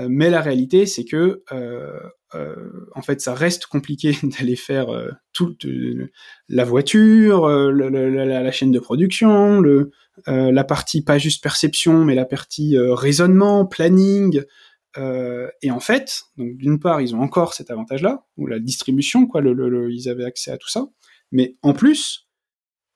mais 0.07 0.29
la 0.29 0.43
réalité, 0.43 0.85
c'est 0.85 1.07
que 1.07 1.43
en 2.31 3.01
fait, 3.01 3.23
ça 3.23 3.33
reste 3.33 3.65
compliqué 3.65 4.13
d'aller 4.23 4.55
faire 4.55 4.89
toute 5.33 5.67
la 6.51 6.65
voiture, 6.65 7.49
la, 7.49 7.89
la, 7.89 8.53
chaîne 8.53 8.71
de 8.71 8.79
production, 8.79 9.63
le, 9.63 9.93
la 10.27 10.65
partie 10.65 11.03
pas 11.03 11.17
juste 11.17 11.43
perception, 11.43 12.05
mais 12.05 12.15
la 12.15 12.27
partie 12.27 12.77
raisonnement, 12.79 13.65
planning, 13.65 14.43
euh, 14.99 15.49
et 15.63 15.71
en 15.71 15.81
fait, 15.81 16.25
donc 16.37 16.57
d'une 16.57 16.81
part, 16.81 17.01
ils 17.01 17.15
ont 17.15 17.21
encore 17.21 17.55
cet 17.55 17.71
avantage-là, 17.71 18.25
ou 18.37 18.47
la 18.47 18.59
distribution, 18.59 19.27
quoi, 19.27 19.43
ils 19.43 20.09
avaient 20.09 20.25
accès 20.25 20.51
à 20.51 20.59
tout 20.59 20.69
ça. 20.69 20.87
Mais 21.31 21.57
en 21.63 21.73
plus, 21.73 22.29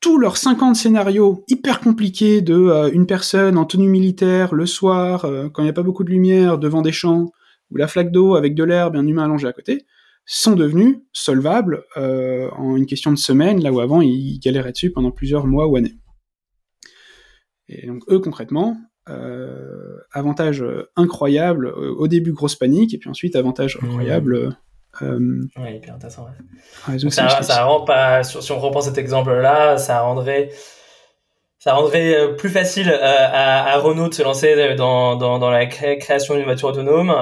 tous 0.01 0.19
leurs 0.19 0.37
50 0.37 0.75
scénarios 0.75 1.45
hyper 1.49 1.81
compliqués 1.81 2.41
de 2.41 2.55
euh, 2.55 2.91
une 2.93 3.07
personne 3.07 3.57
en 3.57 3.65
tenue 3.67 3.89
militaire 3.89 4.55
le 4.55 4.67
soir, 4.67 5.25
euh, 5.25 5.49
quand 5.49 5.63
il 5.63 5.67
n'y 5.67 5.71
a 5.71 5.75
pas 5.75 5.83
beaucoup 5.83 6.03
de 6.03 6.11
lumière, 6.11 6.59
devant 6.59 6.83
des 6.83 6.93
champs, 6.93 7.31
ou 7.71 7.77
la 7.77 7.87
flaque 7.87 8.11
d'eau 8.11 8.35
avec 8.35 8.55
de 8.55 8.65
l'herbe 8.65 8.97
et 8.97 8.99
un 8.99 9.07
humain 9.07 9.25
allongé 9.25 9.47
à 9.47 9.53
côté, 9.53 9.87
sont 10.25 10.55
devenus 10.55 10.99
solvables 11.13 11.85
en 11.97 12.77
une 12.77 12.87
question 12.87 13.11
de 13.11 13.17
semaines, 13.17 13.61
là 13.61 13.73
où 13.73 13.81
avant 13.81 14.03
ils 14.03 14.39
galéraient 14.39 14.71
dessus 14.71 14.93
pendant 14.93 15.11
plusieurs 15.11 15.49
mois 15.49 15.67
ou 15.67 15.75
années. 15.75 15.97
Et 17.69 17.89
donc 17.89 18.05
eux 18.09 18.21
concrètement, 18.21 18.77
avantage 20.13 20.63
euh, 20.63 20.91
incroyable, 20.97 21.67
euh, 21.67 21.95
au 21.97 22.09
début 22.09 22.33
grosse 22.33 22.57
panique, 22.57 22.95
et 22.95 22.99
puis 22.99 23.11
ensuite 23.11 23.37
avantage 23.37 23.79
mmh. 23.81 23.87
incroyable. 23.87 24.57
ouais, 25.01 25.77
hyper 25.77 25.95
intéressant. 25.95 26.27
ça, 27.11 27.43
ça 27.43 27.65
rend 27.65 27.85
pas, 27.85 28.23
si 28.23 28.53
on 28.53 28.59
reprend 28.59 28.81
cet 28.81 28.99
exemple-là, 28.99 29.79
ça 29.79 30.01
rendrait 30.01 30.51
ça 31.59 31.75
rendrait 31.75 32.35
plus 32.37 32.49
facile 32.49 32.93
à, 32.93 33.79
Renault 33.79 34.09
de 34.09 34.15
se 34.15 34.23
lancer 34.25 34.75
dans, 34.75 35.15
dans, 35.15 35.39
dans 35.39 35.51
la 35.51 35.67
création 35.67 36.35
d'une 36.35 36.43
voiture 36.43 36.71
autonome, 36.71 37.15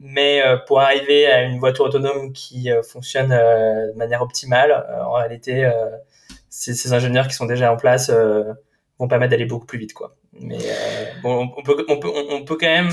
mais 0.00 0.42
pour 0.66 0.80
arriver 0.80 1.26
à 1.26 1.42
une 1.42 1.58
voiture 1.58 1.84
autonome 1.84 2.32
qui 2.32 2.70
fonctionne 2.82 3.28
de 3.28 3.94
manière 3.98 4.22
optimale, 4.22 4.86
en 5.04 5.12
réalité, 5.12 5.70
ces 6.48 6.94
ingénieurs 6.94 7.28
qui 7.28 7.34
sont 7.34 7.44
déjà 7.44 7.70
en 7.70 7.76
place 7.76 8.10
vont 8.98 9.08
permettre 9.08 9.30
d'aller 9.30 9.46
beaucoup 9.46 9.66
plus 9.66 9.78
vite, 9.78 9.94
quoi. 9.94 10.16
Mais 10.32 10.58
euh, 10.58 11.04
on 11.24 11.62
peut, 11.62 11.84
on 11.88 11.98
peut, 11.98 12.10
on 12.30 12.44
peut 12.44 12.56
quand 12.56 12.66
même 12.66 12.90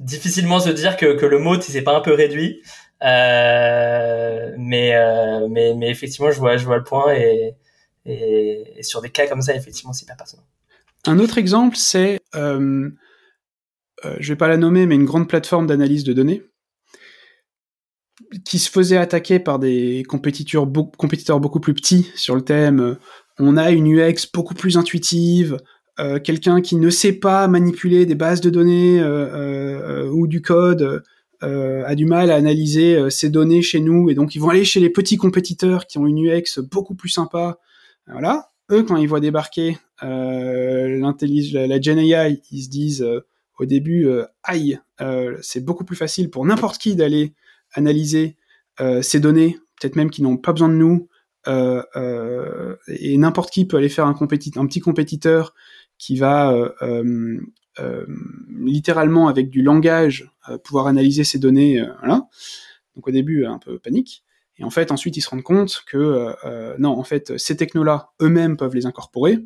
difficilement 0.00 0.60
se 0.60 0.70
dire 0.70 0.96
que, 0.96 1.16
que 1.16 1.26
le 1.26 1.38
mot 1.38 1.60
s'est 1.60 1.82
pas 1.82 1.96
un 1.96 2.00
peu 2.00 2.12
réduit. 2.12 2.60
Euh, 3.02 4.54
mais, 4.58 4.94
euh, 4.94 5.48
mais, 5.48 5.74
mais 5.74 5.90
effectivement, 5.90 6.30
je 6.30 6.38
vois, 6.38 6.56
je 6.56 6.64
vois 6.64 6.76
le 6.76 6.84
point 6.84 7.12
et, 7.14 7.56
et, 8.06 8.82
sur 8.82 9.00
des 9.00 9.10
cas 9.10 9.26
comme 9.26 9.42
ça, 9.42 9.54
effectivement, 9.54 9.92
c'est 9.92 10.06
pas 10.06 10.14
pertinent. 10.14 10.44
Un 11.06 11.18
autre 11.18 11.38
exemple, 11.38 11.76
c'est, 11.76 12.20
euh, 12.36 12.90
je 14.18 14.32
vais 14.32 14.36
pas 14.36 14.48
la 14.48 14.56
nommer, 14.56 14.86
mais 14.86 14.94
une 14.94 15.04
grande 15.04 15.28
plateforme 15.28 15.66
d'analyse 15.66 16.04
de 16.04 16.12
données 16.12 16.42
qui 18.44 18.58
se 18.58 18.70
faisait 18.70 18.96
attaquer 18.96 19.40
par 19.40 19.58
des 19.58 20.04
compétiteurs, 20.08 20.66
compétiteurs 20.96 21.40
beaucoup 21.40 21.60
plus 21.60 21.74
petits 21.74 22.10
sur 22.14 22.36
le 22.36 22.42
thème 22.42 22.96
on 23.38 23.56
a 23.56 23.70
une 23.70 23.86
UX 23.86 24.28
beaucoup 24.32 24.54
plus 24.54 24.76
intuitive, 24.76 25.58
euh, 26.00 26.18
quelqu'un 26.18 26.62
qui 26.62 26.76
ne 26.76 26.88
sait 26.88 27.12
pas 27.12 27.46
manipuler 27.48 28.06
des 28.06 28.14
bases 28.14 28.40
de 28.40 28.48
données 28.48 28.98
euh, 29.00 30.06
euh, 30.06 30.10
ou 30.10 30.26
du 30.26 30.40
code 30.40 31.02
a 31.44 31.96
du 31.96 32.06
mal 32.06 32.30
à 32.30 32.36
analyser 32.36 33.10
ces 33.10 33.28
données 33.28 33.62
chez 33.62 33.80
nous, 33.80 34.08
et 34.08 34.14
donc 34.14 34.36
ils 34.36 34.38
vont 34.38 34.50
aller 34.50 34.64
chez 34.64 34.78
les 34.78 34.90
petits 34.90 35.16
compétiteurs 35.16 35.88
qui 35.88 35.98
ont 35.98 36.06
une 36.06 36.24
UX 36.24 36.60
beaucoup 36.60 36.94
plus 36.94 37.08
sympa. 37.08 37.58
Voilà, 38.06 38.52
eux 38.70 38.84
quand 38.84 38.96
ils 38.96 39.08
voient 39.08 39.18
débarquer 39.18 39.76
l'intelligence, 40.00 41.52
la, 41.52 41.66
la 41.66 41.78
AI, 41.78 42.40
ils 42.52 42.62
se 42.62 42.68
disent 42.68 43.04
au 43.58 43.64
début, 43.64 44.08
aïe, 44.44 44.78
c'est 45.40 45.64
beaucoup 45.64 45.84
plus 45.84 45.96
facile 45.96 46.30
pour 46.30 46.46
n'importe 46.46 46.80
qui 46.80 46.94
d'aller 46.94 47.34
analyser 47.72 48.36
ces 49.00 49.18
données, 49.18 49.58
peut-être 49.80 49.96
même 49.96 50.10
qui 50.10 50.22
n'ont 50.22 50.36
pas 50.36 50.52
besoin 50.52 50.68
de 50.68 50.74
nous, 50.74 51.08
et 51.46 53.18
n'importe 53.18 53.50
qui 53.50 53.66
peut 53.66 53.76
aller 53.76 53.88
faire 53.88 54.06
un, 54.06 54.14
petit 54.14 54.80
compétiteur 54.80 55.54
qui 55.98 56.16
va 56.16 56.52
euh, 56.82 57.40
littéralement 58.48 59.28
avec 59.28 59.50
du 59.50 59.62
langage 59.62 60.30
pouvoir 60.64 60.86
analyser 60.86 61.24
ces 61.24 61.38
données. 61.38 61.82
voilà. 62.00 62.28
Donc 62.94 63.08
au 63.08 63.10
début 63.10 63.44
un 63.46 63.58
peu 63.58 63.78
panique. 63.78 64.24
Et 64.58 64.64
en 64.64 64.70
fait, 64.70 64.92
ensuite, 64.92 65.16
ils 65.16 65.22
se 65.22 65.30
rendent 65.30 65.42
compte 65.42 65.82
que 65.86 66.34
euh, 66.44 66.76
non, 66.78 66.90
en 66.90 67.04
fait, 67.04 67.36
ces 67.38 67.56
technos-là 67.56 68.12
eux-mêmes 68.20 68.56
peuvent 68.56 68.74
les 68.74 68.86
incorporer. 68.86 69.38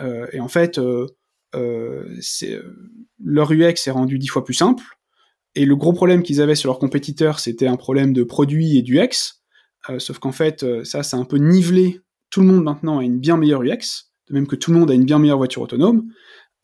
Euh, 0.00 0.26
et 0.32 0.40
en 0.40 0.48
fait, 0.48 0.78
euh, 0.78 1.06
leur 3.22 3.52
UX 3.52 3.86
est 3.86 3.90
rendu 3.90 4.18
dix 4.18 4.26
fois 4.26 4.44
plus 4.44 4.54
simple. 4.54 4.84
Et 5.54 5.64
le 5.64 5.76
gros 5.76 5.92
problème 5.92 6.22
qu'ils 6.22 6.40
avaient 6.40 6.56
sur 6.56 6.68
leurs 6.68 6.80
compétiteurs, 6.80 7.38
c'était 7.38 7.68
un 7.68 7.76
problème 7.76 8.12
de 8.12 8.24
produit 8.24 8.76
et 8.76 8.82
d'UX. 8.82 9.43
Sauf 9.98 10.18
qu'en 10.18 10.32
fait, 10.32 10.64
ça, 10.84 11.02
c'est 11.02 11.16
un 11.16 11.24
peu 11.24 11.36
nivelé. 11.36 12.00
Tout 12.30 12.40
le 12.40 12.46
monde 12.46 12.64
maintenant 12.64 12.98
a 12.98 13.04
une 13.04 13.18
bien 13.18 13.36
meilleure 13.36 13.62
UX, 13.62 14.10
de 14.28 14.34
même 14.34 14.46
que 14.46 14.56
tout 14.56 14.72
le 14.72 14.78
monde 14.78 14.90
a 14.90 14.94
une 14.94 15.04
bien 15.04 15.18
meilleure 15.18 15.38
voiture 15.38 15.62
autonome. 15.62 16.08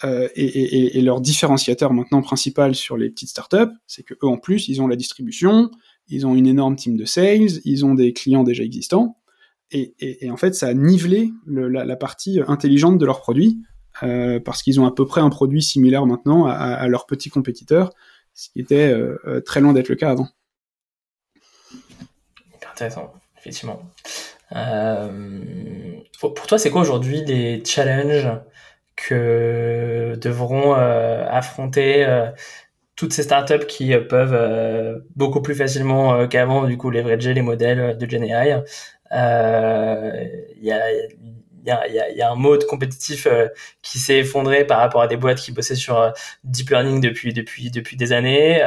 Euh, 0.05 0.29
et, 0.35 1.01
leur 1.03 1.21
différenciateur 1.21 1.93
maintenant 1.93 2.23
principal 2.23 2.75
sur 2.75 2.97
les 2.97 3.11
petites 3.11 3.29
startups, 3.29 3.73
c'est 3.87 4.03
que 4.03 4.15
eux 4.15 4.29
en 4.29 4.39
plus, 4.39 4.69
ils 4.69 4.81
ont 4.81 4.87
la 4.87 4.97
distribution, 4.97 5.71
ils 6.09 6.27
ont 6.27 6.35
une 6.35 6.47
énorme 6.47 6.77
team 6.77 6.97
de 6.97 7.05
sales, 7.05 7.61
ils 7.65 7.85
ont 7.85 7.95
des 7.95 8.13
clients 8.13 8.43
déjà 8.43 8.63
existants, 8.63 9.19
et, 9.73 9.95
en 10.31 10.37
fait, 10.37 10.55
ça 10.55 10.67
a 10.69 10.75
nivelé 10.75 11.31
la, 11.47 11.97
partie 11.97 12.41
intelligente 12.47 12.99
de 12.99 13.07
leurs 13.07 13.21
produits, 13.21 13.61
euh, 14.03 14.41
parce 14.41 14.63
qu'ils 14.63 14.81
ont 14.81 14.87
à 14.87 14.93
peu 14.93 15.07
près 15.07 15.21
un 15.21 15.31
produit 15.31 15.63
similaire 15.63 16.07
maintenant 16.07 16.47
à, 16.47 16.89
leurs 16.89 17.07
petits 17.07 17.29
compétiteurs, 17.29 17.93
ce 18.35 18.49
qui 18.51 18.61
était 18.61 18.93
euh, 18.93 19.41
très 19.45 19.61
loin 19.61 19.73
d'être 19.73 19.89
le 19.91 19.97
cas 19.97 20.11
avant. 20.11 20.29
Intéressant, 22.81 23.13
effectivement. 23.37 23.83
pour 26.19 26.47
toi, 26.47 26.59
c'est 26.59 26.71
quoi 26.71 26.81
aujourd'hui 26.81 27.23
les 27.27 27.63
challenges 27.63 28.31
que 28.97 30.17
devront 30.21 30.75
euh, 30.75 31.27
affronter 31.29 32.07
euh, 32.07 32.31
toutes 32.97 33.13
ces 33.13 33.23
startups 33.23 33.67
qui 33.67 33.95
euh, 33.95 34.01
peuvent 34.01 35.03
beaucoup 35.15 35.43
plus 35.43 35.55
facilement 35.55 36.27
qu'avant 36.29 36.65
du 36.65 36.79
coup 36.79 36.91
leverager 36.91 37.35
les 37.35 37.43
modèles 37.43 37.99
de 37.99 38.07
GenAI. 38.11 38.63
Il 39.13 40.65
y 40.65 40.73
a 40.73 40.81
y, 41.65 41.71
a, 41.71 41.89
y, 41.89 42.17
y, 42.17 42.23
a, 42.23 42.31
un 42.31 42.35
mode 42.35 42.67
compétitif 42.67 43.27
qui 43.83 43.99
s'est 43.99 44.19
effondré 44.19 44.65
par 44.67 44.79
rapport 44.79 45.03
à 45.03 45.07
des 45.07 45.17
boîtes 45.17 45.39
qui 45.39 45.53
bossaient 45.53 45.75
sur 45.75 46.13
deep 46.45 46.71
learning 46.71 47.01
depuis 47.01 47.33
depuis 47.33 47.71
depuis 47.71 47.97
des 47.97 48.13
années. 48.13 48.63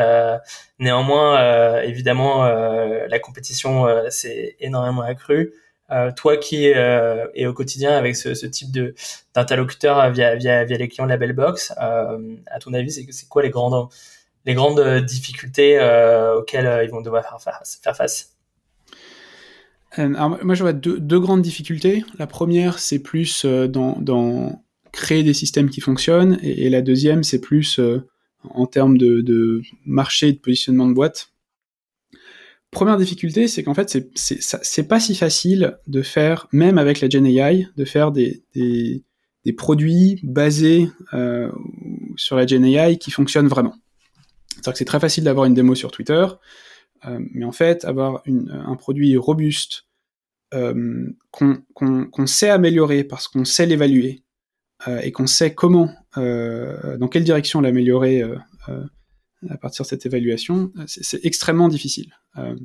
néanmoins, 0.80 1.82
évidemment, 1.82 2.44
la 2.46 3.20
compétition 3.20 3.86
s'est 4.10 4.56
énormément 4.60 5.02
accrue. 5.02 5.54
Euh, 5.92 6.12
toi 6.12 6.38
qui 6.38 6.74
euh, 6.74 7.28
es 7.36 7.46
au 7.46 7.54
quotidien 7.54 7.96
avec 7.96 8.16
ce, 8.16 8.46
type 8.48 8.72
de 8.72 8.96
d'interlocuteur 9.36 10.10
via, 10.12 10.36
via, 10.36 10.64
via 10.64 10.78
les 10.78 10.88
clients 10.88 11.06
de 11.06 11.10
la 11.10 11.18
Bellbox, 11.18 11.74
euh, 11.82 12.36
à 12.48 12.60
ton 12.60 12.74
avis, 12.74 12.92
c'est 12.92 13.30
quoi 13.30 13.44
les 13.44 13.50
grandes, 13.50 13.90
les 14.46 14.54
grandes 14.54 14.82
difficultés 15.06 15.80
auxquelles 16.38 16.84
ils 16.86 16.90
vont 16.92 17.02
devoir 17.02 17.24
faire 17.42 17.62
faire 17.84 17.96
face? 17.96 18.33
Moi, 19.98 20.56
je 20.56 20.64
vois 20.64 20.74
deux, 20.74 21.20
grandes 21.20 21.42
difficultés. 21.42 22.04
La 22.18 22.28
première, 22.28 22.80
c'est 22.80 23.00
plus 23.00 23.46
dans, 23.46 23.98
dans, 24.00 24.64
créer 24.92 25.24
des 25.24 25.34
systèmes 25.34 25.70
qui 25.70 25.82
fonctionnent, 25.82 26.40
et, 26.42 26.70
la 26.70 26.82
deuxième, 26.82 27.24
c'est 27.24 27.42
plus 27.42 27.80
en 28.50 28.66
termes 28.66 28.98
de, 28.98 29.62
marché 29.86 30.30
et 30.30 30.34
de 30.34 30.40
positionnement 30.40 30.88
de 30.88 30.94
boîte. 30.94 31.32
Première 32.72 32.98
difficulté, 32.98 33.48
c'est 33.48 33.64
qu'en 33.64 33.74
fait, 33.74 33.98
c'est 34.16 34.88
pas 34.88 35.00
si 35.00 35.16
facile 35.16 35.78
de 35.88 36.02
faire, 36.02 36.48
même 36.52 36.78
avec 36.78 37.02
la 37.02 37.10
Gen 37.10 37.26
AI, 37.26 37.68
de 37.76 37.86
faire 37.86 38.12
des, 38.12 38.44
produits 39.58 40.20
basés 40.24 40.90
euh, 41.14 41.52
sur 42.16 42.36
la 42.36 42.48
Gen 42.48 42.66
AI 42.66 42.98
qui 42.98 43.12
fonctionnent 43.12 43.48
vraiment. 43.48 43.76
C'est-à-dire 44.50 44.74
que 44.74 44.80
c'est 44.80 44.86
très 44.86 45.00
facile 45.00 45.24
d'avoir 45.26 45.46
une 45.46 45.54
démo 45.54 45.76
sur 45.76 45.92
Twitter, 45.92 46.14
euh, 46.14 46.36
mais 47.34 47.46
en 47.46 47.52
fait, 47.52 47.86
avoir 47.86 48.22
une, 48.26 48.50
un 48.50 48.76
produit 48.76 49.18
robuste 49.18 49.86
euh, 50.54 51.10
qu'on 51.32 52.28
sait 52.28 52.50
améliorer 52.50 53.04
parce 53.04 53.28
qu'on 53.28 53.46
sait 53.46 53.66
l'évaluer 53.66 54.24
euh, 54.88 55.00
et 55.00 55.12
qu'on 55.12 55.28
sait 55.28 55.54
comment, 55.54 55.90
euh, 56.18 56.98
dans 56.98 57.08
quelle 57.08 57.24
direction 57.24 57.62
l'améliorer 57.62 58.24
à 59.50 59.58
partir 59.58 59.84
de 59.84 59.88
cette 59.88 60.06
évaluation, 60.06 60.72
c'est 60.88 61.26
extrêmement 61.26 61.68
difficile. 61.68 62.14
Euh, 62.38 62.56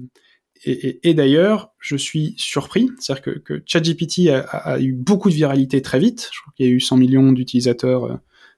et, 0.65 1.15
d'ailleurs, 1.15 1.73
je 1.79 1.95
suis 1.97 2.35
surpris, 2.37 2.91
c'est-à-dire 2.99 3.23
que, 3.23 3.31
que 3.39 3.63
ChatGPT 3.65 4.29
a, 4.29 4.81
eu 4.81 4.93
beaucoup 4.93 5.31
de 5.31 5.35
viralité 5.35 5.83
très 5.83 6.01
vite. 6.01 6.29
Je 6.33 6.41
crois 6.41 6.53
qu'il 6.57 6.67
y 6.67 6.69
a 6.69 6.73
eu 6.73 6.81
100 6.81 6.97
millions 6.97 7.31
d'utilisateurs 7.31 8.05
euh, 8.05 8.17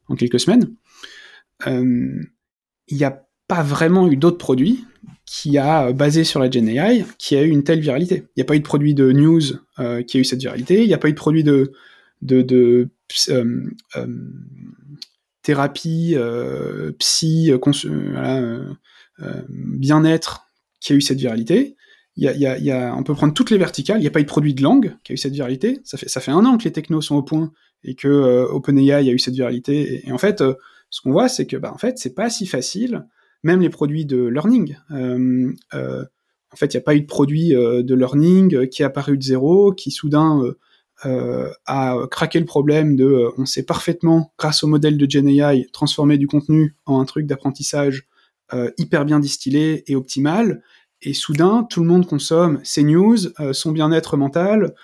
en 0.09 0.17
quelques 0.17 0.41
semaines. 0.41 0.75
Euh, 1.67 2.23
il 2.89 2.97
n'y 2.97 3.05
a 3.05 3.27
pas 3.49 3.63
vraiment 3.63 4.09
eu 4.09 4.17
d'autres 4.17 4.39
produits 4.39 4.87
qui 5.33 5.59
a 5.59 5.93
basé 5.93 6.25
sur 6.25 6.41
la 6.41 6.51
Gen 6.51 6.69
AI 6.69 7.05
qui 7.17 7.37
a 7.37 7.43
eu 7.45 7.51
une 7.51 7.63
telle 7.63 7.79
viralité. 7.79 8.25
Il 8.35 8.39
n'y 8.39 8.43
a 8.43 8.45
pas 8.45 8.57
eu 8.57 8.59
de 8.59 8.65
produit 8.65 8.95
de 8.95 9.13
news 9.13 9.41
qui 10.09 10.17
a 10.17 10.21
eu 10.21 10.25
cette 10.25 10.41
viralité. 10.41 10.83
Il 10.83 10.89
n'y 10.89 10.93
a 10.93 10.99
pas 10.99 11.09
eu 11.09 11.13
de 11.13 11.17
produit 11.17 11.45
de, 11.45 11.71
thérapie, 15.43 16.15
euh, 16.17 16.91
psy, 16.99 17.53
euh, 17.53 17.59
euh, 19.23 19.43
bien-être 19.49 20.47
qui 20.81 20.95
a 20.95 20.97
eu 20.97 21.01
cette 21.01 21.19
viralité. 21.19 21.77
Y 22.17 22.71
a, 22.73 22.95
on 22.97 23.05
peut 23.05 23.15
prendre 23.15 23.33
toutes 23.33 23.53
les 23.53 23.57
verticales. 23.57 23.99
Il 23.99 24.03
n'y 24.03 24.09
a 24.09 24.11
pas 24.11 24.19
eu 24.19 24.25
de 24.25 24.29
produit 24.29 24.53
de 24.53 24.65
langue 24.65 24.97
qui 25.05 25.13
a 25.13 25.15
eu 25.15 25.17
cette 25.17 25.33
viralité. 25.33 25.81
Ça 25.85 25.97
fait, 25.97 26.33
un 26.33 26.45
an 26.45 26.59
que 26.59 26.65
les 26.65 26.73
technos 26.73 27.03
sont 27.03 27.15
au 27.15 27.23
point 27.23 27.53
et 27.85 27.95
que 27.95 28.49
OpenAI 28.51 28.93
a 28.93 29.13
eu 29.13 29.21
cette 29.21 29.35
viralité. 29.35 30.03
Et, 30.05 30.11
en 30.11 30.19
fait, 30.19 30.43
ce 30.91 31.01
qu'on 31.01 31.13
voit, 31.13 31.29
c'est 31.29 31.47
que, 31.47 31.57
bah, 31.57 31.73
en 31.73 31.79
fait, 31.79 31.99
c'est 31.99 32.17
pas 32.17 32.29
si 32.31 32.47
facile. 32.47 33.07
Même 33.43 33.61
les 33.61 33.71
produits 33.71 34.05
de 34.05 34.27
learning. 34.27 34.77
en 34.91 36.57
fait, 36.57 36.75
il 36.75 36.77
n'y 36.77 36.81
a 36.81 36.85
pas 36.85 36.95
eu 36.95 37.01
de 37.01 37.07
produit 37.07 37.51
de 37.51 37.95
learning 37.95 38.69
qui 38.69 38.83
est 38.83 38.85
apparu 38.85 39.17
de 39.17 39.23
zéro, 39.23 39.73
qui 39.73 39.91
soudain 39.91 40.43
euh, 41.07 41.51
à 41.65 41.97
craquer 42.11 42.41
le 42.41 42.45
problème 42.45 42.95
de 42.95 43.07
euh, 43.07 43.31
on 43.39 43.47
sait 43.47 43.63
parfaitement, 43.63 44.35
grâce 44.39 44.63
au 44.63 44.67
modèle 44.67 44.99
de 44.99 45.11
GenAI, 45.11 45.67
transformer 45.73 46.19
du 46.19 46.27
contenu 46.27 46.77
en 46.85 47.01
un 47.01 47.07
truc 47.07 47.27
d'apprentissage 47.27 48.07
euh, 48.53 48.71
hyper 48.77 49.07
bien 49.07 49.19
distillé 49.19 49.91
et 49.91 49.97
optimal. 49.97 50.63
Et 51.01 51.15
soudain, 51.15 51.67
tout 51.71 51.81
le 51.81 51.87
monde 51.87 52.07
consomme 52.07 52.61
ses 52.65 52.83
news, 52.83 53.17
son 53.53 53.73
bien-être 53.73 54.19
mental, 54.19 54.75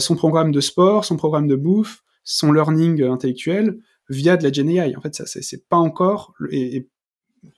son 0.00 0.16
programme 0.16 0.52
de 0.52 0.60
sport, 0.60 1.06
son 1.06 1.16
programme 1.16 1.48
de 1.48 1.56
bouffe, 1.56 2.02
son 2.24 2.52
learning 2.52 3.02
intellectuel 3.04 3.78
via 4.10 4.36
de 4.36 4.42
la 4.42 4.52
GenAI. 4.52 4.94
En 4.96 5.00
fait, 5.00 5.14
ça, 5.14 5.24
c'est 5.24 5.66
pas 5.70 5.78
encore. 5.78 6.34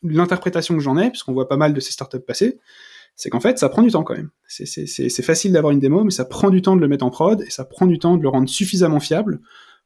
L'interprétation 0.03 0.75
que 0.75 0.81
j'en 0.81 0.97
ai, 0.97 1.11
puisqu'on 1.11 1.33
voit 1.33 1.49
pas 1.49 1.57
mal 1.57 1.75
de 1.75 1.81
ces 1.81 1.93
startups 1.93 2.21
passer, 2.21 2.59
c'est 3.17 3.31
qu'en 3.31 3.41
fait, 3.41 3.59
ça 3.59 3.69
prend 3.69 3.83
du 3.83 3.91
temps 3.91 4.03
quand 4.03 4.17
même. 4.17 4.31
C'est 4.49 5.23
facile 5.23 5.53
d'avoir 5.53 5.73
une 5.73 5.79
démo, 5.79 6.05
mais 6.05 6.11
ça 6.11 6.25
prend 6.25 6.51
du 6.51 6.63
temps 6.63 6.77
de 6.77 6.81
le 6.81 6.89
mettre 6.89 7.05
en 7.05 7.11
prod 7.11 7.41
et 7.43 7.51
ça 7.51 7.65
prend 7.65 7.87
du 7.87 7.99
temps 7.99 8.17
de 8.17 8.23
le 8.23 8.29
rendre 8.29 8.49
suffisamment 8.49 9.01
fiable 9.01 9.41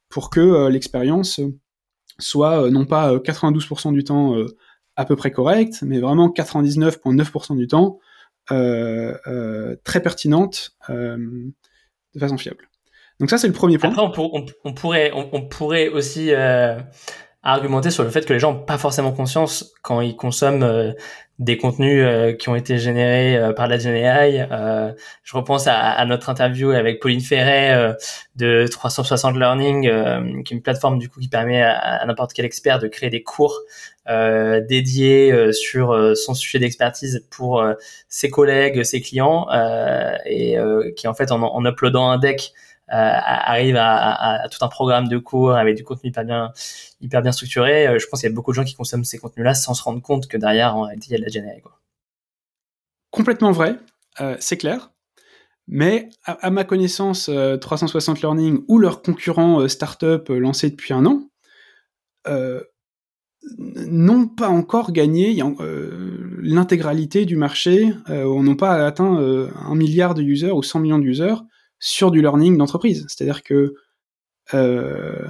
pour 0.08 0.30
que 0.30 0.40
euh, 0.40 0.70
l'expérience 0.70 1.40
soit 2.18 2.64
euh, 2.64 2.70
non 2.70 2.86
pas 2.86 3.14
92% 3.16 3.88
euh, 3.88 3.92
du 3.92 4.04
temps 4.04 4.34
à 4.96 5.04
peu 5.04 5.14
près 5.14 5.30
correcte, 5.30 5.82
mais 5.82 6.00
vraiment 6.00 6.28
99,9% 6.28 7.56
du 7.56 7.66
temps 7.66 7.98
très 8.48 10.02
pertinente 10.02 10.76
de 10.88 11.52
façon 12.18 12.38
fiable. 12.38 12.68
Donc 13.20 13.30
ça, 13.30 13.36
c'est 13.36 13.48
le 13.48 13.52
premier 13.52 13.78
point. 13.78 13.90
Après, 13.90 14.02
on, 14.64 14.72
pourrait, 14.72 15.12
on, 15.12 15.42
pourrait 15.42 15.88
aussi 15.88 16.30
argumenter 17.42 17.90
sur 17.90 18.04
le 18.04 18.10
fait 18.10 18.26
que 18.26 18.32
les 18.32 18.38
gens 18.38 18.52
n'ont 18.52 18.64
pas 18.64 18.78
forcément 18.78 19.12
conscience 19.12 19.72
quand 19.82 20.00
ils 20.00 20.16
consomment 20.16 20.94
des 21.38 21.56
contenus 21.56 22.02
euh, 22.04 22.32
qui 22.32 22.48
ont 22.48 22.56
été 22.56 22.78
générés 22.78 23.36
euh, 23.36 23.52
par 23.52 23.68
la. 23.68 23.76
Euh, 23.76 24.92
je 25.22 25.36
repense 25.36 25.66
à, 25.68 26.04
notre 26.04 26.28
interview 26.30 26.70
avec 26.70 27.00
Pauline 27.00 27.20
Ferret 27.20 27.94
de 28.36 28.66
360 28.68 29.36
Learning, 29.36 29.82
qui 30.42 30.54
est 30.54 30.56
une 30.56 30.62
plateforme 30.62 30.98
du 30.98 31.08
coup 31.08 31.20
qui 31.20 31.28
permet 31.28 31.62
à, 31.62 32.04
n'importe 32.06 32.32
quel 32.32 32.44
expert 32.44 32.78
de 32.78 32.88
créer 32.88 33.10
des 33.10 33.22
cours 33.22 33.60
dédiés 34.08 35.52
sur 35.52 36.16
son 36.16 36.34
sujet 36.34 36.58
d'expertise 36.58 37.26
pour 37.30 37.64
ses 38.08 38.30
collègues, 38.30 38.82
ses 38.82 39.00
clients, 39.00 39.46
et 40.24 40.56
qui 40.96 41.06
en 41.06 41.14
fait 41.14 41.30
en, 41.30 41.64
uploadant 41.64 42.10
un 42.10 42.18
deck 42.18 42.52
euh, 42.52 42.77
arrive 42.88 43.76
à, 43.76 44.48
tout 44.50 44.64
un 44.64 44.68
programme 44.68 45.08
de 45.08 45.18
cours 45.18 45.52
avec 45.54 45.76
du 45.76 45.84
contenu 45.84 46.10
hyper 46.10 46.24
bien, 46.24 46.52
hyper 47.00 47.22
bien 47.22 47.32
structuré. 47.32 47.86
Euh, 47.86 47.98
je 47.98 48.06
pense 48.06 48.20
qu'il 48.20 48.28
y 48.28 48.32
a 48.32 48.34
beaucoup 48.34 48.52
de 48.52 48.56
gens 48.56 48.64
qui 48.64 48.74
consomment 48.74 49.04
ces 49.04 49.18
contenus-là 49.18 49.54
sans 49.54 49.74
se 49.74 49.82
rendre 49.82 50.00
compte 50.02 50.28
que 50.28 50.36
derrière, 50.36 50.76
en 50.76 50.82
réalité, 50.82 51.08
il 51.10 51.12
y 51.12 51.14
a 51.16 51.18
de 51.18 51.24
la 51.24 51.30
générique. 51.30 51.64
Complètement 53.10 53.52
vrai, 53.52 53.76
euh, 54.20 54.36
c'est 54.38 54.56
clair. 54.56 54.92
Mais 55.66 56.08
à, 56.24 56.48
ma 56.48 56.64
connaissance, 56.64 57.30
360 57.60 58.22
Learning 58.22 58.64
ou 58.68 58.78
leurs 58.78 59.02
concurrents 59.02 59.68
startup 59.68 60.30
lancés 60.30 60.70
depuis 60.70 60.94
un 60.94 61.04
an 61.04 61.28
n'ont 63.58 64.28
pas 64.28 64.48
encore 64.48 64.92
gagné 64.92 65.42
l'intégralité 66.40 67.26
du 67.26 67.36
marché, 67.36 67.92
on 68.08 68.42
n'ont 68.42 68.56
pas 68.56 68.86
atteint 68.86 69.14
un 69.14 69.74
milliard 69.74 70.14
de 70.14 70.22
users 70.22 70.52
ou 70.52 70.62
100 70.62 70.80
millions 70.80 70.98
d'users 70.98 71.44
sur 71.80 72.10
du 72.10 72.20
learning 72.20 72.56
d'entreprise. 72.56 73.06
C'est-à-dire 73.08 73.42
que 73.42 73.74
euh, 74.54 75.26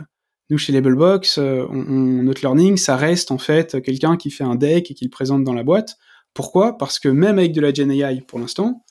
nous, 0.51 0.59
chez 0.59 0.73
Labelbox, 0.73 1.39
euh, 1.39 1.67
on, 1.71 2.23
notre 2.23 2.41
learning, 2.41 2.77
ça 2.77 2.97
reste 2.97 3.31
en 3.31 3.39
fait 3.39 3.83
quelqu'un 3.83 4.17
qui 4.17 4.31
fait 4.31 4.45
un 4.45 4.55
deck 4.55 4.91
et 4.91 4.95
qui 4.95 5.05
le 5.05 5.11
présente 5.11 5.45
dans 5.45 5.55
la 5.55 5.63
boîte. 5.63 5.97
Pourquoi? 6.35 6.79
Parce 6.79 6.99
que 6.99 7.09
même 7.09 7.39
avec 7.39 7.53
de 7.53 7.61
la 7.61 7.73
Gen 7.73 7.93
pour 8.27 8.39
l'instant, 8.39 8.85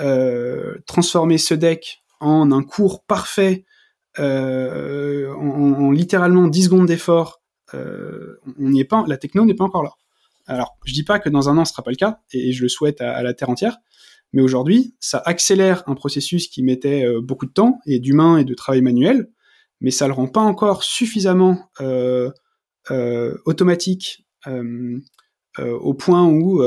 euh, 0.00 0.76
transformer 0.86 1.38
ce 1.38 1.54
deck 1.54 2.02
en 2.20 2.52
un 2.52 2.62
cours 2.62 3.04
parfait, 3.04 3.64
en, 4.18 5.90
littéralement 5.90 6.46
10 6.46 6.64
secondes 6.64 6.86
d'effort, 6.86 7.42
on 7.72 8.68
n'y 8.68 8.80
est 8.80 8.84
pas, 8.84 9.04
la 9.08 9.16
techno 9.16 9.44
n'est 9.44 9.54
pas 9.54 9.64
encore 9.64 9.82
là. 9.82 9.92
Alors, 10.46 10.76
je 10.84 10.92
dis 10.92 11.04
pas 11.04 11.18
que 11.18 11.28
dans 11.28 11.48
un 11.48 11.56
an 11.56 11.64
ce 11.64 11.72
sera 11.72 11.82
pas 11.82 11.90
le 11.90 11.96
cas, 11.96 12.20
et 12.32 12.52
je 12.52 12.62
le 12.62 12.68
souhaite 12.68 13.00
à 13.00 13.22
la 13.22 13.32
terre 13.32 13.48
entière, 13.48 13.78
Mais 14.32 14.42
aujourd'hui, 14.42 14.94
ça 15.00 15.22
accélère 15.24 15.82
un 15.86 15.94
processus 15.94 16.48
qui 16.48 16.62
mettait 16.62 17.04
euh, 17.04 17.20
beaucoup 17.20 17.46
de 17.46 17.52
temps 17.52 17.80
et 17.86 17.98
d'humain 17.98 18.38
et 18.38 18.44
de 18.44 18.54
travail 18.54 18.80
manuel, 18.80 19.30
mais 19.80 19.90
ça 19.90 20.06
le 20.06 20.12
rend 20.12 20.28
pas 20.28 20.40
encore 20.40 20.84
suffisamment 20.84 21.70
euh, 21.80 22.30
euh, 22.90 23.36
automatique 23.44 24.26
au 25.58 25.94
point 25.94 26.26
où 26.26 26.62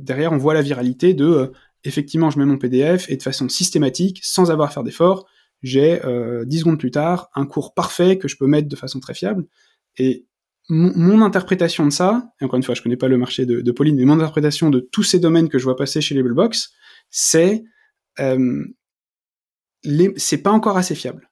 derrière 0.00 0.32
on 0.32 0.38
voit 0.38 0.54
la 0.54 0.62
viralité 0.62 1.14
de 1.14 1.52
effectivement 1.84 2.30
je 2.30 2.38
mets 2.40 2.44
mon 2.44 2.58
PDF 2.58 3.08
et 3.08 3.16
de 3.16 3.22
façon 3.22 3.48
systématique, 3.48 4.18
sans 4.24 4.50
avoir 4.50 4.70
à 4.70 4.72
faire 4.72 4.82
d'efforts, 4.82 5.26
j'ai 5.62 6.00
10 6.46 6.58
secondes 6.58 6.80
plus 6.80 6.90
tard 6.90 7.30
un 7.36 7.46
cours 7.46 7.74
parfait 7.74 8.18
que 8.18 8.26
je 8.26 8.36
peux 8.36 8.48
mettre 8.48 8.68
de 8.68 8.74
façon 8.74 8.98
très 8.98 9.14
fiable. 9.14 9.46
Et 9.98 10.26
mon, 10.68 11.22
interprétation 11.22 11.86
de 11.86 11.90
ça, 11.90 12.30
et 12.40 12.44
encore 12.44 12.56
une 12.56 12.62
fois, 12.62 12.74
je 12.74 12.82
connais 12.82 12.96
pas 12.96 13.08
le 13.08 13.18
marché 13.18 13.46
de, 13.46 13.60
de, 13.60 13.72
Pauline, 13.72 13.96
mais 13.96 14.04
mon 14.04 14.14
interprétation 14.14 14.70
de 14.70 14.80
tous 14.80 15.04
ces 15.04 15.18
domaines 15.18 15.48
que 15.48 15.58
je 15.58 15.64
vois 15.64 15.76
passer 15.76 16.00
chez 16.00 16.14
Labelbox, 16.14 16.72
c'est 17.10 17.64
euh, 18.20 18.64
c'est 20.16 20.42
pas 20.42 20.50
encore 20.50 20.76
assez 20.76 20.96
fiable. 20.96 21.30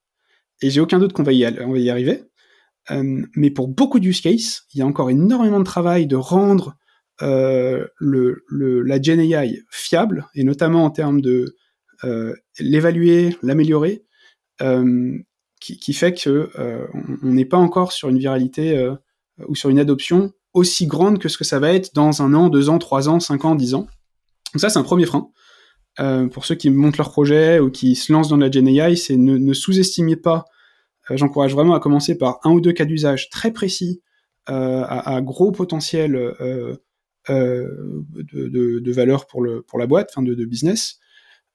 Et 0.62 0.70
j'ai 0.70 0.80
aucun 0.80 1.01
doute 1.01 1.12
qu'on 1.12 1.24
va, 1.24 1.32
y, 1.32 1.45
arriver. 1.45 2.22
Euh, 2.91 3.22
mais 3.35 3.51
pour 3.51 3.66
beaucoup 3.66 3.99
d'use 3.99 4.20
cases, 4.20 4.62
il 4.72 4.78
y 4.78 4.82
a 4.82 4.87
encore 4.87 5.11
énormément 5.11 5.59
de 5.59 5.64
travail 5.64 6.07
de 6.07 6.14
rendre 6.14 6.76
euh, 7.22 7.87
la 8.01 9.03
Gen 9.03 9.18
AI 9.18 9.62
fiable, 9.70 10.26
et 10.35 10.45
notamment 10.45 10.85
en 10.85 10.91
termes 10.91 11.20
de 11.20 11.57
l'évaluer, 12.61 13.37
l'améliorer, 13.43 14.05
qui, 14.61 15.78
qui, 15.78 15.93
fait 15.95 16.12
que 16.12 16.51
on 17.22 17.32
n'est 17.32 17.47
pas 17.47 17.57
encore 17.57 17.93
sur 17.93 18.11
une 18.11 18.18
viralité 18.18 18.95
ou 19.49 19.55
sur 19.55 19.70
une 19.70 19.78
adoption 19.78 20.32
aussi 20.53 20.87
grande 20.87 21.18
que 21.18 21.28
ce 21.28 21.37
que 21.37 21.45
ça 21.45 21.59
va 21.59 21.72
être 21.72 21.95
dans 21.95 22.22
un 22.22 22.32
an, 22.35 22.49
deux 22.49 22.68
ans, 22.68 22.78
trois 22.78 23.09
ans, 23.09 23.20
cinq 23.20 23.45
ans, 23.45 23.55
dix 23.55 23.74
ans. 23.74 23.87
Donc 24.53 24.61
ça, 24.61 24.70
c'est 24.70 24.78
un 24.78 24.85
premier 24.85 25.07
frein. 25.07 25.30
Euh, 26.01 26.28
pour 26.28 26.45
ceux 26.45 26.55
qui 26.55 26.70
montent 26.70 26.97
leur 26.97 27.11
projet 27.11 27.59
ou 27.59 27.70
qui 27.70 27.95
se 27.95 28.12
lancent 28.12 28.28
dans 28.28 28.37
la 28.37 28.51
Gen 28.51 28.68
AI, 28.68 28.97
c'est 28.97 29.16
ne, 29.16 29.53
sous-estimez 29.53 30.16
pas. 30.16 30.45
Euh, 31.11 31.16
J'encourage 31.16 31.53
vraiment 31.53 31.74
à 31.74 31.80
commencer 31.80 32.16
par 32.16 32.39
un 32.45 32.51
ou 32.51 32.61
deux 32.61 32.72
cas 32.72 32.85
d'usage 32.85 33.30
très 33.30 33.53
précis, 33.53 34.01
euh, 34.49 34.85
à, 34.87 35.20
gros 35.22 35.53
potentiel 35.53 36.16
euh, 36.16 36.76
euh, 37.30 37.68
de, 38.12 38.93
valeur 38.93 39.26
pour, 39.26 39.43
le, 39.43 39.62
pour 39.62 39.78
la 39.78 39.87
boîte, 39.87 40.11
enfin 40.12 40.22
de, 40.22 40.45
business, 40.45 40.99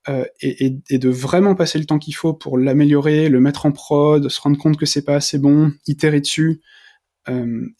euh, 0.07 0.25
et, 0.41 0.65
et, 0.65 0.80
et, 0.89 0.97
de 0.97 1.09
vraiment 1.09 1.53
passer 1.55 1.77
le 1.77 1.86
temps 1.86 1.99
qu'il 1.99 2.15
faut 2.15 2.34
pour 2.34 2.57
l'améliorer, 2.57 3.30
le 3.30 3.39
mettre 3.39 3.65
en 3.65 3.71
prod, 3.71 4.27
se 4.27 4.41
rendre 4.41 4.57
compte 4.57 4.77
que 4.77 4.86
c'est 4.86 5.03
pas 5.03 5.15
assez 5.15 5.38
bon, 5.38 5.71
itérer 5.86 6.21
dessus, 6.21 6.61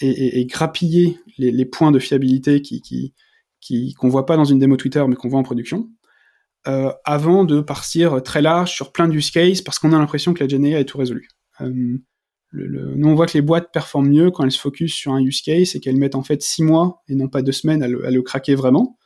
et, 0.02 0.40
et, 0.40 0.46
grappiller 0.46 1.18
les, 1.38 1.66
points 1.66 1.92
de 1.92 2.00
fiabilité 2.00 2.62
qui, 2.62 2.82
qui, 2.82 3.14
qui 3.60 3.94
qu'on 3.94 4.10
voit 4.10 4.26
pas 4.26 4.38
dans 4.38 4.46
une 4.46 4.60
démo 4.60 4.78
Twitter 4.78 5.04
mais 5.08 5.16
qu'on 5.16 5.30
voit 5.30 5.40
en 5.40 5.44
production 5.44 5.90
euh, 6.68 6.92
avant 7.06 7.46
de 7.46 7.62
partir 7.62 8.22
très 8.22 8.42
large 8.42 8.72
sur 8.72 8.92
plein 8.92 9.08
d'use 9.08 9.32
cases 9.32 9.62
parce 9.62 9.80
qu'on 9.80 9.94
a 9.94 9.98
l'impression 9.98 10.34
que 10.34 10.44
la 10.44 10.48
GNA 10.48 10.80
est 10.80 10.86
tout 10.86 10.98
résolu. 10.98 11.30
Euh, 11.62 11.98
nous, 12.52 13.08
on 13.08 13.16
voit 13.16 13.28
que 13.28 13.34
les 13.38 13.42
boîtes 13.42 13.72
performent 13.72 14.10
mieux 14.10 14.32
quand 14.32 14.44
elles 14.44 14.52
se 14.52 14.60
focus 14.60 14.94
sur 14.94 15.14
un 15.14 15.22
use 15.22 15.42
case 15.42 15.76
et 15.76 15.80
qu'elles 15.80 15.98
mettent 15.98 16.16
en 16.16 16.24
fait 16.24 16.42
six 16.42 16.64
mois 16.64 17.02
et 17.08 17.16
non 17.16 17.30
pas 17.30 17.42
deux 17.42 17.52
semaines 17.52 17.82
à 17.84 17.88
le, 17.88 18.06
à 18.06 18.12
le 18.12 18.22
craquer 18.22 18.56
vraiment. 18.56 18.98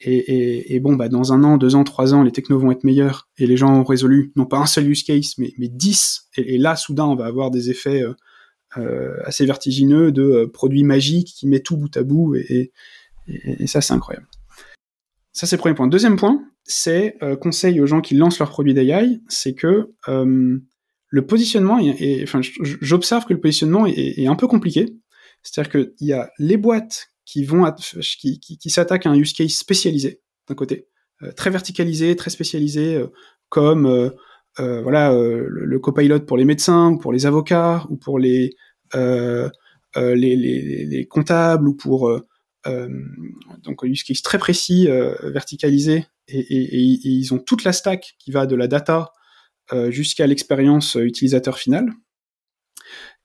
Et, 0.00 0.78
bon, 0.80 0.94
bah, 0.94 1.08
dans 1.08 1.32
un 1.32 1.42
an, 1.42 1.56
deux 1.56 1.74
ans, 1.74 1.82
trois 1.82 2.12
ans, 2.12 2.22
les 2.22 2.30
technos 2.30 2.58
vont 2.58 2.70
être 2.70 2.84
meilleurs 2.84 3.28
et 3.38 3.46
les 3.46 3.56
gens 3.56 3.74
ont 3.80 3.84
résolu 3.84 4.30
non 4.36 4.44
pas 4.44 4.58
un 4.58 4.66
seul 4.66 4.88
use 4.88 5.02
case, 5.02 5.32
mais, 5.38 5.52
mais 5.58 5.68
dix. 5.68 6.28
Et, 6.36 6.58
là, 6.58 6.76
soudain, 6.76 7.06
on 7.06 7.16
va 7.16 7.26
avoir 7.26 7.50
des 7.50 7.70
effets 7.70 8.02
euh, 8.02 8.10
euh 8.10 8.14
assez 9.24 9.46
vertigineux 9.46 10.12
de 10.12 10.22
euh, 10.22 10.46
produits 10.46 10.84
magiques 10.84 11.28
qui 11.28 11.46
met 11.46 11.60
tout 11.60 11.76
bout 11.76 11.96
à 11.96 12.02
bout 12.02 12.34
et, 12.34 12.72
ça, 13.66 13.80
c'est 13.80 13.92
incroyable. 13.92 14.28
Ça, 15.32 15.46
c'est 15.48 15.56
le 15.56 15.60
premier 15.60 15.74
point. 15.74 15.88
Deuxième 15.88 16.16
point, 16.16 16.44
c'est 16.62 17.16
euh, 17.22 17.34
conseil 17.34 17.80
aux 17.80 17.86
gens 17.86 18.00
qui 18.00 18.14
lancent 18.14 18.38
leurs 18.38 18.50
produits 18.50 18.72
d'AI, 18.72 19.20
c'est 19.28 19.54
que 19.54 19.90
euh, 20.06 20.58
le 21.08 21.26
positionnement, 21.26 21.80
enfin, 22.22 22.40
j'observe 22.62 23.24
que 23.24 23.32
le 23.32 23.40
positionnement 23.40 23.84
est, 23.86 24.26
un 24.28 24.36
peu 24.36 24.46
compliqué. 24.46 24.94
C'est-à-dire 25.42 25.72
qu'il 25.72 26.06
y 26.06 26.12
a 26.12 26.30
les 26.38 26.56
boîtes 26.56 27.08
qui 27.24 27.44
vont, 27.44 27.68
qui, 28.20 28.38
qui, 28.38 28.58
qui 28.58 28.70
s'attaquent 28.70 29.06
à 29.06 29.10
un 29.10 29.16
use 29.16 29.32
case 29.32 29.50
spécialisé 29.50 30.20
d'un 30.48 30.54
côté, 30.54 30.86
euh, 31.22 31.32
très 31.32 31.50
verticalisé, 31.50 32.14
très 32.16 32.30
spécialisé, 32.30 32.96
euh, 32.96 33.06
comme 33.48 34.12
euh, 34.60 34.78
euh, 34.78 34.82
voilà 34.82 35.12
le, 35.12 35.48
le, 35.48 35.78
copilot 35.78 36.20
pour 36.20 36.36
les 36.36 36.44
médecins 36.44 36.90
ou 36.90 36.98
pour 36.98 37.12
les 37.12 37.26
avocats 37.26 37.86
ou 37.90 37.96
pour 37.96 38.18
les 38.18 38.56
les, 38.94 40.36
les, 40.36 40.86
les, 40.86 41.06
comptables 41.06 41.68
ou 41.68 41.74
pour 41.74 42.10
donc 42.64 43.84
un 43.84 43.86
use 43.86 44.02
case 44.02 44.22
très 44.22 44.38
précis, 44.38 44.88
verticalisé 45.22 46.06
et, 46.28 46.38
et, 46.38 46.62
et, 46.74 47.08
ils 47.08 47.32
ont 47.32 47.38
toute 47.38 47.64
la 47.64 47.72
stack 47.72 48.16
qui 48.18 48.30
va 48.30 48.46
de 48.46 48.56
la 48.56 48.68
data 48.68 49.12
euh, 49.72 49.90
jusqu'à 49.90 50.28
l'expérience 50.28 50.94
utilisateur 50.94 51.58
finale. 51.58 51.90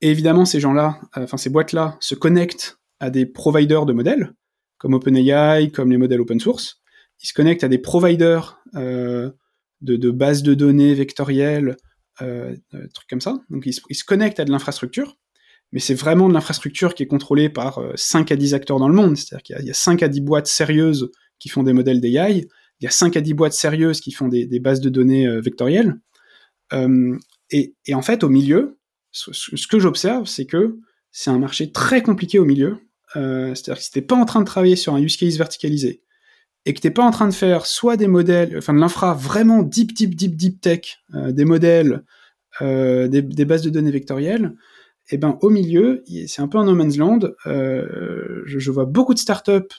Et 0.01 0.09
évidemment, 0.09 0.45
ces 0.45 0.59
gens-là, 0.59 0.99
euh, 1.15 1.23
enfin 1.23 1.37
ces 1.37 1.51
boîtes-là, 1.51 1.97
se 1.99 2.15
connectent 2.15 2.79
à 2.99 3.11
des 3.11 3.27
providers 3.27 3.85
de 3.85 3.93
modèles, 3.93 4.33
comme 4.79 4.95
OpenAI, 4.95 5.69
comme 5.71 5.91
les 5.91 5.97
modèles 5.97 6.21
open 6.21 6.39
source. 6.39 6.81
Ils 7.21 7.27
se 7.27 7.33
connectent 7.33 7.63
à 7.63 7.67
des 7.67 7.77
providers 7.77 8.59
euh, 8.75 9.29
de, 9.81 10.11
bases 10.11 10.43
de 10.43 10.53
données 10.53 10.93
vectorielles, 10.93 11.77
euh, 12.21 12.55
euh 12.73 12.87
trucs 12.93 13.09
comme 13.09 13.21
ça. 13.21 13.37
Donc 13.49 13.65
ils, 13.65 13.73
se 13.73 14.03
connectent 14.03 14.39
à 14.39 14.45
de 14.45 14.51
l'infrastructure, 14.51 15.17
mais 15.71 15.79
c'est 15.79 15.93
vraiment 15.93 16.29
de 16.29 16.33
l'infrastructure 16.33 16.95
qui 16.95 17.03
est 17.03 17.07
contrôlée 17.07 17.49
par 17.49 17.81
5 17.95 18.31
à 18.31 18.35
10 18.35 18.53
acteurs 18.53 18.79
dans 18.79 18.89
le 18.89 18.95
monde. 18.95 19.17
C'est-à-dire 19.17 19.43
qu'il 19.43 19.65
y, 19.65 19.71
a 19.71 19.73
5 19.73 20.03
à 20.03 20.07
10 20.07 20.21
boîtes 20.21 20.47
sérieuses 20.47 21.11
qui 21.39 21.49
font 21.49 21.63
des 21.63 21.73
modèles 21.73 22.01
d'AI, 22.01 22.45
il 22.81 22.85
y 22.85 22.87
a 22.87 22.91
5 22.91 23.15
à 23.15 23.21
10 23.21 23.35
boîtes 23.35 23.53
sérieuses 23.53 24.01
qui 24.01 24.11
font 24.11 24.27
des, 24.27 24.59
bases 24.59 24.81
de 24.81 24.89
données 24.89 25.27
euh, 25.27 25.39
vectorielles. 25.39 25.99
Euh, 26.73 27.15
et, 27.51 27.75
en 27.93 28.01
fait, 28.01 28.23
au 28.23 28.29
milieu, 28.29 28.79
ce, 29.11 29.67
que 29.67 29.77
j'observe, 29.77 30.25
c'est 30.25 30.45
que 30.45 30.79
c'est 31.11 31.29
un 31.29 31.37
marché 31.37 31.71
très 31.71 32.01
compliqué 32.01 32.39
au 32.39 32.45
milieu. 32.45 32.77
Euh, 33.15 33.53
C'est-à-dire 33.53 33.77
que 33.77 33.83
si 33.83 33.91
t'es 33.91 34.01
pas 34.01 34.15
en 34.15 34.25
train 34.25 34.39
de 34.39 34.45
travailler 34.45 34.75
sur 34.75 34.95
un 34.95 35.01
use 35.01 35.17
case 35.17 35.37
verticalisé 35.37 36.01
et 36.65 36.73
que 36.73 36.79
t'es 36.79 36.91
pas 36.91 37.03
en 37.03 37.11
train 37.11 37.27
de 37.27 37.33
faire 37.33 37.65
soit 37.65 37.97
des 37.97 38.07
modèles, 38.07 38.55
enfin 38.57 38.73
de 38.73 38.79
l'infra 38.79 39.13
vraiment 39.13 39.63
deep, 39.63 39.93
deep, 39.93 40.15
deep, 40.15 40.35
deep 40.35 40.61
tech, 40.61 40.99
euh, 41.15 41.31
des 41.31 41.45
modèles, 41.45 42.03
euh, 42.61 43.07
des, 43.07 43.45
bases 43.45 43.63
de 43.63 43.69
données 43.69 43.91
vectorielles, 43.91 44.53
et 45.09 45.15
eh 45.15 45.17
ben 45.17 45.37
au 45.41 45.49
milieu, 45.49 46.03
c'est 46.27 46.41
un 46.41 46.47
peu 46.47 46.57
un 46.57 46.65
no 46.65 46.75
man's 46.75 46.95
land. 46.95 47.19
Euh, 47.45 48.43
je, 48.45 48.59
je, 48.59 48.71
vois 48.71 48.85
beaucoup 48.85 49.13
de 49.13 49.19
startups 49.19 49.73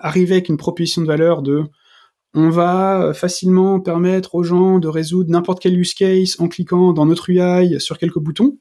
arriver 0.00 0.32
avec 0.32 0.48
une 0.48 0.56
proposition 0.56 1.02
de 1.02 1.06
valeur 1.06 1.42
de 1.42 1.64
on 2.34 2.48
va 2.48 3.12
facilement 3.14 3.78
permettre 3.78 4.34
aux 4.34 4.42
gens 4.42 4.78
de 4.78 4.88
résoudre 4.88 5.30
n'importe 5.30 5.60
quel 5.60 5.78
use 5.78 5.92
case 5.92 6.36
en 6.38 6.48
cliquant 6.48 6.94
dans 6.94 7.04
notre 7.04 7.28
UI 7.28 7.78
sur 7.78 7.98
quelques 7.98 8.18
boutons. 8.18 8.58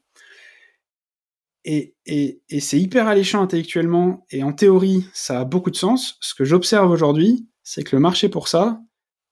Et, 1.64 1.96
et, 2.06 2.42
et 2.50 2.60
c'est 2.60 2.80
hyper 2.80 3.08
alléchant 3.08 3.42
intellectuellement, 3.42 4.26
et 4.32 4.44
en 4.44 4.52
théorie, 4.52 5.06
ça 5.14 5.40
a 5.40 5.46
beaucoup 5.46 5.72
de 5.72 5.76
sens. 5.78 6.18
Ce 6.20 6.36
que 6.36 6.44
j'observe 6.44 6.92
aujourd'hui, 6.92 7.48
c'est 7.74 7.84
que 7.84 7.96
le 7.96 8.02
marché 8.02 8.28
pour 8.28 8.50
ça 8.50 8.82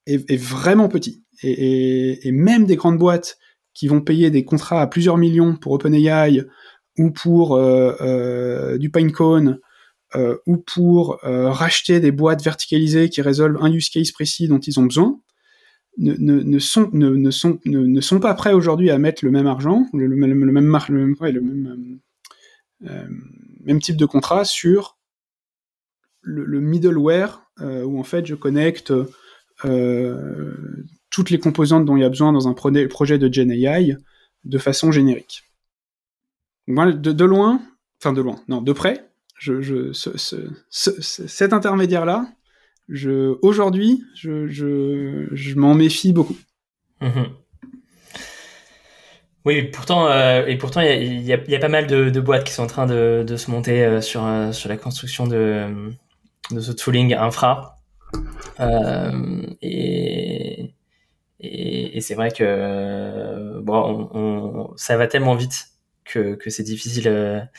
est, 0.06 0.38
vraiment 0.38 0.88
petit. 0.88 1.26
Et, 1.44 2.32
même 2.32 2.66
des 2.66 2.78
grandes 2.78 2.98
boîtes 2.98 3.38
qui 3.74 3.90
vont 3.90 4.00
payer 4.00 4.32
des 4.32 4.46
contrats 4.46 4.82
à 4.82 4.88
plusieurs 4.88 5.18
millions 5.18 5.58
pour 5.58 5.74
OpenAI 5.74 6.46
ou 6.98 7.12
pour 7.12 7.58
euh, 7.58 7.98
euh, 8.00 8.78
du 8.78 8.90
Pinecone 8.90 9.60
euh, 10.16 10.38
ou 10.48 10.56
pour 10.56 11.20
racheter 11.22 12.00
des 12.00 12.14
boîtes 12.14 12.42
verticalisées 12.42 13.10
qui 13.10 13.22
résolvent 13.22 13.62
un 13.62 13.74
use 13.74 13.90
case 13.90 14.12
précis 14.12 14.48
dont 14.48 14.60
ils 14.60 14.80
ont 14.80 14.86
besoin, 14.86 15.20
ne, 15.98 16.60
sont, 16.60 18.20
pas 18.22 18.34
prêts 18.36 18.54
aujourd'hui 18.54 18.90
à 18.90 18.98
mettre 18.98 19.26
le 19.26 19.32
même 19.32 19.48
argent, 19.48 19.86
le, 19.92 20.08
le, 20.08 20.16
même, 23.66 23.82
type 23.82 23.98
de 23.98 24.06
contrat 24.06 24.46
sur 24.46 24.98
le, 26.22 26.46
le 26.46 26.62
middleware 26.62 27.49
où 27.62 28.00
en 28.00 28.04
fait 28.04 28.26
je 28.26 28.36
connecte 28.36 28.94
euh, 29.66 30.56
toutes 31.10 31.30
les 31.30 31.40
composantes 31.40 31.86
dont 31.86 31.98
il 31.98 32.02
y 32.02 32.06
a 32.06 32.10
besoin 32.10 32.32
dans 32.32 32.48
un 32.48 32.54
pro 32.54 32.72
projet 32.90 33.18
de 33.18 33.32
Gen 33.32 33.52
AI 33.52 33.98
de 34.46 34.58
façon 34.58 34.92
générique. 34.92 35.44
De, 36.68 37.26
loin, 37.26 37.62
enfin 38.00 38.14
de 38.14 38.22
loin, 38.22 38.40
non, 38.48 38.62
de 38.62 38.72
près, 38.74 39.10
je, 39.38 39.60
je 39.62 39.92
ce, 39.92 40.18
ce, 40.18 40.36
ce, 40.70 41.02
cet 41.02 41.52
intermédiaire-là, 41.52 42.28
aujourd'hui, 43.42 44.04
je, 44.14 44.48
je, 44.48 45.28
je 45.32 45.56
m'en 45.56 45.74
méfie 45.74 46.14
beaucoup. 46.14 46.38
Mmh. 47.02 47.24
Oui, 49.46 49.64
pourtant, 49.64 50.08
euh, 50.08 50.46
et 50.46 50.58
pourtant, 50.58 50.82
il 50.82 51.22
y, 51.22 51.34
a, 51.34 51.60
pas 51.60 51.70
mal 51.70 51.88
de, 51.88 52.20
boîtes 52.20 52.44
qui 52.44 52.54
sont 52.54 52.64
en 52.64 52.68
train 52.68 52.86
de, 52.86 53.26
se 53.36 53.50
monter 53.50 53.84
euh, 53.84 54.02
sur, 54.02 54.26
euh, 54.26 54.52
sur 54.52 54.70
la 54.70 54.78
construction 54.78 55.26
de, 55.26 55.92
de 56.52 56.60
ce 56.60 56.72
tooling 56.72 57.14
infra. 57.14 57.78
Euh, 58.60 59.42
et, 59.62 60.74
et, 61.40 61.98
et 61.98 62.02
c'est 62.02 62.16
vrai 62.16 62.32
que 62.32 63.60
bon, 63.62 64.10
on, 64.14 64.18
on, 64.18 64.78
ça 64.78 64.98
va 64.98 65.08
tellement 65.08 65.36
vite 65.36 65.68
que, 66.06 66.36
que 66.36 66.50
c'est 66.50 66.64
difficile 66.64 67.50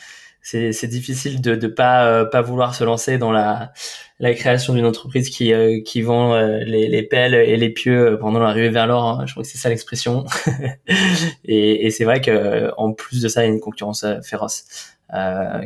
c'est 0.43 0.71
c'est 0.73 0.87
difficile 0.87 1.39
de 1.39 1.55
de 1.55 1.67
pas 1.67 2.25
pas 2.25 2.41
vouloir 2.41 2.73
se 2.73 2.83
lancer 2.83 3.17
dans 3.19 3.31
la 3.31 3.73
la 4.19 4.33
création 4.33 4.73
d'une 4.73 4.85
entreprise 4.85 5.29
qui 5.29 5.53
qui 5.83 6.01
vend 6.01 6.35
les 6.41 6.87
les 6.87 7.03
pelles 7.03 7.35
et 7.35 7.57
les 7.57 7.69
pieux 7.69 8.17
pendant 8.19 8.39
l'arrivée 8.39 8.69
vers 8.69 8.87
l'or. 8.87 9.03
Hein. 9.03 9.25
Je 9.27 9.33
crois 9.33 9.43
que 9.43 9.49
c'est 9.49 9.59
ça 9.59 9.69
l'expression. 9.69 10.25
et 11.45 11.85
et 11.85 11.91
c'est 11.91 12.05
vrai 12.05 12.21
que 12.21 12.71
en 12.77 12.93
plus 12.93 13.21
de 13.21 13.27
ça, 13.27 13.43
il 13.43 13.47
y 13.47 13.49
a 13.49 13.53
une 13.53 13.59
concurrence 13.59 14.05
féroce 14.23 14.65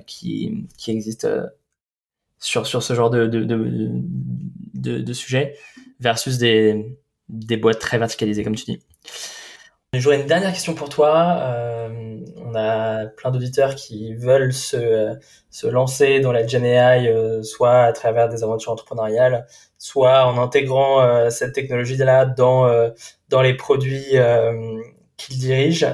qui 0.06 0.66
qui 0.78 0.92
existe 0.92 1.28
sur 2.40 2.68
sur 2.68 2.84
ce 2.84 2.94
genre 2.94 3.10
de 3.10 3.28
de 3.28 3.44
de, 3.44 5.00
de, 5.00 5.14
sujet 5.14 5.56
versus 6.00 6.38
des 6.38 6.98
des 7.30 7.58
boîtes 7.58 7.80
très 7.80 7.98
verticalisées 7.98 8.44
comme 8.44 8.56
tu 8.56 8.66
dis. 8.66 8.80
J'aurais 10.00 10.20
une 10.20 10.28
dernière 10.28 10.52
question 10.52 10.74
pour 10.74 10.90
toi. 10.90 11.38
Euh, 11.42 12.20
on 12.38 12.54
a 12.56 13.06
plein 13.06 13.32
d'auditeurs 13.32 13.76
qui 13.76 14.14
veulent 14.14 14.54
se, 14.54 15.18
se 15.50 15.68
lancer 15.68 16.20
dans 16.20 16.32
la 16.32 16.46
Gen 16.46 16.66
AI, 16.66 17.08
euh, 17.08 17.44
soit 17.44 17.84
à 17.84 17.94
travers 17.94 18.28
des 18.30 18.44
aventures 18.44 18.72
entrepreneuriales, 18.72 19.48
soit 19.78 20.26
en 20.26 20.38
intégrant 20.38 21.02
euh, 21.02 21.30
cette 21.30 21.54
technologie-là 21.54 22.26
dans, 22.26 22.68
dans 23.30 23.42
les 23.42 23.54
produits 23.56 24.18
qu'ils 25.18 25.38
dirigent. 25.40 25.88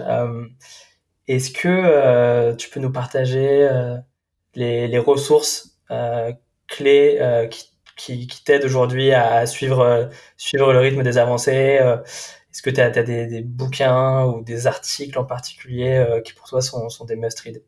Est-ce 1.27 1.51
que 1.51 2.53
tu 2.55 2.69
peux 2.69 2.79
nous 2.79 2.91
partager 2.91 3.69
les, 4.55 4.87
les, 4.87 4.99
ressources 4.99 5.70
clés 6.67 7.47
qui, 7.51 7.65
qui, 7.97 8.27
qui 8.27 8.43
t'aident 8.43 8.65
aujourd'hui 8.65 9.11
à 9.13 9.45
suivre, 9.45 10.09
suivre 10.37 10.73
le 10.73 10.79
rythme 10.79 11.03
des 11.03 11.17
avancées 11.17 11.79
est-ce 12.51 12.61
que 12.61 12.69
tu 12.69 12.81
as, 12.81 12.89
des, 12.89 13.41
bouquins 13.41 14.25
ou 14.25 14.43
des 14.43 14.67
articles 14.67 15.17
en 15.17 15.23
particulier 15.23 15.93
euh, 15.93 16.19
qui 16.21 16.33
pour 16.33 16.47
toi 16.47 16.61
sont, 16.61 17.05
des 17.05 17.15
must-read? 17.15 17.63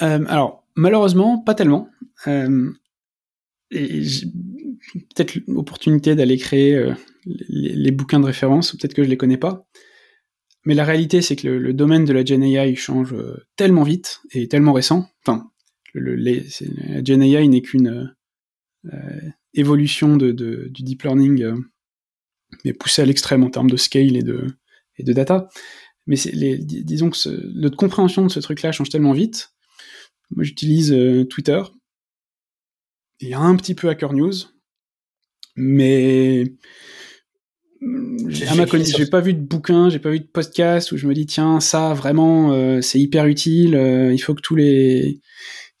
Euh, 0.00 0.24
Alors, 0.26 0.64
malheureusement, 0.74 1.38
pas 1.38 1.54
tellement. 1.54 1.90
Euh, 2.26 2.72
peut-être 3.70 5.36
l'opportunité 5.46 6.14
d'aller 6.14 6.38
créer 6.38 6.94
les, 7.26 7.90
bouquins 7.90 8.20
de 8.20 8.26
référence, 8.26 8.72
peut-être 8.72 8.94
que 8.94 9.04
je 9.04 9.10
les 9.10 9.18
connais 9.18 9.36
pas. 9.36 9.66
Mais 10.64 10.74
la 10.74 10.84
réalité, 10.84 11.20
c'est 11.20 11.36
que 11.36 11.48
le, 11.48 11.72
domaine 11.74 12.04
de 12.06 12.12
la 12.14 12.24
Gen 12.24 12.42
AI 12.42 12.74
change 12.76 13.14
tellement 13.56 13.82
vite 13.82 14.20
et 14.32 14.48
tellement 14.48 14.72
récent. 14.72 15.08
Enfin, 15.26 15.50
le, 15.92 16.14
la 16.16 17.04
Gen 17.04 17.22
AI 17.22 17.48
n'est 17.48 17.62
qu'une 17.62 18.14
évolution 19.54 20.16
de, 20.16 20.32
du 20.32 20.82
deep 20.82 21.02
learning 21.02 21.54
mais 22.64 22.72
poussé 22.72 23.02
à 23.02 23.04
l'extrême 23.04 23.42
en 23.44 23.50
termes 23.50 23.70
de 23.70 23.76
scale 23.76 24.16
et 24.16 24.22
de, 24.22 24.46
et 24.98 25.02
de 25.02 25.12
data. 25.12 25.48
Mais 26.06 26.16
les, 26.32 26.58
disons 26.58 27.10
que 27.10 27.58
notre 27.58 27.76
compréhension 27.76 28.24
de 28.24 28.30
ce 28.30 28.40
truc-là 28.40 28.72
change 28.72 28.90
tellement 28.90 29.12
vite. 29.12 29.50
Moi, 30.30 30.44
j'utilise 30.44 30.92
euh, 30.92 31.24
Twitter 31.24 31.62
et 33.20 33.34
un 33.34 33.54
petit 33.56 33.74
peu 33.74 33.88
Hacker 33.88 34.12
News, 34.12 34.32
mais 35.54 36.54
à 38.48 38.54
ma 38.54 38.66
connaissance, 38.66 38.96
j'ai 38.96 39.06
pas 39.06 39.20
vu 39.20 39.34
de 39.34 39.40
bouquin, 39.40 39.90
j'ai 39.90 39.98
pas 39.98 40.10
vu 40.10 40.20
de 40.20 40.26
podcast 40.26 40.90
où 40.92 40.96
je 40.96 41.06
me 41.06 41.14
dis 41.14 41.26
tiens 41.26 41.60
ça 41.60 41.94
vraiment 41.94 42.52
euh, 42.52 42.80
c'est 42.80 42.98
hyper 42.98 43.26
utile. 43.26 43.76
Euh, 43.76 44.12
il 44.12 44.18
faut 44.18 44.34
que 44.34 44.40
tous 44.40 44.56
les 44.56 45.20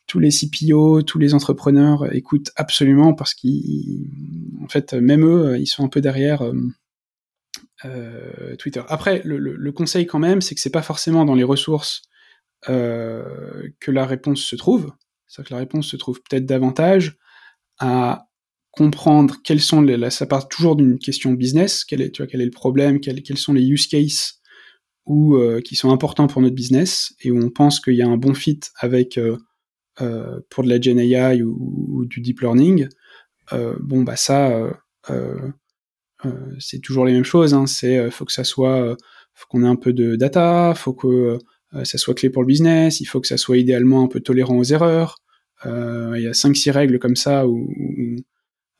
tous 0.06 0.18
les 0.18 0.30
CPO, 0.30 1.02
tous 1.02 1.18
les 1.18 1.34
entrepreneurs 1.34 2.12
écoutent 2.14 2.50
absolument 2.56 3.14
parce 3.14 3.34
qu'en 3.34 4.68
fait, 4.68 4.94
même 4.94 5.24
eux, 5.24 5.58
ils 5.58 5.66
sont 5.66 5.84
un 5.84 5.88
peu 5.88 6.00
derrière 6.00 6.42
euh, 6.42 6.54
euh, 7.84 8.56
Twitter. 8.56 8.82
Après, 8.88 9.22
le, 9.24 9.72
conseil 9.72 10.06
quand 10.06 10.18
même, 10.18 10.40
c'est 10.40 10.54
que 10.54 10.60
c'est 10.60 10.70
pas 10.70 10.82
forcément 10.82 11.24
dans 11.24 11.34
les 11.34 11.44
ressources 11.44 12.02
euh, 12.68 13.68
que 13.80 13.90
la 13.90 14.06
réponse 14.06 14.42
se 14.42 14.56
trouve. 14.56 14.92
C'est-à-dire 15.26 15.48
que 15.48 15.54
la 15.54 15.60
réponse 15.60 15.86
se 15.86 15.96
trouve 15.96 16.20
peut-être 16.28 16.46
davantage 16.46 17.16
à 17.78 18.26
comprendre 18.70 19.36
quels 19.42 19.60
sont 19.60 19.80
les, 19.80 20.10
ça 20.10 20.26
part 20.26 20.48
toujours 20.48 20.76
d'une 20.76 20.98
question 20.98 21.32
business, 21.32 21.84
quel 21.84 22.00
est 22.00 22.20
le 22.20 22.50
problème, 22.50 23.00
quels, 23.00 23.38
sont 23.38 23.52
les 23.52 23.64
use 23.64 23.86
cases 23.86 24.40
ou 25.04 25.38
qui 25.64 25.74
sont 25.74 25.90
importants 25.90 26.26
pour 26.26 26.42
notre 26.42 26.54
business? 26.54 27.14
Et 27.20 27.30
où 27.30 27.42
on 27.42 27.50
pense 27.50 27.80
qu'il 27.80 27.94
y 27.94 28.02
a 28.02 28.06
un 28.06 28.16
bon 28.16 28.34
fit 28.34 28.60
avec 28.78 29.18
euh, 30.00 30.40
pour 30.48 30.64
de 30.64 30.70
la 30.70 30.80
Gen 30.80 30.98
ou, 31.42 32.06
du 32.06 32.20
deep 32.20 32.40
learning, 32.40 32.88
euh, 33.52 33.76
bon 33.80 34.02
bah 34.02 34.16
ça, 34.16 34.50
euh, 35.10 35.52
c'est 36.58 36.80
toujours 36.80 37.04
les 37.04 37.12
mêmes 37.12 37.24
choses. 37.24 37.52
Hein. 37.52 37.66
C'est 37.66 38.10
faut 38.10 38.24
que 38.24 38.32
ça 38.32 38.44
soit, 38.44 38.96
qu'on 39.48 39.64
ait 39.64 39.68
un 39.68 39.76
peu 39.76 39.92
de 39.92 40.16
data, 40.16 40.72
faut 40.74 40.94
que 40.94 41.38
ça 41.84 41.98
soit 41.98 42.14
clé 42.14 42.30
pour 42.30 42.42
le 42.42 42.46
business, 42.46 43.00
il 43.00 43.06
faut 43.06 43.20
que 43.20 43.26
ça 43.26 43.36
soit 43.36 43.58
idéalement 43.58 44.02
un 44.04 44.08
peu 44.08 44.20
tolérant 44.20 44.56
aux 44.56 44.64
erreurs. 44.64 45.18
Il 45.64 46.20
y 46.20 46.26
a 46.26 46.32
5-6 46.32 46.70
règles 46.70 46.98
comme 46.98 47.16
ça 47.16 47.46
où, 47.46 47.70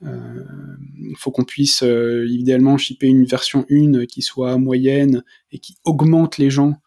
il 0.01 1.17
faut 1.19 1.31
qu'on 1.31 1.45
puisse 1.45 1.85
idéalement 2.27 2.79
shipper 2.79 3.07
une 3.07 3.25
version 3.27 3.67
1 3.71 4.07
qui 4.07 4.23
soit 4.23 4.57
moyenne 4.57 5.23
et 5.51 5.59
qui 5.59 5.77
augmente 5.85 6.39
les 6.39 6.51
gens 6.51 6.81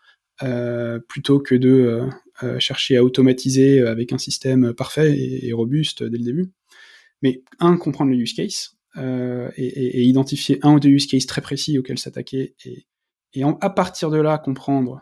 plutôt 1.08 1.40
que 1.40 1.56
de 1.56 2.10
chercher 2.60 2.98
à 2.98 3.04
automatiser 3.04 3.80
euh, 3.80 3.92
avec 3.92 4.12
un 4.14 4.18
système 4.18 4.74
parfait 4.74 5.18
et, 5.18 5.54
robuste 5.54 6.04
dès 6.04 6.18
le 6.18 6.24
début. 6.24 6.52
Mais 7.22 7.44
un, 7.60 7.78
comprendre 7.78 8.12
le 8.12 8.18
use 8.18 8.34
case 8.34 8.76
euh, 8.98 9.50
et, 9.58 10.04
identifier 10.04 10.60
un 10.62 10.74
ou 10.74 10.80
deux 10.80 10.90
use 10.90 11.08
cases 11.08 11.26
très 11.26 11.42
précis 11.42 11.78
auxquels 11.80 12.00
s'attaquer 12.00 12.56
et, 12.66 12.86
et 13.34 13.44
à 13.44 13.70
partir 13.70 14.10
de 14.10 14.18
là 14.18 14.38
comprendre 14.38 15.02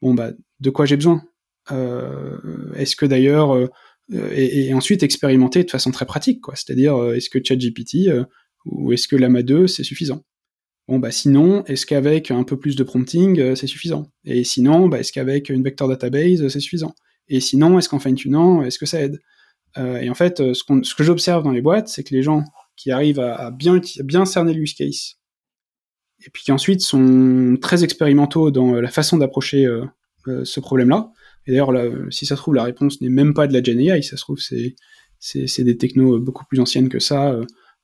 bon 0.00 0.14
bah 0.14 0.32
de 0.60 0.70
quoi 0.70 0.86
j'ai 0.86 0.96
besoin. 0.96 1.22
est-ce 1.70 2.96
que 2.96 3.04
d'ailleurs 3.04 3.68
et, 4.10 4.72
ensuite 4.72 5.02
expérimenter 5.02 5.64
de 5.64 5.70
façon 5.70 5.90
très 5.90 6.06
pratique 6.06 6.40
quoi. 6.40 6.56
C'est-à-dire 6.56 7.12
est-ce 7.12 7.28
que 7.28 7.38
ChatGPT 7.42 8.10
ou 8.64 8.92
est-ce 8.92 9.08
que 9.08 9.16
Lama 9.16 9.42
2 9.42 9.66
c'est 9.66 9.84
suffisant? 9.84 10.24
Bon, 10.88 10.98
bah 10.98 11.10
sinon, 11.10 11.64
est-ce 11.66 11.84
qu'avec 11.84 12.30
un 12.30 12.44
peu 12.44 12.58
plus 12.58 12.74
de 12.74 12.82
prompting, 12.82 13.38
euh, 13.38 13.54
c'est 13.54 13.66
suffisant? 13.66 14.10
Et 14.24 14.42
sinon, 14.42 14.88
bah, 14.88 15.00
est-ce 15.00 15.12
qu'avec 15.12 15.50
une 15.50 15.62
vector 15.62 15.86
database, 15.86 16.42
euh, 16.42 16.48
c'est 16.48 16.60
suffisant? 16.60 16.94
Et 17.28 17.40
sinon, 17.40 17.78
est-ce 17.78 17.90
qu'en 17.90 17.98
fine-tunant, 17.98 18.62
est-ce 18.62 18.78
que 18.78 18.86
ça 18.86 19.02
aide? 19.02 19.20
Euh, 19.76 20.00
Et 20.00 20.08
en 20.08 20.14
fait, 20.14 20.38
ce, 20.54 20.64
que 20.64 21.04
j'observe 21.04 21.44
dans 21.44 21.50
les 21.50 21.60
boîtes, 21.60 21.88
c'est 21.88 22.04
que 22.04 22.14
les 22.14 22.22
gens 22.22 22.42
qui 22.74 22.90
arrivent 22.90 23.20
à, 23.20 23.50
bien, 23.50 23.82
cerner 24.24 24.54
le 24.54 24.62
use 24.62 24.72
case, 24.72 25.16
et 26.24 26.30
puis 26.30 26.42
qui 26.42 26.52
ensuite 26.52 26.80
sont 26.80 27.58
très 27.60 27.84
expérimentaux 27.84 28.50
dans 28.50 28.80
la 28.80 28.88
façon 28.88 29.18
d'approcher 29.18 29.68
ce 30.26 30.60
problème-là, 30.60 31.10
et 31.46 31.50
d'ailleurs, 31.50 31.72
si 32.10 32.24
ça 32.24 32.36
se 32.36 32.40
trouve, 32.40 32.54
la 32.54 32.62
réponse 32.62 33.00
n'est 33.00 33.10
même 33.10 33.34
pas 33.34 33.46
de 33.46 33.52
la 33.52 33.62
Gen 33.62 33.80
AI, 33.80 34.02
ça 34.02 34.16
se 34.16 34.22
trouve, 34.22 34.38
c'est, 34.38 35.64
des 35.64 35.76
technos 35.76 36.18
beaucoup 36.20 36.44
plus 36.46 36.60
anciennes 36.60 36.88
que 36.88 37.00
ça, 37.00 37.36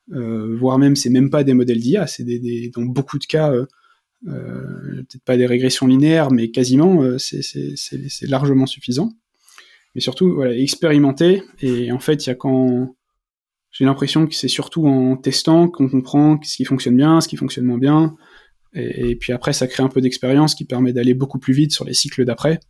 voire 0.08 0.78
même 0.78 0.96
c'est 0.96 1.10
même 1.10 1.30
pas 1.30 1.44
des 1.44 1.54
modèles 1.54 1.80
d'IA, 1.80 2.06
c'est 2.06 2.24
des, 2.24 2.70
dans 2.74 2.82
beaucoup 2.82 3.18
de 3.18 3.24
cas 3.24 3.52
euh, 3.52 3.66
euh, 4.28 5.02
peut-être 5.08 5.24
pas 5.24 5.36
des 5.36 5.46
régressions 5.46 5.86
linéaires, 5.86 6.30
mais 6.30 6.50
quasiment 6.50 7.18
c'est 7.18 8.26
largement 8.28 8.66
suffisant. 8.66 9.12
Mais 9.94 10.00
surtout 10.00 10.34
voilà 10.34 10.56
expérimenter 10.56 11.42
et 11.60 11.92
en 11.92 12.00
fait 12.00 12.26
il 12.26 12.28
y 12.28 12.32
a 12.32 12.34
quand 12.34 12.96
j'ai 13.70 13.84
l'impression 13.84 14.26
que 14.26 14.34
c'est 14.34 14.48
surtout 14.48 14.86
en 14.86 15.16
testant 15.16 15.68
qu'on 15.68 15.88
comprend 15.88 16.40
ce 16.42 16.56
qui 16.56 16.64
fonctionne 16.64 16.96
bien, 16.96 17.20
ce 17.20 17.28
qui 17.28 17.36
fonctionne 17.36 17.64
moins 17.64 17.78
bien, 17.78 18.16
et, 18.74 19.16
puis 19.16 19.32
après 19.32 19.52
ça 19.52 19.66
crée 19.66 19.82
un 19.82 19.88
peu 19.88 20.00
d'expérience 20.00 20.54
qui 20.54 20.64
permet 20.64 20.92
d'aller 20.92 21.14
beaucoup 21.14 21.38
plus 21.38 21.54
vite 21.54 21.72
sur 21.72 21.84
les 21.84 21.94
cycles 21.94 22.24
d'après, 22.24 22.60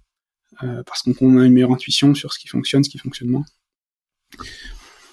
euh, 0.63 0.83
parce 0.85 1.03
qu'on 1.03 1.39
a 1.39 1.45
une 1.45 1.53
meilleure 1.53 1.73
intuition 1.73 2.15
sur 2.15 2.33
ce 2.33 2.39
qui 2.39 2.49
fonctionne, 2.49 2.85
ce 2.85 2.91
qui 2.91 2.99
fonctionne 2.99 3.29
moins. 3.29 3.45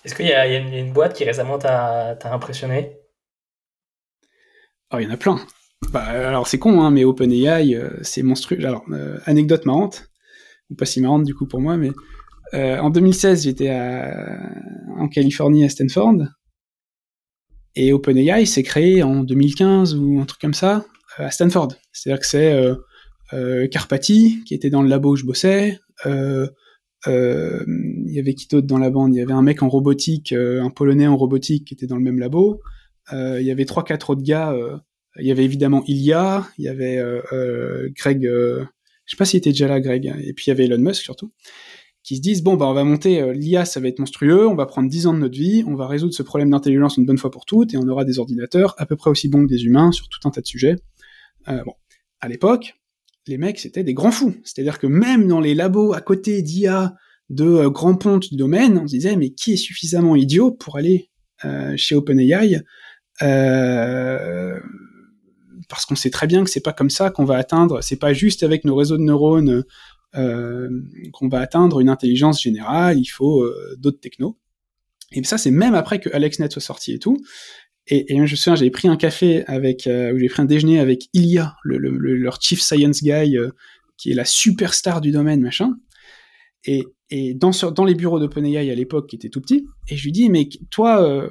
Est-ce 0.04 0.16
qu'il 0.16 0.26
y, 0.26 0.34
a 0.34 0.48
une 0.58 0.94
boîte 0.94 1.16
qui 1.16 1.24
récemment 1.24 1.60
t'a 1.60 2.18
impressionné? 2.26 2.98
Oh, 4.94 4.98
il 5.00 5.04
y 5.04 5.08
en 5.08 5.12
a 5.12 5.18
plein. 5.18 5.40
Bah, 5.92 6.04
alors 6.04 6.48
c'est 6.48 6.60
con, 6.60 6.82
hein, 6.82 6.92
mais 6.92 7.06
OpenAI, 7.06 7.76
euh, 7.76 7.90
c'est 8.02 8.24
monstrueux. 8.24 8.66
Alors, 8.66 8.84
euh, 8.92 9.20
anecdote 9.26 9.66
marrante, 9.66 10.10
ou 10.70 10.76
pas 10.76 10.86
si 10.86 11.02
marrante 11.02 11.24
du 11.24 11.34
coup 11.34 11.48
pour 11.48 11.62
moi, 11.62 11.78
mais 11.78 11.92
euh, 12.54 12.78
en 12.80 12.90
2016, 12.90 13.44
j'étais 13.44 13.72
en 13.72 15.08
Californie 15.08 15.64
à 15.64 15.70
Stanford, 15.70 16.18
et 17.76 17.94
OpenAI 17.94 18.46
s'est 18.46 18.64
créé 18.64 19.04
en 19.04 19.24
2015 19.24 19.96
ou 19.96 20.20
un 20.20 20.26
truc 20.26 20.42
comme 20.42 20.54
ça 20.54 20.86
à 21.18 21.32
Stanford. 21.32 21.74
C'est-à-dire 21.94 22.20
que 22.20 22.28
c'est 22.28 23.70
Carpati 23.70 24.44
qui 24.46 24.54
était 24.54 24.70
dans 24.70 24.82
le 24.82 24.90
labo 24.90 25.14
où 25.14 25.16
je 25.16 25.26
bossais, 25.26 25.80
euh, 27.08 27.64
il 28.12 28.18
y 28.18 28.20
avait 28.20 28.34
qui 28.34 28.48
d'autre 28.48 28.68
dans 28.68 28.78
la 28.78 28.90
bande? 28.90 29.14
Il 29.14 29.18
y 29.18 29.22
avait 29.22 29.34
un 29.34 29.42
mec 29.42 29.64
en 29.64 29.70
robotique, 29.70 30.34
euh, 30.34 30.62
un 30.62 30.70
polonais 30.70 31.08
en 31.08 31.18
robotique 31.18 31.66
qui 31.66 31.74
était 31.74 31.88
dans 31.88 31.96
le 31.96 32.04
même 32.04 32.20
labo. 32.20 32.62
Euh, 33.14 33.42
il 33.42 33.48
y 33.48 33.52
avait 33.52 33.66
trois 33.66 33.84
quatre 33.84 34.12
autres 34.12 34.24
gars. 34.24 34.56
il 35.20 35.26
y 35.26 35.32
avait 35.32 35.46
évidemment 35.46 35.84
Ilya, 35.88 36.48
il 36.58 36.66
y 36.66 36.68
avait 36.68 37.02
Greg, 37.98 38.24
je 38.24 38.66
sais 39.08 39.18
pas 39.18 39.26
s'il 39.26 39.40
était 39.40 39.50
déjà 39.52 39.68
là 39.68 39.80
Greg, 39.80 40.06
et 40.06 40.34
puis 40.34 40.46
il 40.48 40.50
y 40.50 40.52
avait 40.52 40.66
Elon 40.66 40.78
Musk 40.78 41.04
surtout 41.04 41.32
qui 42.04 42.16
se 42.16 42.22
disent 42.22 42.42
bon 42.42 42.56
bah 42.56 42.66
on 42.66 42.74
va 42.74 42.84
monter 42.84 43.32
l'IA 43.34 43.64
ça 43.66 43.80
va 43.80 43.88
être 43.88 44.00
monstrueux, 44.00 44.48
on 44.48 44.56
va 44.56 44.66
prendre 44.66 44.90
10 44.90 45.06
ans 45.06 45.14
de 45.14 45.20
notre 45.20 45.38
vie, 45.38 45.64
on 45.68 45.76
va 45.76 45.86
résoudre 45.86 46.14
ce 46.14 46.24
problème 46.24 46.50
d'intelligence 46.50 46.98
une 46.98 47.06
bonne 47.06 47.20
fois 47.20 47.30
pour 47.30 47.46
toutes 47.46 47.74
et 47.74 47.78
on 47.78 47.88
aura 47.88 48.06
des 48.06 48.18
ordinateurs 48.18 48.74
à 48.80 48.86
peu 48.88 48.96
près 48.96 49.12
aussi 49.12 49.28
bons 49.28 49.44
que 49.44 49.50
des 49.50 49.66
humains 49.66 49.92
sur 49.92 50.08
tout 50.10 50.28
un 50.28 50.32
tas 50.32 50.42
de 50.42 50.48
sujets. 50.48 50.78
Euh, 51.48 51.64
bon, 51.64 51.74
à 52.20 52.28
l'époque, 52.28 52.76
les 53.28 53.38
mecs, 53.38 53.60
c'était 53.60 53.84
des 53.84 53.94
grands 53.94 54.12
fous. 54.12 54.36
C'est-à-dire 54.44 54.80
que 54.80 54.88
même 54.88 55.28
dans 55.28 55.40
les 55.40 55.56
labos 55.56 55.94
à 55.94 56.02
côté 56.02 56.42
d'IA 56.42 56.96
de 57.32 57.46
euh, 57.46 57.70
grands 57.70 57.96
pontes 57.96 58.30
du 58.30 58.36
domaine, 58.36 58.78
on 58.78 58.88
se 58.88 58.94
disait, 58.94 59.16
mais 59.16 59.30
qui 59.32 59.54
est 59.54 59.58
suffisamment 59.58 60.16
idiot 60.16 60.52
pour 60.52 60.78
aller 60.78 61.10
euh, 61.46 61.74
chez 61.78 61.96
OpenAI 61.96 62.62
euh, 63.22 64.60
parce 65.70 65.86
qu'on 65.86 65.96
sait 65.96 66.10
très 66.10 66.28
bien 66.28 66.44
que 66.44 66.50
c'est 66.50 66.60
pas 66.64 66.74
comme 66.74 66.90
ça 66.90 67.10
qu'on 67.10 67.24
va 67.24 67.38
atteindre, 67.38 67.82
c'est 67.82 67.96
pas 67.96 68.12
juste 68.12 68.44
avec 68.44 68.66
nos 68.66 68.76
réseaux 68.76 68.98
de 68.98 69.04
neurones 69.04 69.64
qu'on 70.14 71.30
va 71.30 71.40
atteindre 71.40 71.80
une 71.80 71.88
intelligence 71.88 72.42
générale, 72.42 73.00
il 73.00 73.06
faut 73.06 73.50
d'autres 73.78 74.02
technos. 74.02 74.38
Et 75.14 75.24
ça, 75.24 75.38
c'est 75.38 75.52
même 75.52 75.74
après 75.74 76.02
que 76.02 76.10
AlexNet 76.10 76.50
soit 76.50 76.62
sorti 76.62 76.92
et 76.92 77.00
tout. 77.00 77.16
Et, 77.88 78.06
je 78.10 78.20
me 78.20 78.28
souviens, 78.28 78.56
j'avais 78.56 78.72
pris 78.72 78.90
un 78.90 78.98
café 78.98 79.46
avec, 79.46 79.88
ou 79.88 80.20
j'ai 80.20 80.28
pris 80.28 80.42
un 80.42 80.46
déjeuner 80.46 80.82
avec 80.82 81.08
le, 81.14 81.78
leur 81.78 82.42
chief 82.42 82.60
science 82.60 83.02
guy, 83.02 83.38
qui 83.96 84.12
est 84.12 84.16
la 84.16 84.26
superstar 84.26 85.00
du 85.00 85.12
domaine, 85.12 85.40
machin. 85.40 85.78
Et, 86.66 86.86
dans, 87.34 87.86
les 87.86 87.96
bureaux 87.96 88.20
d'OpenAI 88.20 88.72
à 88.72 88.76
l'époque, 88.76 89.10
qui 89.10 89.16
étaient 89.16 89.30
tout 89.30 89.42
petits, 89.42 89.68
et 89.90 89.98
je 89.98 90.04
lui 90.04 90.12
dis, 90.12 90.30
mais 90.30 90.48
toi, 90.70 91.04
euh, 91.04 91.30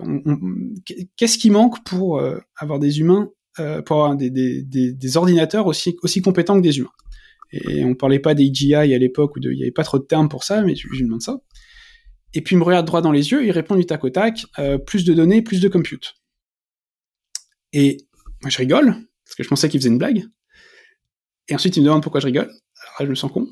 qu'est-ce 1.16 1.38
qui 1.38 1.50
manque 1.50 1.82
pour 1.84 2.18
euh, 2.18 2.38
avoir 2.56 2.78
des 2.78 3.00
humains, 3.00 3.30
euh, 3.58 3.80
pour 3.80 3.96
avoir 4.04 4.16
des, 4.16 5.16
ordinateurs 5.16 5.66
aussi, 5.66 5.96
compétents 6.22 6.56
que 6.56 6.62
des 6.62 6.78
humains? 6.78 6.90
Et 7.52 7.84
on 7.84 7.94
parlait 7.94 8.18
pas 8.18 8.34
des 8.34 8.44
EGI 8.44 8.74
à 8.74 8.98
l'époque, 8.98 9.36
où 9.36 9.40
il 9.40 9.58
y 9.58 9.62
avait 9.62 9.72
pas 9.72 9.82
trop 9.82 9.98
de 9.98 10.04
termes 10.04 10.28
pour 10.28 10.44
ça, 10.44 10.62
mais 10.62 10.76
je, 10.76 10.86
je 10.88 10.98
lui 10.98 11.04
demande 11.04 11.22
ça. 11.22 11.40
Et 12.32 12.42
puis 12.42 12.54
il 12.54 12.58
me 12.58 12.64
regarde 12.64 12.86
droit 12.86 13.00
dans 13.00 13.10
les 13.10 13.32
yeux, 13.32 13.44
il 13.44 13.50
répond 13.50 13.74
du 13.74 13.86
tac 13.86 14.04
au 14.04 14.10
tac, 14.10 14.44
plus 14.86 15.04
de 15.04 15.14
données, 15.14 15.42
plus 15.42 15.60
de 15.60 15.68
compute. 15.68 16.14
Et 17.72 17.96
moi, 18.42 18.50
je 18.50 18.58
rigole, 18.58 18.94
parce 19.24 19.36
que 19.36 19.42
je 19.42 19.48
pensais 19.48 19.68
qu'il 19.68 19.80
faisait 19.80 19.90
une 19.90 19.98
blague. 19.98 20.24
Et 21.48 21.54
ensuite, 21.54 21.76
il 21.76 21.80
me 21.80 21.86
demande 21.86 22.02
pourquoi 22.02 22.20
je 22.20 22.26
rigole. 22.26 22.46
Alors 22.46 22.94
là, 23.00 23.04
je 23.04 23.10
me 23.10 23.14
sens 23.14 23.30
con. 23.32 23.48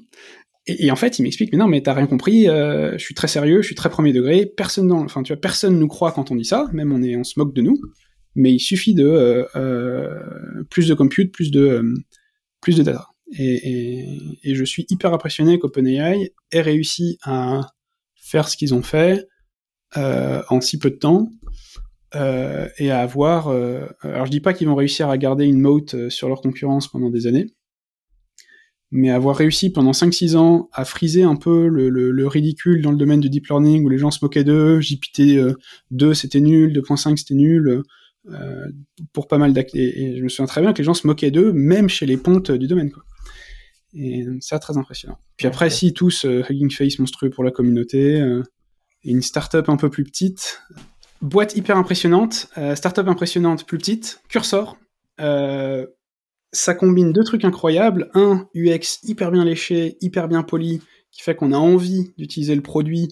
Et, 0.68 0.90
en 0.90 0.96
fait, 0.96 1.18
il 1.18 1.22
m'explique, 1.22 1.50
mais 1.52 1.58
non, 1.58 1.66
mais 1.66 1.80
t'as 1.80 1.94
rien 1.94 2.06
compris, 2.06 2.46
euh, 2.46 2.92
je 2.92 2.98
suis 2.98 3.14
très 3.14 3.26
sérieux, 3.26 3.62
je 3.62 3.66
suis 3.66 3.74
très 3.74 3.88
premier 3.88 4.12
degré, 4.12 4.44
personne 4.44 4.92
enfin, 4.92 5.22
tu 5.22 5.32
vois, 5.32 5.40
personne 5.40 5.78
nous 5.78 5.88
croit 5.88 6.12
quand 6.12 6.30
on 6.30 6.36
dit 6.36 6.44
ça, 6.44 6.68
même 6.74 6.92
on 6.92 7.02
est, 7.02 7.16
on 7.16 7.24
se 7.24 7.38
moque 7.38 7.54
de 7.54 7.62
nous, 7.62 7.80
mais 8.34 8.52
il 8.52 8.60
suffit 8.60 8.92
de 8.94 9.06
euh, 9.06 9.44
euh, 9.56 10.64
plus 10.68 10.86
de 10.86 10.92
compute, 10.92 11.32
plus 11.32 11.50
de, 11.50 11.82
plus 12.60 12.76
de 12.76 12.82
data. 12.82 13.08
Et, 13.38 14.04
je 14.44 14.64
suis 14.64 14.86
hyper 14.90 15.14
impressionné 15.14 15.58
qu'OpenAI 15.58 16.32
ait 16.52 16.60
réussi 16.60 17.18
à 17.22 17.62
faire 18.16 18.48
ce 18.48 18.56
qu'ils 18.56 18.74
ont 18.74 18.82
fait 18.82 19.26
en 19.96 20.60
si 20.60 20.78
peu 20.78 20.90
de 20.90 20.96
temps, 20.96 21.30
et 22.14 22.90
à 22.90 23.00
avoir. 23.00 23.48
Alors 24.00 24.26
je 24.26 24.30
dis 24.30 24.40
pas 24.40 24.52
qu'ils 24.54 24.68
vont 24.68 24.74
réussir 24.74 25.08
à 25.08 25.16
garder 25.18 25.44
une 25.44 25.60
moat 25.60 26.08
sur 26.08 26.28
leur 26.28 26.40
concurrence 26.40 26.88
pendant 26.88 27.10
des 27.10 27.26
années, 27.26 27.46
mais 28.90 29.10
avoir 29.10 29.36
réussi 29.36 29.70
pendant 29.70 29.90
5-6 29.90 30.36
ans 30.36 30.68
à 30.72 30.84
friser 30.84 31.22
un 31.22 31.36
peu 31.36 31.68
le, 31.68 31.90
le, 31.90 32.10
le, 32.10 32.26
ridicule 32.26 32.82
dans 32.82 32.90
le 32.90 32.96
domaine 32.96 33.20
du 33.20 33.28
deep 33.28 33.46
learning 33.48 33.84
où 33.84 33.88
les 33.88 33.98
gens 33.98 34.10
se 34.10 34.18
moquaient 34.22 34.44
d'eux, 34.44 34.80
JPT 34.80 35.38
2 35.90 36.14
c'était 36.14 36.40
nul, 36.40 36.72
2.5 36.72 37.16
c'était 37.16 37.34
nul, 37.34 37.82
euh, 38.30 38.66
pour 39.12 39.28
pas 39.28 39.38
mal 39.38 39.52
d'actes. 39.52 39.74
Et, 39.74 40.02
et, 40.02 40.16
je 40.16 40.22
me 40.22 40.28
souviens 40.28 40.46
très 40.46 40.60
bien 40.60 40.72
que 40.72 40.78
les 40.78 40.84
gens 40.84 40.94
se 40.94 41.06
moquaient 41.06 41.30
d'eux, 41.30 41.52
même 41.52 41.88
chez 41.88 42.06
les 42.06 42.16
pontes 42.16 42.50
du 42.50 42.66
domaine. 42.66 42.90
Quoi. 42.90 43.04
Et 43.94 44.26
ça, 44.40 44.58
très 44.58 44.76
impressionnant. 44.76 45.18
Puis 45.36 45.46
après, 45.46 45.66
okay. 45.66 45.74
si 45.74 45.92
tous 45.92 46.24
euh, 46.24 46.42
Hugging 46.48 46.70
Face 46.70 46.98
monstrueux 46.98 47.30
pour 47.30 47.44
la 47.44 47.50
communauté, 47.50 48.20
euh, 48.20 48.42
et 49.04 49.10
une 49.10 49.22
startup 49.22 49.68
un 49.68 49.76
peu 49.76 49.90
plus 49.90 50.04
petite, 50.04 50.60
boîte 51.22 51.56
hyper 51.56 51.76
impressionnante, 51.76 52.48
euh, 52.58 52.74
startup 52.74 53.08
impressionnante 53.08 53.66
plus 53.66 53.78
petite, 53.78 54.20
Cursor. 54.28 54.76
Euh, 56.54 56.56
ça 56.56 56.74
combine 56.74 57.12
deux 57.12 57.24
trucs 57.24 57.44
incroyables. 57.44 58.10
Un, 58.14 58.48
UX 58.54 59.00
hyper 59.04 59.30
bien 59.30 59.44
léché, 59.44 59.96
hyper 60.00 60.28
bien 60.28 60.42
poli, 60.42 60.80
qui 61.10 61.22
fait 61.22 61.34
qu'on 61.34 61.52
a 61.52 61.58
envie 61.58 62.12
d'utiliser 62.16 62.54
le 62.54 62.62
produit 62.62 63.08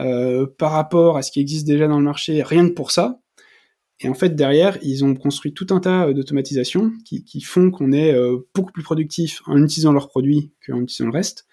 euh, 0.00 0.46
par 0.58 0.72
rapport 0.72 1.16
à 1.16 1.22
ce 1.22 1.30
qui 1.30 1.40
existe 1.40 1.66
déjà 1.66 1.86
dans 1.88 1.98
le 1.98 2.04
marché, 2.04 2.42
rien 2.42 2.68
que 2.68 2.74
pour 2.74 2.90
ça. 2.90 3.20
Et 4.00 4.08
en 4.08 4.14
fait, 4.14 4.34
derrière, 4.34 4.76
ils 4.82 5.04
ont 5.04 5.14
construit 5.14 5.54
tout 5.54 5.68
un 5.70 5.78
tas 5.78 6.12
d'automatisations 6.12 6.92
qui, 7.04 7.24
qui, 7.24 7.40
font 7.40 7.70
qu'on 7.70 7.92
est 7.92 8.12
euh, 8.12 8.38
beaucoup 8.54 8.72
plus 8.72 8.82
productif 8.82 9.40
en 9.46 9.62
utilisant 9.62 9.92
leurs 9.92 10.08
produits 10.08 10.52
qu'en 10.66 10.80
utilisant 10.80 11.06
le 11.06 11.12
reste. 11.12 11.46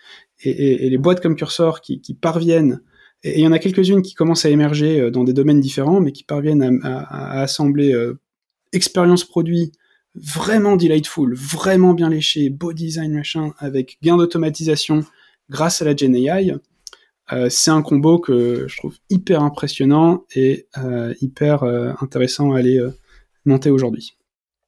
Et, 0.43 0.49
et, 0.49 0.85
et, 0.87 0.89
les 0.89 0.97
boîtes 0.97 1.21
comme 1.21 1.35
Cursor 1.35 1.81
qui, 1.81 2.01
qui 2.01 2.15
parviennent 2.15 2.81
et 3.23 3.39
il 3.39 3.43
y 3.43 3.47
en 3.47 3.51
a 3.51 3.59
quelques-unes 3.59 4.01
qui 4.01 4.15
commencent 4.15 4.45
à 4.45 4.49
émerger 4.49 4.99
euh, 4.99 5.11
dans 5.11 5.23
des 5.23 5.33
domaines 5.33 5.59
différents, 5.59 6.01
mais 6.01 6.11
qui 6.11 6.23
parviennent 6.23 6.81
à, 6.83 6.99
à, 6.99 7.39
à 7.39 7.41
assembler 7.41 7.93
euh, 7.93 8.19
expérience 8.73 9.23
produit 9.25 9.71
vraiment 10.15 10.75
delightful, 10.75 11.33
vraiment 11.35 11.93
bien 11.93 12.09
léché, 12.09 12.49
beau 12.49 12.73
design 12.73 13.13
machin, 13.13 13.53
avec 13.59 13.97
gain 14.01 14.17
d'automatisation 14.17 15.03
grâce 15.49 15.81
à 15.81 15.85
la 15.85 15.95
Gen 15.95 16.15
AI. 16.15 16.55
Euh, 17.31 17.49
c'est 17.49 17.71
un 17.71 17.81
combo 17.81 18.19
que 18.19 18.67
je 18.67 18.77
trouve 18.77 18.95
hyper 19.09 19.41
impressionnant 19.41 20.25
et 20.35 20.67
euh, 20.77 21.13
hyper 21.21 21.63
euh, 21.63 21.93
intéressant 22.01 22.53
à 22.53 22.59
aller 22.59 22.79
monter 23.45 23.69
aujourd'hui. 23.69 24.17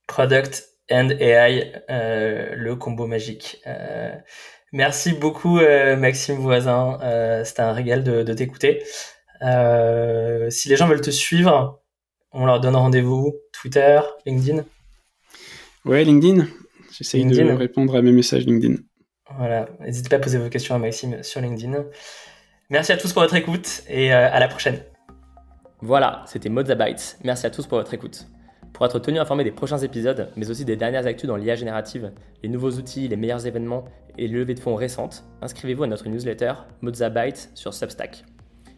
Product 0.08 0.70
and 0.91 1.10
AI, 1.20 1.72
le 1.89 2.74
combo 2.76 3.08
magique. 3.08 3.62
Merci 4.72 5.14
beaucoup, 5.14 5.60
Maxime 5.98 6.38
Voisin. 6.38 7.00
C'était 7.44 7.62
un 7.62 7.74
régal 7.74 8.04
de, 8.04 8.24
de 8.24 8.34
t'écouter. 8.34 8.84
Si 9.41 10.70
les 10.70 10.76
gens 10.76 10.88
veulent 10.88 11.02
te 11.02 11.12
suivre, 11.12 11.82
on 12.32 12.46
leur 12.46 12.60
donne 12.60 12.76
rendez-vous 12.76 13.36
Twitter, 13.52 14.00
LinkedIn 14.26 14.64
Ouais, 15.86 16.03
LinkedIn. 16.03 16.45
J'essaye 16.91 17.25
de 17.25 17.51
répondre 17.51 17.95
à 17.95 18.01
mes 18.01 18.11
messages 18.11 18.45
LinkedIn. 18.45 18.75
Voilà. 19.38 19.67
N'hésitez 19.79 20.09
pas 20.09 20.17
à 20.17 20.19
poser 20.19 20.38
vos 20.38 20.49
questions 20.49 20.75
à 20.75 20.79
Maxime 20.79 21.23
sur 21.23 21.41
LinkedIn. 21.41 21.86
Merci 22.69 22.91
à 22.91 22.97
tous 22.97 23.11
pour 23.13 23.21
votre 23.21 23.36
écoute 23.36 23.84
et 23.89 24.11
à 24.11 24.39
la 24.39 24.47
prochaine. 24.47 24.79
Voilà, 25.81 26.23
c'était 26.27 26.49
Mozabytes. 26.49 27.17
Merci 27.23 27.45
à 27.45 27.49
tous 27.49 27.67
pour 27.67 27.77
votre 27.77 27.93
écoute. 27.93 28.27
Pour 28.73 28.86
être 28.86 28.99
tenu 28.99 29.19
informé 29.19 29.43
des 29.43 29.51
prochains 29.51 29.77
épisodes, 29.77 30.29
mais 30.36 30.49
aussi 30.49 30.65
des 30.65 30.75
dernières 30.75 31.05
actus 31.05 31.27
dans 31.27 31.36
l'IA 31.36 31.55
générative, 31.55 32.11
les 32.41 32.49
nouveaux 32.49 32.71
outils, 32.71 33.07
les 33.07 33.17
meilleurs 33.17 33.45
événements 33.45 33.86
et 34.17 34.27
les 34.27 34.34
levées 34.34 34.55
de 34.55 34.59
fonds 34.59 34.75
récentes, 34.75 35.25
inscrivez-vous 35.41 35.84
à 35.84 35.88
notre 35.88 36.07
newsletter 36.07 36.53
Mozabyte 36.81 37.51
sur 37.53 37.73
Substack. 37.73 38.23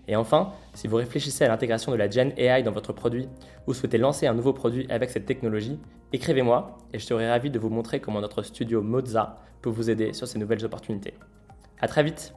Et 0.08 0.16
enfin, 0.16 0.54
si 0.74 0.88
vous 0.88 0.98
réfléchissez 0.98 1.44
à 1.44 1.48
l'intégration 1.48 1.92
de 1.92 1.98
la 1.98 2.10
Gen 2.10 2.32
AI 2.38 2.62
dans 2.62 2.72
votre 2.72 2.94
produit 2.94 3.28
ou 3.66 3.74
souhaitez 3.74 3.98
lancer 3.98 4.28
un 4.28 4.34
nouveau 4.34 4.54
produit 4.54 4.86
avec 4.90 5.10
cette 5.10 5.26
technologie, 5.26 5.80
écrivez-moi 6.14 6.78
et 6.94 7.00
je 7.00 7.06
serai 7.06 7.28
ravi 7.28 7.50
de 7.50 7.58
vous 7.58 7.70
montrer 7.70 8.00
comment 8.00 8.22
notre 8.22 8.44
studio 8.44 8.82
Moza 8.82 9.38
peut 9.62 9.70
vous 9.70 9.90
aider 9.90 10.14
sur 10.14 10.28
ces 10.28 10.38
nouvelles 10.38 10.64
opportunités. 10.64 11.16
À 11.80 11.88
très 11.88 12.04
vite 12.04 12.36